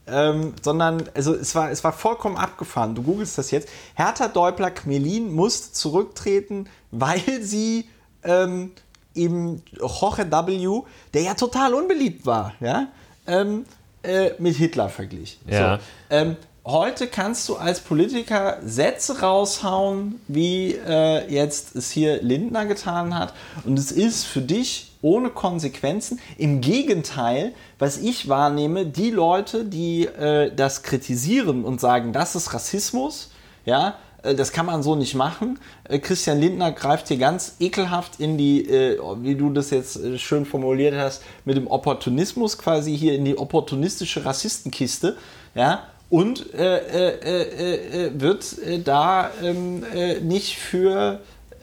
[0.07, 2.95] ähm, sondern also es war, es war vollkommen abgefahren.
[2.95, 3.69] Du googelst das jetzt.
[3.95, 7.89] Hertha Däubler Kmelin musste zurücktreten, weil sie
[8.23, 8.73] ähm,
[9.15, 10.82] eben Jorge W.,
[11.15, 12.89] der ja total unbeliebt war, ja,
[13.29, 13.65] ähm,
[14.03, 15.41] äh, mit Hitler verglichen.
[15.49, 15.77] Ja.
[15.77, 22.67] So, ähm, heute kannst du als Politiker Sätze raushauen, wie äh, jetzt es hier Lindner
[22.67, 23.35] getan hat.
[23.65, 26.21] Und es ist für dich ohne Konsequenzen.
[26.37, 32.53] Im Gegenteil, was ich wahrnehme, die Leute, die äh, das kritisieren und sagen, das ist
[32.53, 33.31] Rassismus,
[33.65, 35.59] ja, das kann man so nicht machen.
[35.85, 40.45] Äh, Christian Lindner greift hier ganz ekelhaft in die, äh, wie du das jetzt schön
[40.45, 45.16] formuliert hast, mit dem Opportunismus quasi hier in die opportunistische Rassistenkiste.
[45.55, 49.85] Ja, und äh, äh, äh, wird da ähm,
[50.23, 51.20] nicht für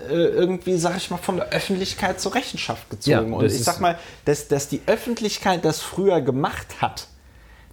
[0.10, 3.32] irgendwie, sag ich mal, von der Öffentlichkeit zur Rechenschaft gezogen.
[3.32, 7.08] Ja, und ich sag mal, dass, dass die Öffentlichkeit das früher gemacht hat,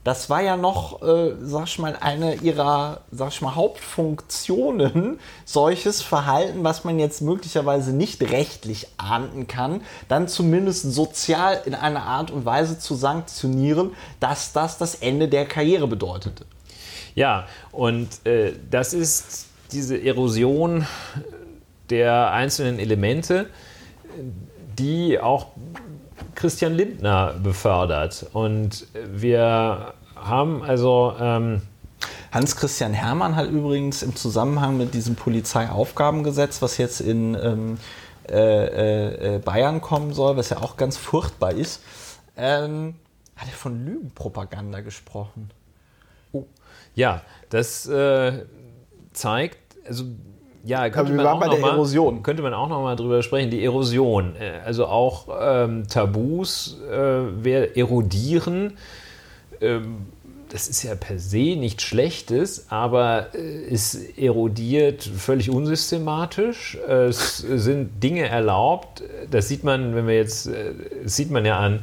[0.05, 6.03] das war ja noch, äh, sag ich mal, eine ihrer, sag ich mal, Hauptfunktionen, solches
[6.03, 12.33] Verhalten, was man jetzt möglicherweise nicht rechtlich ahnden kann, dann zumindest sozial in einer Art
[12.33, 16.47] und Weise zu sanktionieren, dass das das Ende der Karriere bedeutete.
[17.15, 20.87] Ja, und äh, das ist diese Erosion
[21.91, 23.51] der einzelnen Elemente,
[24.79, 25.47] die auch
[26.35, 28.27] Christian Lindner befördert.
[28.33, 31.15] Und wir haben also.
[31.19, 31.63] Ähm,
[32.33, 37.79] Hans-Christian Hermann hat übrigens im Zusammenhang mit diesem Polizeiaufgabengesetz, was jetzt in ähm,
[38.29, 41.83] äh, äh, Bayern kommen soll, was ja auch ganz furchtbar ist,
[42.37, 42.95] ähm,
[43.37, 45.51] hat er von Lügenpropaganda gesprochen.
[46.33, 46.45] Oh.
[46.95, 48.47] Ja, das äh,
[49.13, 50.05] zeigt, also
[50.65, 52.23] ja, könnte man, auch noch mal, Erosion.
[52.23, 53.51] könnte man auch noch mal drüber sprechen.
[53.51, 58.75] Die Erosion, äh, also auch ähm, Tabus äh, erodieren.
[59.61, 60.07] Ähm,
[60.51, 66.77] das ist ja per se nichts Schlechtes, aber äh, es erodiert völlig unsystematisch.
[66.87, 69.03] Es sind Dinge erlaubt.
[69.31, 70.75] Das sieht man, wenn wir jetzt, äh,
[71.05, 71.81] sieht man ja an,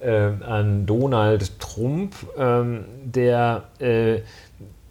[0.00, 4.20] äh, an Donald Trump, ähm, der äh,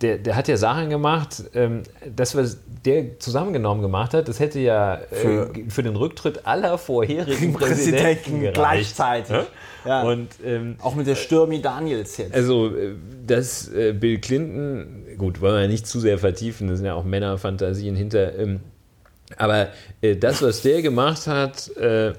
[0.05, 1.83] der, der hat ja Sachen gemacht, ähm,
[2.15, 6.77] das, was der zusammengenommen gemacht hat, das hätte ja äh, für, für den Rücktritt aller
[6.77, 9.31] vorherigen Präsidenten, gleichzeitig.
[9.35, 9.45] Ja?
[9.85, 10.03] Ja.
[10.03, 12.33] Und, ähm, Auch mit der Stürmi Daniels jetzt.
[12.33, 12.93] Also, äh,
[13.25, 17.03] dass äh, Bill Clinton, gut, wollen wir nicht zu sehr vertiefen, das sind ja auch
[17.03, 18.37] Männerfantasien hinter.
[18.37, 18.59] Ähm,
[19.37, 19.69] aber
[20.01, 22.13] äh, das, was der gemacht hat, äh,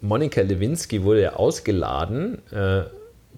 [0.00, 2.84] Monika Lewinsky wurde ja ausgeladen äh,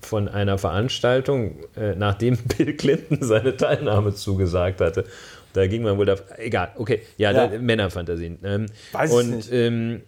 [0.00, 5.04] von einer Veranstaltung, äh, nachdem Bill Clinton seine Teilnahme zugesagt hatte.
[5.52, 6.16] Da ging man wohl da.
[6.36, 7.48] Egal, okay, ja, ja.
[7.48, 8.38] Da, Männerfantasien.
[8.44, 9.52] Ähm, Weiß und.
[9.52, 10.02] Ähm,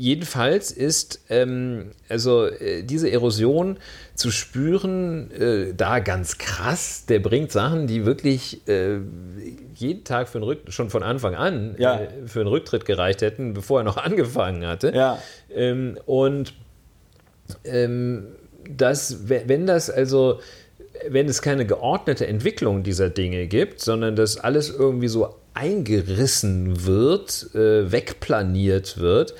[0.00, 3.76] jedenfalls ist ähm, also äh, diese Erosion
[4.14, 7.04] zu spüren, äh, da ganz krass.
[7.06, 8.98] Der bringt Sachen, die wirklich äh,
[9.74, 12.00] jeden Tag für einen schon von Anfang an ja.
[12.00, 14.92] Äh, für einen Rücktritt gereicht hätten, bevor er noch angefangen hatte.
[14.94, 15.18] Ja.
[15.54, 16.54] Ähm, und
[17.64, 18.28] ähm,
[18.68, 20.40] dass, wenn das also,
[21.08, 27.54] wenn es keine geordnete Entwicklung dieser Dinge gibt, sondern dass alles irgendwie so eingerissen wird,
[27.54, 29.34] äh, wegplaniert wird,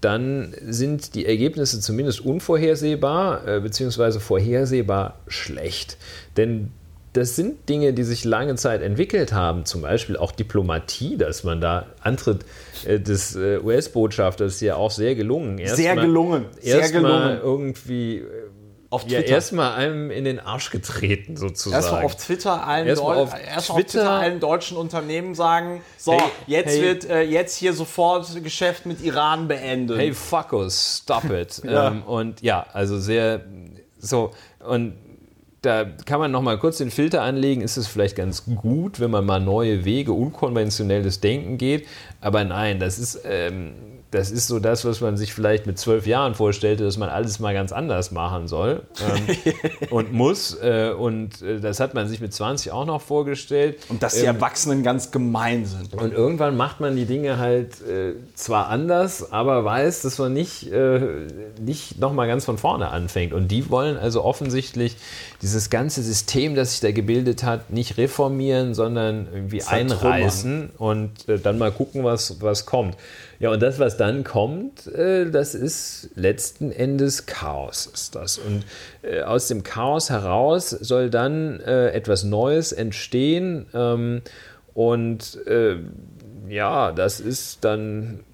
[0.00, 5.96] dann sind die Ergebnisse zumindest unvorhersehbar, äh, beziehungsweise vorhersehbar schlecht.
[6.36, 6.70] Denn
[7.14, 11.60] das sind Dinge, die sich lange Zeit entwickelt haben, zum Beispiel auch Diplomatie, dass man
[11.60, 12.44] da Antritt
[12.84, 15.58] äh, des äh, US-Botschafters ja auch sehr gelungen.
[15.58, 16.46] Erst sehr mal, gelungen.
[16.60, 17.12] Sehr erst gelungen.
[17.12, 18.24] Mal irgendwie äh,
[18.90, 19.20] auf Twitter.
[19.26, 21.82] Ja, erstmal einem in den Arsch getreten, sozusagen.
[21.82, 23.74] Erstmal auf Twitter allen, erst auf, erst Twitter.
[23.74, 26.82] auf Twitter allen deutschen Unternehmen sagen: So, hey, jetzt hey.
[26.82, 29.98] wird äh, jetzt hier sofort Geschäft mit Iran beendet.
[29.98, 31.62] Hey, fuck us, stop it.
[31.64, 31.88] ja.
[31.88, 33.44] Ähm, und ja, also sehr
[33.98, 34.32] so.
[34.60, 34.94] Und
[35.62, 37.62] da kann man noch mal kurz den Filter anlegen.
[37.62, 41.86] Ist es vielleicht ganz gut, wenn man mal neue Wege, unkonventionelles Denken geht?
[42.20, 43.20] Aber nein, das ist.
[43.24, 47.08] Ähm, das ist so das, was man sich vielleicht mit zwölf Jahren vorstellte, dass man
[47.08, 49.52] alles mal ganz anders machen soll ähm,
[49.90, 50.56] und muss.
[50.62, 53.78] Äh, und äh, das hat man sich mit 20 auch noch vorgestellt.
[53.88, 55.94] Und dass die ähm, Erwachsenen ganz gemein sind.
[55.94, 60.70] Und irgendwann macht man die Dinge halt äh, zwar anders, aber weiß, dass man nicht,
[60.70, 61.26] äh,
[61.60, 63.32] nicht nochmal ganz von vorne anfängt.
[63.32, 64.96] Und die wollen also offensichtlich
[65.42, 71.40] dieses ganze System, das sich da gebildet hat, nicht reformieren, sondern irgendwie einreißen und äh,
[71.40, 72.96] dann mal gucken, was, was kommt.
[73.40, 78.38] Ja, und das, was dann kommt, äh, das ist letzten Endes Chaos, ist das.
[78.38, 78.64] Und
[79.02, 83.66] äh, aus dem Chaos heraus soll dann äh, etwas Neues entstehen.
[83.74, 84.22] Ähm,
[84.74, 85.38] und
[86.48, 88.24] ja, das ist dann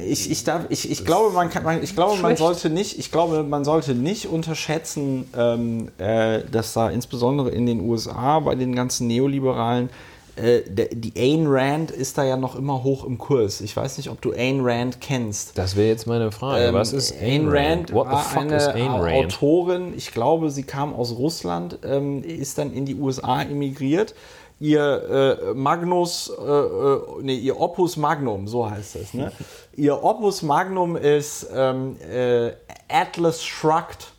[0.00, 3.10] ich, ich, darf, ich, ich glaube, man kann, man, ich glaube, man sollte nicht, ich
[3.10, 8.74] glaube, man sollte nicht unterschätzen, ähm, äh, dass da insbesondere in den USA bei den
[8.74, 9.90] ganzen Neoliberalen
[10.36, 13.60] äh, die Ayn Rand ist da ja noch immer hoch im Kurs.
[13.60, 15.58] Ich weiß nicht, ob du Ayn Rand kennst.
[15.58, 16.64] Das wäre jetzt meine Frage.
[16.64, 17.92] Ähm, Was ist Ayn Rand?
[17.92, 22.86] What war eine Ayn Autorin, ich glaube, sie kam aus Russland, ähm, ist dann in
[22.86, 24.14] die USA emigriert.
[24.58, 29.12] Ihr äh, Magnus, äh, äh nee, ihr Opus Magnum, so heißt es.
[29.12, 29.32] Ne?
[29.76, 32.52] ihr Opus Magnum ist ähm, äh,
[32.88, 34.11] Atlas Shrugged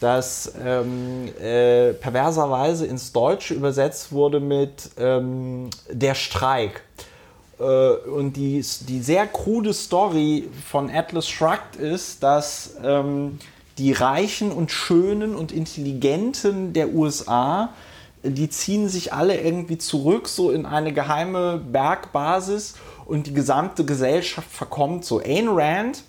[0.00, 6.82] das ähm, äh, perverserweise ins Deutsche übersetzt wurde mit ähm, Der Streik.
[7.58, 13.38] Äh, und die, die sehr krude Story von Atlas Shrugged ist, dass ähm,
[13.78, 17.70] die Reichen und Schönen und Intelligenten der USA,
[18.22, 22.74] die ziehen sich alle irgendwie zurück, so in eine geheime Bergbasis
[23.06, 25.20] und die gesamte Gesellschaft verkommt so.
[25.20, 26.02] Ayn Rand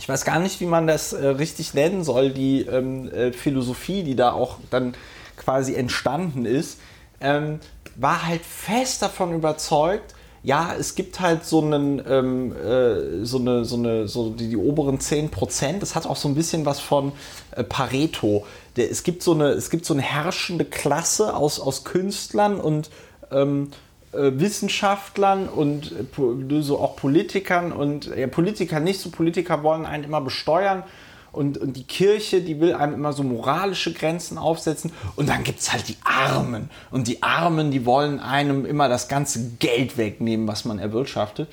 [0.00, 4.02] ich weiß gar nicht, wie man das äh, richtig nennen soll, die ähm, äh, Philosophie,
[4.02, 4.94] die da auch dann
[5.36, 6.80] quasi entstanden ist,
[7.20, 7.60] ähm,
[7.96, 13.66] war halt fest davon überzeugt, ja, es gibt halt so einen, ähm, äh, so eine,
[13.66, 15.82] so eine, so die, die oberen 10 Prozent.
[15.82, 17.12] Das hat auch so ein bisschen was von
[17.50, 18.46] äh, Pareto.
[18.76, 22.88] Der, es gibt so eine, es gibt so eine herrschende Klasse aus, aus Künstlern und
[23.30, 23.74] ähm, äh,
[24.12, 30.20] Wissenschaftlern und äh, so auch Politikern und ja, Politiker nicht so, Politiker wollen einen immer
[30.20, 30.82] besteuern
[31.32, 35.60] und, und die Kirche, die will einem immer so moralische Grenzen aufsetzen und dann gibt
[35.60, 40.48] es halt die Armen und die Armen, die wollen einem immer das ganze Geld wegnehmen,
[40.48, 41.48] was man erwirtschaftet.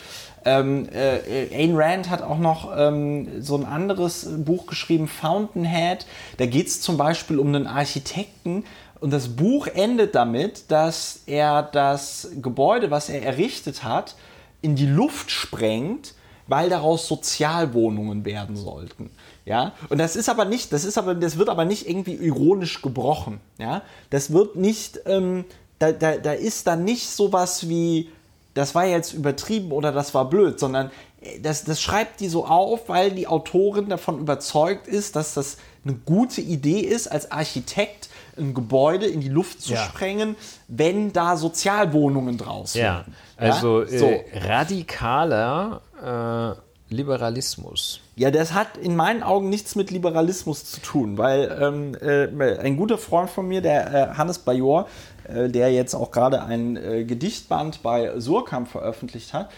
[0.45, 6.05] Ähm, äh, Ayn Rand hat auch noch ähm, so ein anderes Buch geschrieben, Fountainhead.
[6.37, 8.63] Da geht es zum Beispiel um einen Architekten,
[8.99, 14.15] und das Buch endet damit, dass er das Gebäude, was er errichtet hat,
[14.61, 16.13] in die Luft sprengt,
[16.47, 19.09] weil daraus Sozialwohnungen werden sollten.
[19.45, 22.81] Ja, und das ist aber nicht, das ist aber, das wird aber nicht irgendwie ironisch
[22.81, 23.39] gebrochen.
[23.57, 25.45] Ja, das wird nicht, ähm,
[25.79, 28.09] da, da, da ist dann nicht sowas wie,
[28.53, 30.91] das war jetzt übertrieben oder das war blöd, sondern
[31.21, 35.57] äh, das, das schreibt die so auf, weil die Autorin davon überzeugt ist, dass das
[35.85, 38.06] eine gute Idee ist, als Architekt
[38.37, 39.83] ein Gebäude in die Luft zu ja.
[39.83, 40.35] sprengen,
[40.67, 43.05] wenn da Sozialwohnungen draußen ja.
[43.35, 43.99] Also ja?
[43.99, 44.05] so.
[44.05, 48.01] äh, radikaler äh, Liberalismus.
[48.15, 52.77] Ja, das hat in meinen Augen nichts mit Liberalismus zu tun, weil ähm, äh, ein
[52.77, 54.87] guter Freund von mir, der äh, Hannes Bajor,
[55.27, 59.49] äh, der jetzt auch gerade ein äh, Gedichtband bei Surkamp veröffentlicht hat,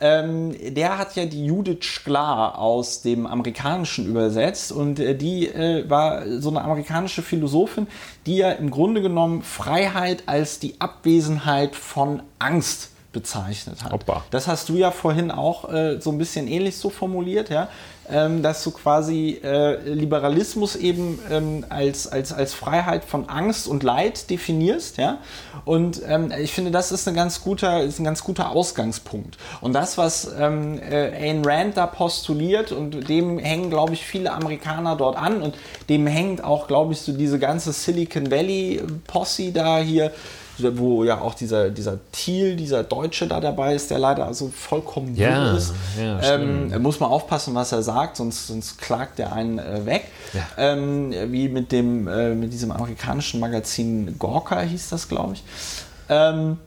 [0.00, 5.88] ähm, der hat ja die Judith Sklar aus dem Amerikanischen übersetzt und äh, die äh,
[5.88, 7.86] war so eine amerikanische Philosophin,
[8.26, 13.92] die ja im Grunde genommen Freiheit als die Abwesenheit von Angst bezeichnet hat.
[13.92, 14.24] Hoppa.
[14.30, 17.68] Das hast du ja vorhin auch äh, so ein bisschen ähnlich so formuliert, ja
[18.08, 23.82] ähm, dass du quasi äh, Liberalismus eben ähm, als, als, als Freiheit von Angst und
[23.82, 25.18] Leid definierst, ja.
[25.64, 29.38] Und ähm, ich finde, das ist, ein ganz guter, ist ein ganz guter Ausgangspunkt.
[29.60, 34.32] Und das, was ähm, äh, Ayn Rand da postuliert, und dem hängen, glaube ich, viele
[34.32, 35.54] Amerikaner dort an und
[35.88, 40.12] dem hängt auch, glaube ich, so diese ganze Silicon Valley Posse da hier
[40.58, 45.14] wo ja auch dieser, dieser Thiel, dieser Deutsche da dabei ist, der leider also vollkommen
[45.16, 45.74] ja, ist.
[45.98, 50.06] Ja, ähm, muss man aufpassen, was er sagt, sonst, sonst klagt er einen äh, weg.
[50.32, 50.46] Ja.
[50.56, 55.44] Ähm, wie mit dem äh, mit diesem amerikanischen Magazin Gorka hieß das, glaube ich.
[56.08, 56.58] Ähm,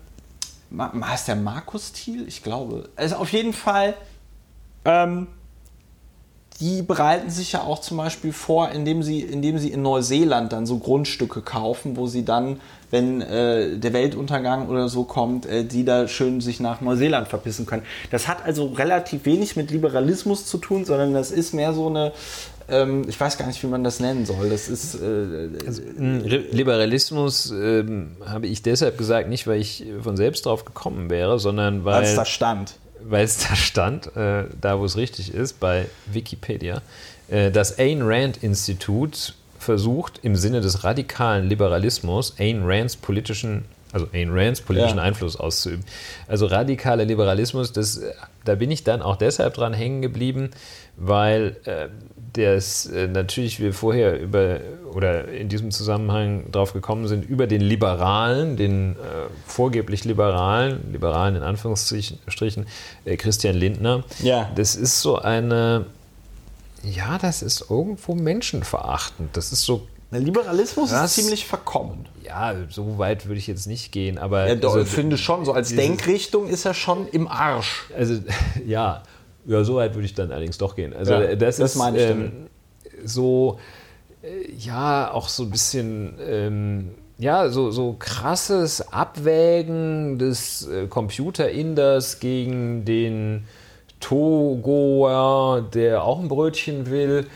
[0.80, 2.28] heißt der Markus Thiel?
[2.28, 2.90] Ich glaube.
[2.96, 3.94] Also auf jeden Fall
[4.86, 5.28] ähm,
[6.60, 10.66] die bereiten sich ja auch zum Beispiel vor, indem sie, indem sie in Neuseeland dann
[10.66, 12.60] so Grundstücke kaufen, wo sie dann,
[12.92, 17.66] wenn äh, der Weltuntergang oder so kommt, äh, die da schön sich nach Neuseeland verpissen
[17.66, 17.84] können.
[18.12, 22.14] Das hat also relativ wenig mit Liberalismus zu tun, sondern das ist mehr so eine,
[22.70, 24.50] ähm, ich weiß gar nicht, wie man das nennen soll.
[24.50, 30.46] Das ist äh, also, Liberalismus ähm, habe ich deshalb gesagt, nicht weil ich von selbst
[30.46, 32.76] drauf gekommen wäre, sondern weil es da stand
[33.10, 36.82] weil es da stand, äh, da wo es richtig ist, bei Wikipedia,
[37.30, 39.34] äh, das Ayn Rand Institut
[39.68, 45.04] versucht im Sinne des radikalen Liberalismus Ayn Rands politischen also Ayn Rands politischen ja.
[45.04, 45.84] Einfluss auszuüben.
[46.28, 48.02] Also radikaler Liberalismus, das,
[48.44, 50.52] da bin ich dann auch deshalb dran hängen geblieben,
[50.98, 51.88] weil äh,
[52.34, 54.60] das äh, natürlich wir vorher über
[54.94, 58.96] oder in diesem Zusammenhang drauf gekommen sind, über den Liberalen, den äh,
[59.46, 62.66] vorgeblich Liberalen, Liberalen in Anführungsstrichen,
[63.06, 64.04] äh, Christian Lindner.
[64.22, 64.52] Ja.
[64.56, 65.86] Das ist so eine,
[66.88, 69.36] ja, das ist irgendwo menschenverachtend.
[69.36, 71.18] Das ist so der Liberalismus Was?
[71.18, 72.08] ist ziemlich verkommen.
[72.24, 74.48] Ja, so weit würde ich jetzt nicht gehen, aber.
[74.48, 77.86] Ja, doch, also, ich finde schon, so als Denkrichtung ist er schon im Arsch.
[77.96, 78.20] Also,
[78.66, 79.04] ja,
[79.46, 80.94] ja, so weit würde ich dann allerdings doch gehen.
[80.94, 82.32] Also ja, das, das ist meine ähm,
[83.04, 83.60] so,
[84.22, 92.20] äh, ja, auch so ein bisschen, ähm, ja, so, so krasses Abwägen des äh, Computerinders
[92.20, 93.46] gegen den
[94.00, 97.28] Togoer, der auch ein Brötchen will.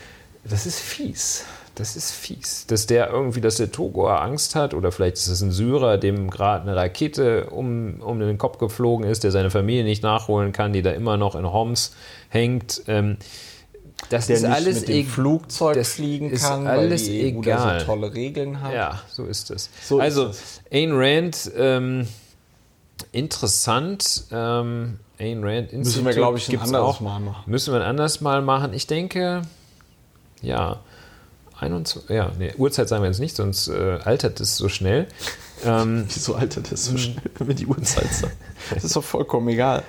[0.44, 1.44] Das ist fies.
[1.74, 2.66] Das ist fies.
[2.66, 6.28] Dass der irgendwie, dass der Togoer Angst hat, oder vielleicht ist es ein Syrer, dem
[6.30, 10.72] gerade eine Rakete um, um den Kopf geflogen ist, der seine Familie nicht nachholen kann,
[10.72, 11.94] die da immer noch in Homs
[12.28, 12.82] hängt.
[12.88, 13.16] Ähm,
[14.10, 17.38] das der ist nicht alles mit dem Flugzeug das fliegen kann, alles weil die EU
[17.40, 17.80] egal.
[17.80, 18.74] so tolle Regeln hat.
[18.74, 19.70] Ja, so ist es.
[19.82, 20.60] So also ist es.
[20.70, 22.08] Ayn Rand, ähm,
[23.12, 24.24] interessant.
[24.30, 27.00] Ähm, Ayn Rand Institute Müssen wir, glaube ich, ein anderes auch.
[27.00, 27.50] Mal machen.
[27.50, 28.72] Müssen wir ein anderes Mal machen.
[28.74, 29.42] Ich denke,
[30.42, 30.80] ja,
[31.58, 35.06] 21, ja, nee, Uhrzeit sagen wir jetzt nicht, sonst äh, altert es so schnell.
[35.64, 38.32] Ähm, Wieso altert es so schnell, wenn wir die Uhrzeit sagen?
[38.74, 39.84] Das ist doch vollkommen egal.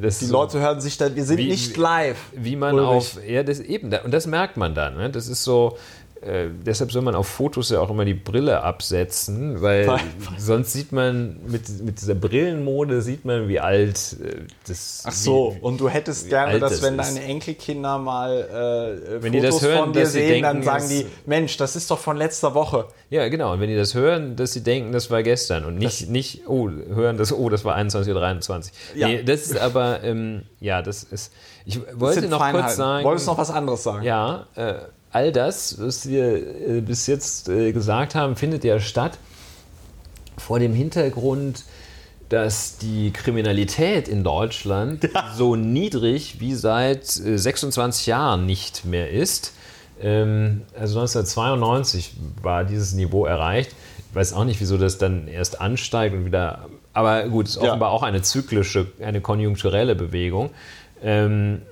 [0.00, 2.18] Das die so, Leute hören sich dann, wir sind wie, nicht live.
[2.32, 2.88] Wie man Ulrich.
[2.88, 4.96] auf, ja, das eben, und das merkt man dann.
[4.96, 5.10] Ne?
[5.10, 5.78] Das ist so,
[6.22, 9.98] äh, deshalb soll man auf Fotos ja auch immer die Brille absetzen, weil
[10.38, 15.56] sonst sieht man mit, mit dieser Brillenmode sieht man, wie alt äh, das Ach so,
[15.56, 19.62] wie, und du hättest gerne, dass wenn deine Enkelkinder mal äh, wenn Fotos die das
[19.62, 22.86] hören, von dir sehen, denken, dann sagen die, Mensch, das ist doch von letzter Woche.
[23.10, 23.52] Ja, genau.
[23.52, 26.46] Und wenn die das hören, dass sie denken, das war gestern und nicht, das, nicht
[26.46, 28.72] oh, hören das, oh, das war 21 oder 23.
[28.94, 29.08] Ja.
[29.08, 31.32] Nee, das ist aber, ähm, ja, das ist,
[31.64, 33.04] ich wollte noch kurz sagen.
[33.04, 34.04] Wolltest du noch was anderes sagen?
[34.04, 34.74] Ja, äh,
[35.12, 39.18] all das, was wir äh, bis jetzt äh, gesagt haben, findet ja statt
[40.38, 41.64] vor dem Hintergrund,
[42.30, 45.32] dass die Kriminalität in Deutschland ja.
[45.36, 49.52] so niedrig wie seit 26 äh, Jahren nicht mehr ist.
[50.00, 53.72] Ähm, also 1992 war dieses Niveau erreicht.
[54.08, 56.66] Ich weiß auch nicht, wieso das dann erst ansteigt und wieder.
[56.94, 57.94] Aber gut, es ist offenbar ja.
[57.94, 60.50] auch eine zyklische, eine konjunkturelle Bewegung.
[61.02, 61.62] Ähm,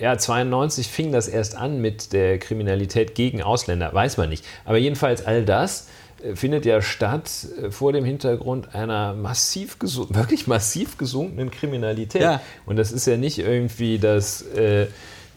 [0.00, 4.44] ja, 92 fing das erst an mit der Kriminalität gegen Ausländer, weiß man nicht.
[4.64, 5.88] Aber jedenfalls all das
[6.22, 7.30] äh, findet ja statt
[7.62, 12.22] äh, vor dem Hintergrund einer massiv wirklich massiv gesunkenen Kriminalität.
[12.22, 12.40] Ja.
[12.64, 14.86] Und das ist ja nicht irgendwie das äh,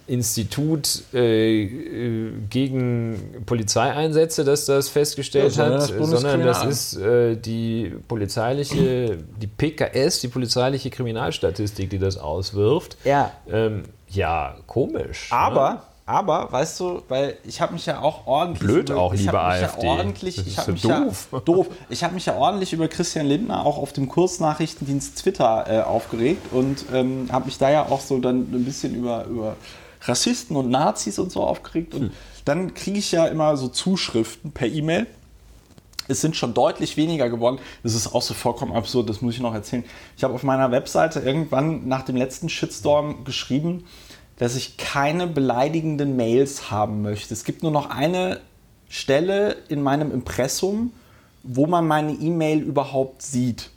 [0.06, 7.94] Institut äh, äh gegen Polizeieinsätze, das das festgestellt ja, hat, sondern das ist äh, die
[8.08, 12.98] polizeiliche, die PKS, die polizeiliche Kriminalstatistik, die das auswirft.
[13.06, 13.32] Ja.
[13.50, 13.84] Ähm,
[14.14, 15.32] ja, komisch.
[15.32, 15.38] Ne?
[15.38, 15.82] Aber, ne?
[16.06, 18.68] aber, weißt du, weil ich habe mich ja auch ordentlich.
[18.68, 19.86] Blöd über, auch, liebe AfD.
[19.86, 21.28] Ja ordentlich, ich habe mich doof.
[21.32, 21.68] Ja, doof.
[21.90, 26.52] Ich habe mich ja ordentlich über Christian Lindner auch auf dem Kurznachrichtendienst Twitter äh, aufgeregt
[26.52, 29.56] und ähm, habe mich da ja auch so dann ein bisschen über, über
[30.02, 31.94] Rassisten und Nazis und so aufgeregt.
[31.94, 32.12] Und hm.
[32.46, 35.08] dann kriege ich ja immer so Zuschriften per E-Mail.
[36.08, 37.60] Es sind schon deutlich weniger geworden.
[37.82, 39.84] Das ist auch so vollkommen absurd, das muss ich noch erzählen.
[40.18, 43.86] Ich habe auf meiner Webseite irgendwann nach dem letzten Shitstorm geschrieben,
[44.38, 47.34] dass ich keine beleidigenden Mails haben möchte.
[47.34, 48.42] Es gibt nur noch eine
[48.90, 50.92] Stelle in meinem Impressum,
[51.44, 53.70] wo man meine E-Mail überhaupt sieht.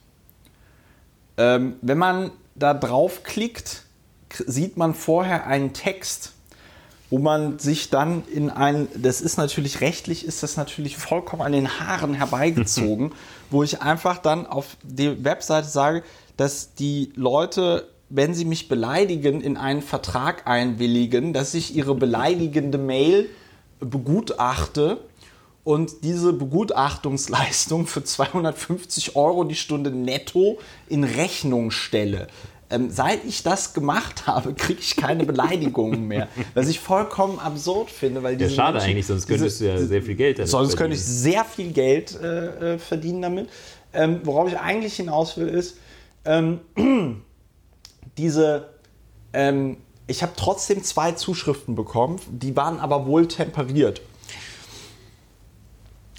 [1.36, 3.82] Ähm, wenn man da draufklickt,
[4.46, 6.32] sieht man vorher einen Text,
[7.10, 11.52] wo man sich dann in ein, das ist natürlich rechtlich, ist das natürlich vollkommen an
[11.52, 13.12] den Haaren herbeigezogen,
[13.50, 16.02] wo ich einfach dann auf die Webseite sage,
[16.36, 22.78] dass die Leute wenn sie mich beleidigen, in einen Vertrag einwilligen, dass ich ihre beleidigende
[22.78, 23.28] Mail
[23.80, 25.00] begutachte
[25.64, 30.58] und diese Begutachtungsleistung für 250 Euro die Stunde netto
[30.88, 32.28] in Rechnung stelle.
[32.68, 36.28] Ähm, seit ich das gemacht habe, kriege ich keine Beleidigungen mehr.
[36.54, 39.80] Was ich vollkommen absurd finde, weil diese ja, schade Menschen, eigentlich, sonst könntest diese, du
[39.80, 43.48] ja sehr viel Geld damit Sonst könnte ich sehr viel Geld äh, äh, verdienen damit.
[43.92, 45.78] Ähm, worauf ich eigentlich hinaus will, ist,
[46.24, 46.60] ähm,
[48.18, 48.68] diese,
[49.32, 49.78] ähm,
[50.08, 54.00] ich habe trotzdem zwei Zuschriften bekommen, die waren aber wohl temperiert.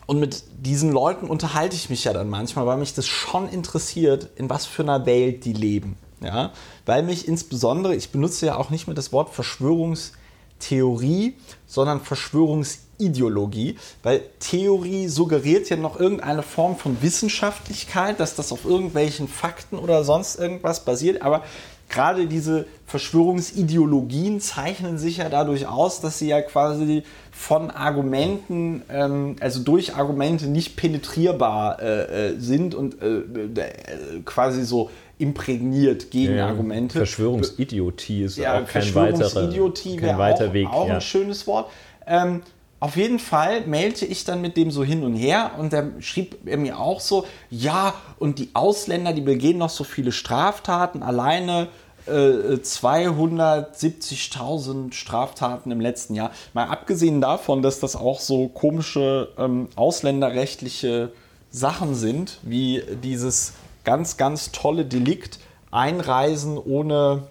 [0.06, 4.30] Und mit diesen Leuten unterhalte ich mich ja dann manchmal, weil mich das schon interessiert,
[4.38, 5.98] in was für einer Welt die leben.
[6.22, 6.52] Ja?
[6.86, 11.36] Weil mich insbesondere, ich benutze ja auch nicht mehr das Wort Verschwörungstheorie,
[11.66, 19.28] sondern Verschwörungsideologie, weil Theorie suggeriert ja noch irgendeine Form von Wissenschaftlichkeit, dass das auf irgendwelchen
[19.28, 21.44] Fakten oder sonst irgendwas basiert, aber
[21.90, 29.36] gerade diese Verschwörungsideologien zeichnen sich ja dadurch aus, dass sie ja quasi von Argumenten, ähm,
[29.40, 34.90] also durch Argumente nicht penetrierbar äh, äh sind und äh, äh, quasi so
[35.20, 37.00] imprägniert gegen ja, Argumente.
[37.00, 40.70] Verschwörungsidiotie ist ja, auch kein weiterer, kein weiter auch, Weg.
[40.70, 40.96] Auch ja.
[40.96, 41.70] ein schönes Wort.
[42.06, 42.42] Ähm,
[42.80, 46.38] auf jeden Fall mailte ich dann mit dem so hin und her und dann schrieb
[46.46, 51.70] er mir auch so, ja, und die Ausländer, die begehen noch so viele Straftaten, alleine
[52.06, 56.30] äh, 270.000 Straftaten im letzten Jahr.
[56.54, 61.14] Mal abgesehen davon, dass das auch so komische ähm, ausländerrechtliche
[61.50, 63.54] Sachen sind, wie dieses
[63.88, 65.40] ganz, ganz tolle Delikt,
[65.72, 67.24] Einreisen ohne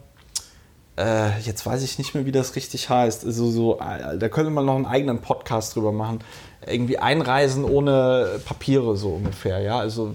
[0.96, 3.26] äh, jetzt weiß ich nicht mehr, wie das richtig heißt.
[3.26, 6.20] Also so, äh, da könnte man noch einen eigenen Podcast drüber machen.
[6.66, 9.78] Irgendwie einreisen ohne Papiere so ungefähr, ja.
[9.78, 10.14] Also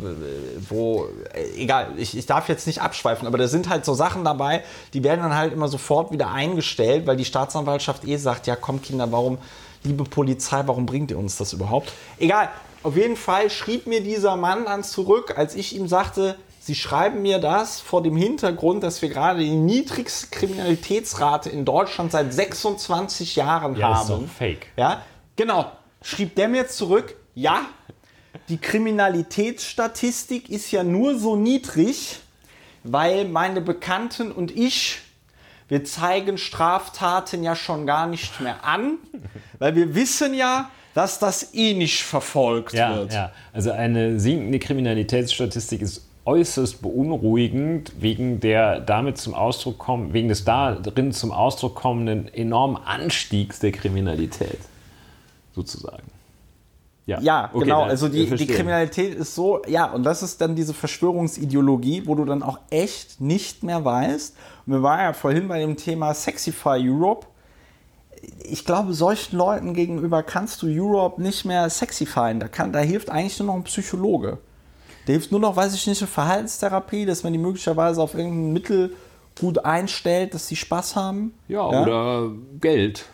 [0.68, 1.05] wo,
[1.35, 4.63] äh, egal, ich, ich darf jetzt nicht abschweifen, aber da sind halt so Sachen dabei,
[4.95, 8.81] die werden dann halt immer sofort wieder eingestellt, weil die Staatsanwaltschaft eh sagt, ja komm
[8.81, 9.38] Kinder, warum,
[9.84, 11.91] liebe Polizei, warum bringt ihr uns das überhaupt?
[12.18, 12.49] Egal,
[12.83, 17.23] auf jeden Fall schrieb mir dieser Mann dann zurück, als ich ihm sagte, Sie schreiben
[17.23, 23.35] mir das vor dem Hintergrund, dass wir gerade die niedrigste Kriminalitätsrate in Deutschland seit 26
[23.35, 24.01] Jahren ja, haben.
[24.01, 24.67] Ist so fake.
[24.77, 25.01] Ja,
[25.35, 25.71] genau.
[26.03, 27.65] Schrieb der mir zurück, ja,
[28.47, 32.19] die Kriminalitätsstatistik ist ja nur so niedrig,
[32.83, 34.99] weil meine Bekannten und ich
[35.72, 38.98] wir zeigen Straftaten ja schon gar nicht mehr an,
[39.57, 43.14] weil wir wissen ja, dass das eh nicht verfolgt Ja, wird.
[43.14, 43.31] ja.
[43.53, 50.43] Also eine sinkende Kriminalitätsstatistik ist äußerst beunruhigend wegen der damit zum Ausdruck kommen, wegen des
[50.43, 54.60] darin zum Ausdruck kommenden enormen Anstiegs der Kriminalität.
[55.56, 56.10] Sozusagen.
[57.06, 57.84] Ja, okay, genau.
[57.84, 58.48] Also die, die.
[58.48, 63.19] Kriminalität ist so, ja, und das ist dann diese Verschwörungsideologie, wo du dann auch echt
[63.19, 64.36] nicht mehr weißt.
[64.65, 67.28] Und wir waren ja vorhin bei dem Thema Sexify Europe.
[68.44, 72.40] Ich glaube, solchen Leuten gegenüber kannst du Europe nicht mehr sexifyen.
[72.40, 74.38] Da, kann, da hilft eigentlich nur noch ein Psychologe.
[75.07, 78.53] Da hilft nur noch, weiß ich nicht, eine Verhaltenstherapie, dass man die möglicherweise auf irgendein
[78.53, 78.94] Mittel
[79.40, 81.34] gut einstellt, dass sie Spaß haben.
[81.48, 82.30] Ja, oder
[82.60, 83.06] Geld.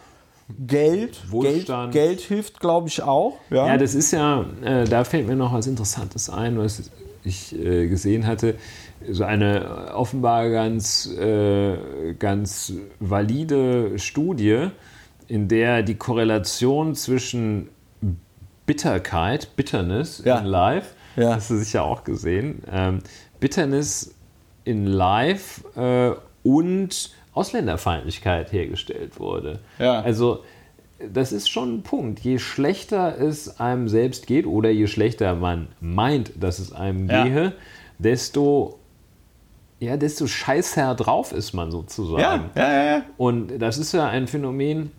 [0.65, 1.19] Geld.
[1.31, 1.91] Wohlstand.
[1.93, 3.37] Geld, Geld hilft, glaube ich, auch.
[3.49, 6.89] Ja, Ja, das ist ja, äh, da fällt mir noch was Interessantes ein, was
[7.23, 8.55] ich äh, gesehen hatte.
[9.09, 14.69] So eine äh, offenbar ganz, äh, ganz valide Studie,
[15.27, 17.69] in der die Korrelation zwischen
[18.65, 20.39] Bitterkeit, Bitterness Ja.
[20.39, 21.35] in Live, Ja.
[21.35, 22.99] hast du sicher auch gesehen, ähm,
[23.39, 24.13] Bitterness
[24.63, 26.11] in Live äh,
[26.43, 29.59] und Ausländerfeindlichkeit hergestellt wurde.
[29.79, 30.01] Ja.
[30.01, 30.43] Also
[31.13, 32.19] das ist schon ein Punkt.
[32.21, 37.23] Je schlechter es einem selbst geht oder je schlechter man meint, dass es einem Ja.
[37.23, 37.53] gehe,
[37.99, 38.79] desto,
[39.79, 42.49] ja, desto scheißher drauf ist man sozusagen.
[42.55, 43.01] ja, ja, ja.
[43.17, 44.91] Und das ist ja ein Phänomen,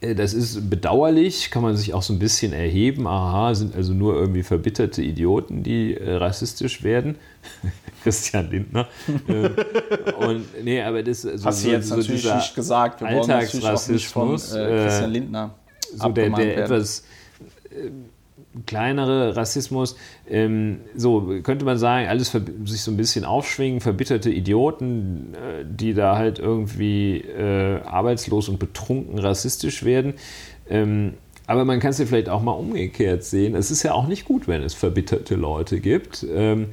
[0.00, 3.06] das ist bedauerlich, kann man sich auch so ein bisschen erheben.
[3.06, 7.16] Aha, sind also nur irgendwie verbitterte Idioten, die äh, rassistisch werden.
[8.02, 8.86] Christian Lindner.
[9.26, 9.50] Äh,
[10.24, 13.00] und nee, aber das so, Hast du jetzt natürlich dieser nicht gesagt.
[13.00, 15.54] Wir wollen natürlich auch nicht von Alltagsrassismus, äh, Christian äh, Lindner
[15.94, 17.04] so der, der etwas
[17.70, 17.90] äh,
[18.66, 19.96] kleinere Rassismus,
[20.28, 22.30] ähm, so könnte man sagen, alles
[22.64, 28.58] sich so ein bisschen aufschwingen, verbitterte Idioten, äh, die da halt irgendwie äh, arbeitslos und
[28.58, 30.14] betrunken rassistisch werden.
[30.68, 31.14] Ähm,
[31.46, 33.54] aber man kann es ja vielleicht auch mal umgekehrt sehen.
[33.54, 36.26] Es ist ja auch nicht gut, wenn es verbitterte Leute gibt.
[36.30, 36.66] Ähm,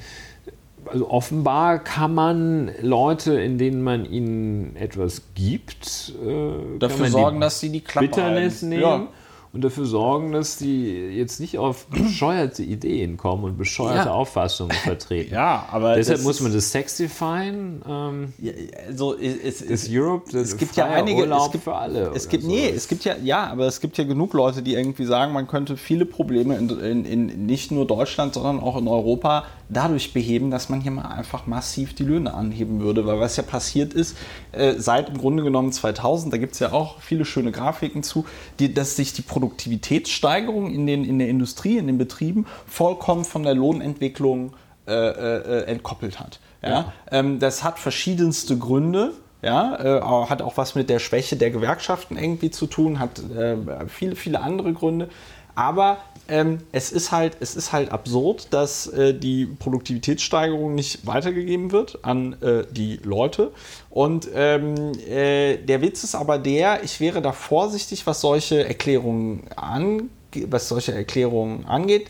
[0.86, 7.60] also offenbar kann man Leute, in denen man ihnen etwas gibt, äh, Dafür sorgen, dass
[7.60, 8.70] sie die Klappe Bitterness halten.
[8.70, 9.07] nehmen Ja.
[9.56, 14.14] Und dafür sorgen, dass die jetzt nicht auf bescheuerte Ideen kommen und bescheuerte Ja.
[14.14, 15.15] Auffassungen vertreten.
[15.34, 17.82] Ja, aber Deshalb es muss man das sexifyen.
[17.88, 18.52] Ähm, Ja,
[18.86, 22.11] also es, es, ist Europe das es gibt ja einige Urlaub es gibt, für alle?
[22.14, 25.06] Es gibt nee, es gibt ja ja, aber es gibt ja genug Leute, die irgendwie
[25.06, 29.45] sagen, man könnte viele Probleme in, in, in nicht nur Deutschland, sondern auch in Europa
[29.70, 33.44] dadurch beheben, dass man hier mal einfach massiv die Löhne anheben würde, weil was ja
[33.44, 34.18] passiert ist
[34.52, 38.26] äh, seit im Grunde genommen 2000, da gibt es ja auch viele schöne Grafiken zu,
[38.60, 43.44] die, dass sich die Produktivitätssteigerung in, den, in der Industrie, in den Betrieben vollkommen von
[43.44, 44.54] der Lohnentwicklung
[44.88, 46.40] äh, äh, entkoppelt hat.
[46.62, 46.94] Ja?
[47.12, 49.14] Ähm, das hat verschiedenste Gründe.
[49.42, 53.58] Ja, äh, hat auch was mit der Schwäche der Gewerkschaften irgendwie zu tun, hat äh,
[53.88, 55.10] viele, viele andere Gründe.
[55.54, 55.98] Aber
[56.28, 62.04] ähm, es, ist halt, es ist halt absurd, dass äh, die Produktivitätssteigerung nicht weitergegeben wird
[62.04, 63.52] an äh, die Leute.
[63.90, 69.44] Und ähm, äh, der Witz ist aber der, ich wäre da vorsichtig, was solche Erklärungen,
[69.56, 70.04] ange
[70.48, 72.10] was solche Erklärungen angeht.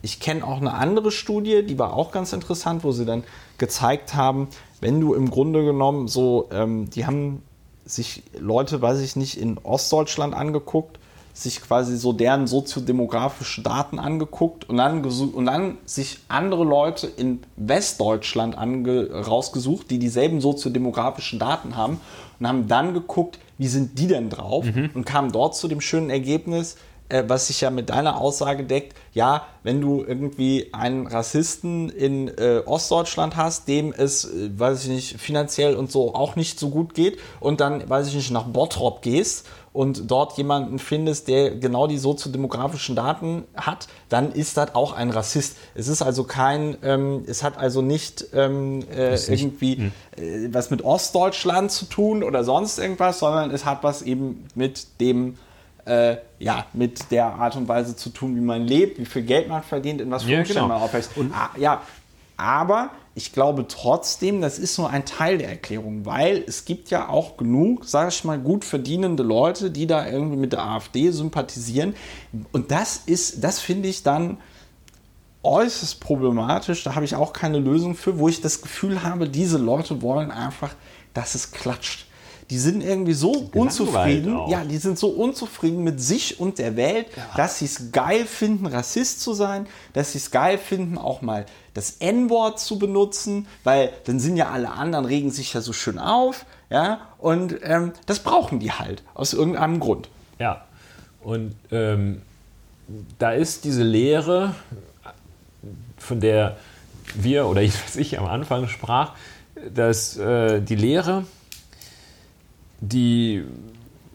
[0.00, 3.24] Ich kenne auch eine andere Studie, die war auch ganz interessant, wo sie dann
[3.58, 4.48] gezeigt haben,
[4.80, 7.42] wenn du im Grunde genommen so, ähm, die haben
[7.84, 10.98] sich Leute, weiß ich nicht, in Ostdeutschland angeguckt,
[11.36, 17.42] sich quasi so deren soziodemografische Daten angeguckt und dann, und dann sich andere Leute in
[17.56, 22.00] Westdeutschland rausgesucht, die dieselben soziodemografischen Daten haben
[22.40, 24.64] und haben dann geguckt, wie sind die denn drauf
[24.94, 26.76] und kamen dort zu dem schönen Ergebnis,
[27.10, 32.28] äh, was sich ja mit deiner Aussage deckt, ja, wenn du irgendwie einen Rassisten in
[32.28, 36.70] äh, Ostdeutschland hast, dem es, äh, weiß ich nicht, finanziell und so auch nicht so
[36.70, 39.46] gut geht und dann, weiß ich nicht, nach Bottrop gehst
[39.76, 45.10] und dort jemanden findest, der genau die soziodemografischen Daten hat, dann ist das auch ein
[45.10, 45.58] Rassist.
[45.74, 50.82] Es ist also kein, ähm, es hat also nicht ähm, äh, irgendwie äh, was mit
[50.82, 55.36] Ostdeutschland zu tun oder sonst irgendwas, sondern es hat was eben mit dem
[55.84, 59.46] äh, ja, mit der Art und Weise zu tun, wie man lebt, wie viel Geld
[59.48, 60.74] man verdient, in was für Ja, Umständen genau.
[60.74, 61.10] man aufwächst.
[61.32, 61.82] Ah, ja,
[62.38, 67.08] aber ich glaube trotzdem, das ist nur ein Teil der Erklärung, weil es gibt ja
[67.08, 71.96] auch genug, sage ich mal, gut verdienende Leute, die da irgendwie mit der AfD sympathisieren.
[72.52, 74.36] Und das ist, das finde ich dann
[75.42, 76.84] äußerst problematisch.
[76.84, 80.30] Da habe ich auch keine Lösung für, wo ich das Gefühl habe, diese Leute wollen
[80.30, 80.74] einfach,
[81.14, 82.05] dass es klatscht.
[82.50, 84.48] Die sind irgendwie so unzufrieden.
[84.48, 88.66] Ja, die sind so unzufrieden mit sich und der Welt, dass sie es geil finden,
[88.66, 93.92] Rassist zu sein, dass sie es geil finden, auch mal das N-Wort zu benutzen, weil
[94.04, 96.46] dann sind ja alle anderen, regen sich ja so schön auf.
[96.70, 100.08] Ja, und ähm, das brauchen die halt aus irgendeinem Grund.
[100.38, 100.64] Ja,
[101.20, 102.22] und ähm,
[103.18, 104.54] da ist diese Lehre,
[105.98, 106.56] von der
[107.14, 109.12] wir oder ich, ich am Anfang sprach,
[109.74, 111.24] dass äh, die Lehre,
[112.80, 113.44] die,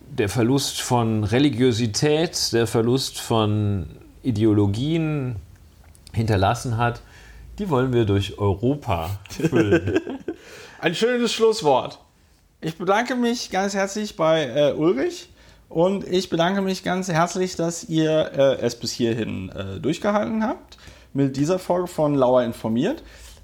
[0.09, 3.88] der Verlust von Religiosität, der Verlust von
[4.23, 5.38] Ideologien
[6.13, 7.01] hinterlassen hat,
[7.59, 9.99] die wollen wir durch Europa füllen.
[10.79, 11.99] Ein schönes Schlusswort.
[12.59, 15.29] Ich bedanke mich ganz herzlich bei äh, Ulrich
[15.69, 20.77] und ich bedanke mich ganz herzlich, dass ihr äh, es bis hierhin äh, durchgehalten habt
[21.13, 23.03] mit dieser Folge von Lauer informiert.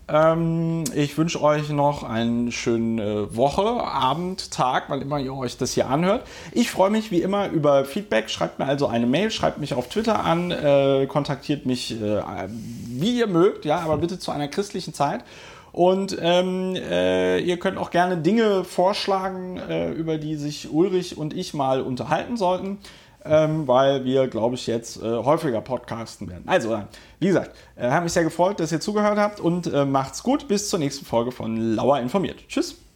[0.10, 5.74] Ähm, ich wünsche euch noch eine schöne Woche, Abend, Tag, wann immer ihr euch das
[5.74, 6.26] hier anhört.
[6.54, 8.30] Ich freue mich wie immer über Feedback.
[8.30, 13.20] Schreibt mir also eine Mail, schreibt mich auf Twitter an, äh, kontaktiert mich äh, wie
[13.20, 15.26] ihr mögt, ja, aber bitte zu einer christlichen Zeit.
[15.74, 21.36] Und ähm, äh, ihr könnt auch gerne Dinge vorschlagen, äh, über die sich Ulrich und
[21.36, 22.80] ich mal unterhalten sollten
[23.26, 26.44] ähm, weil wir, glaube ich, jetzt äh, häufiger podcasten werden.
[26.48, 26.84] Also, äh,
[27.20, 30.48] wie gesagt, äh, hat mich sehr gefreut, dass ihr zugehört habt und äh, macht's gut.
[30.48, 32.40] Bis zur nächsten Folge von Lauer informiert.
[32.48, 32.87] Tschüss.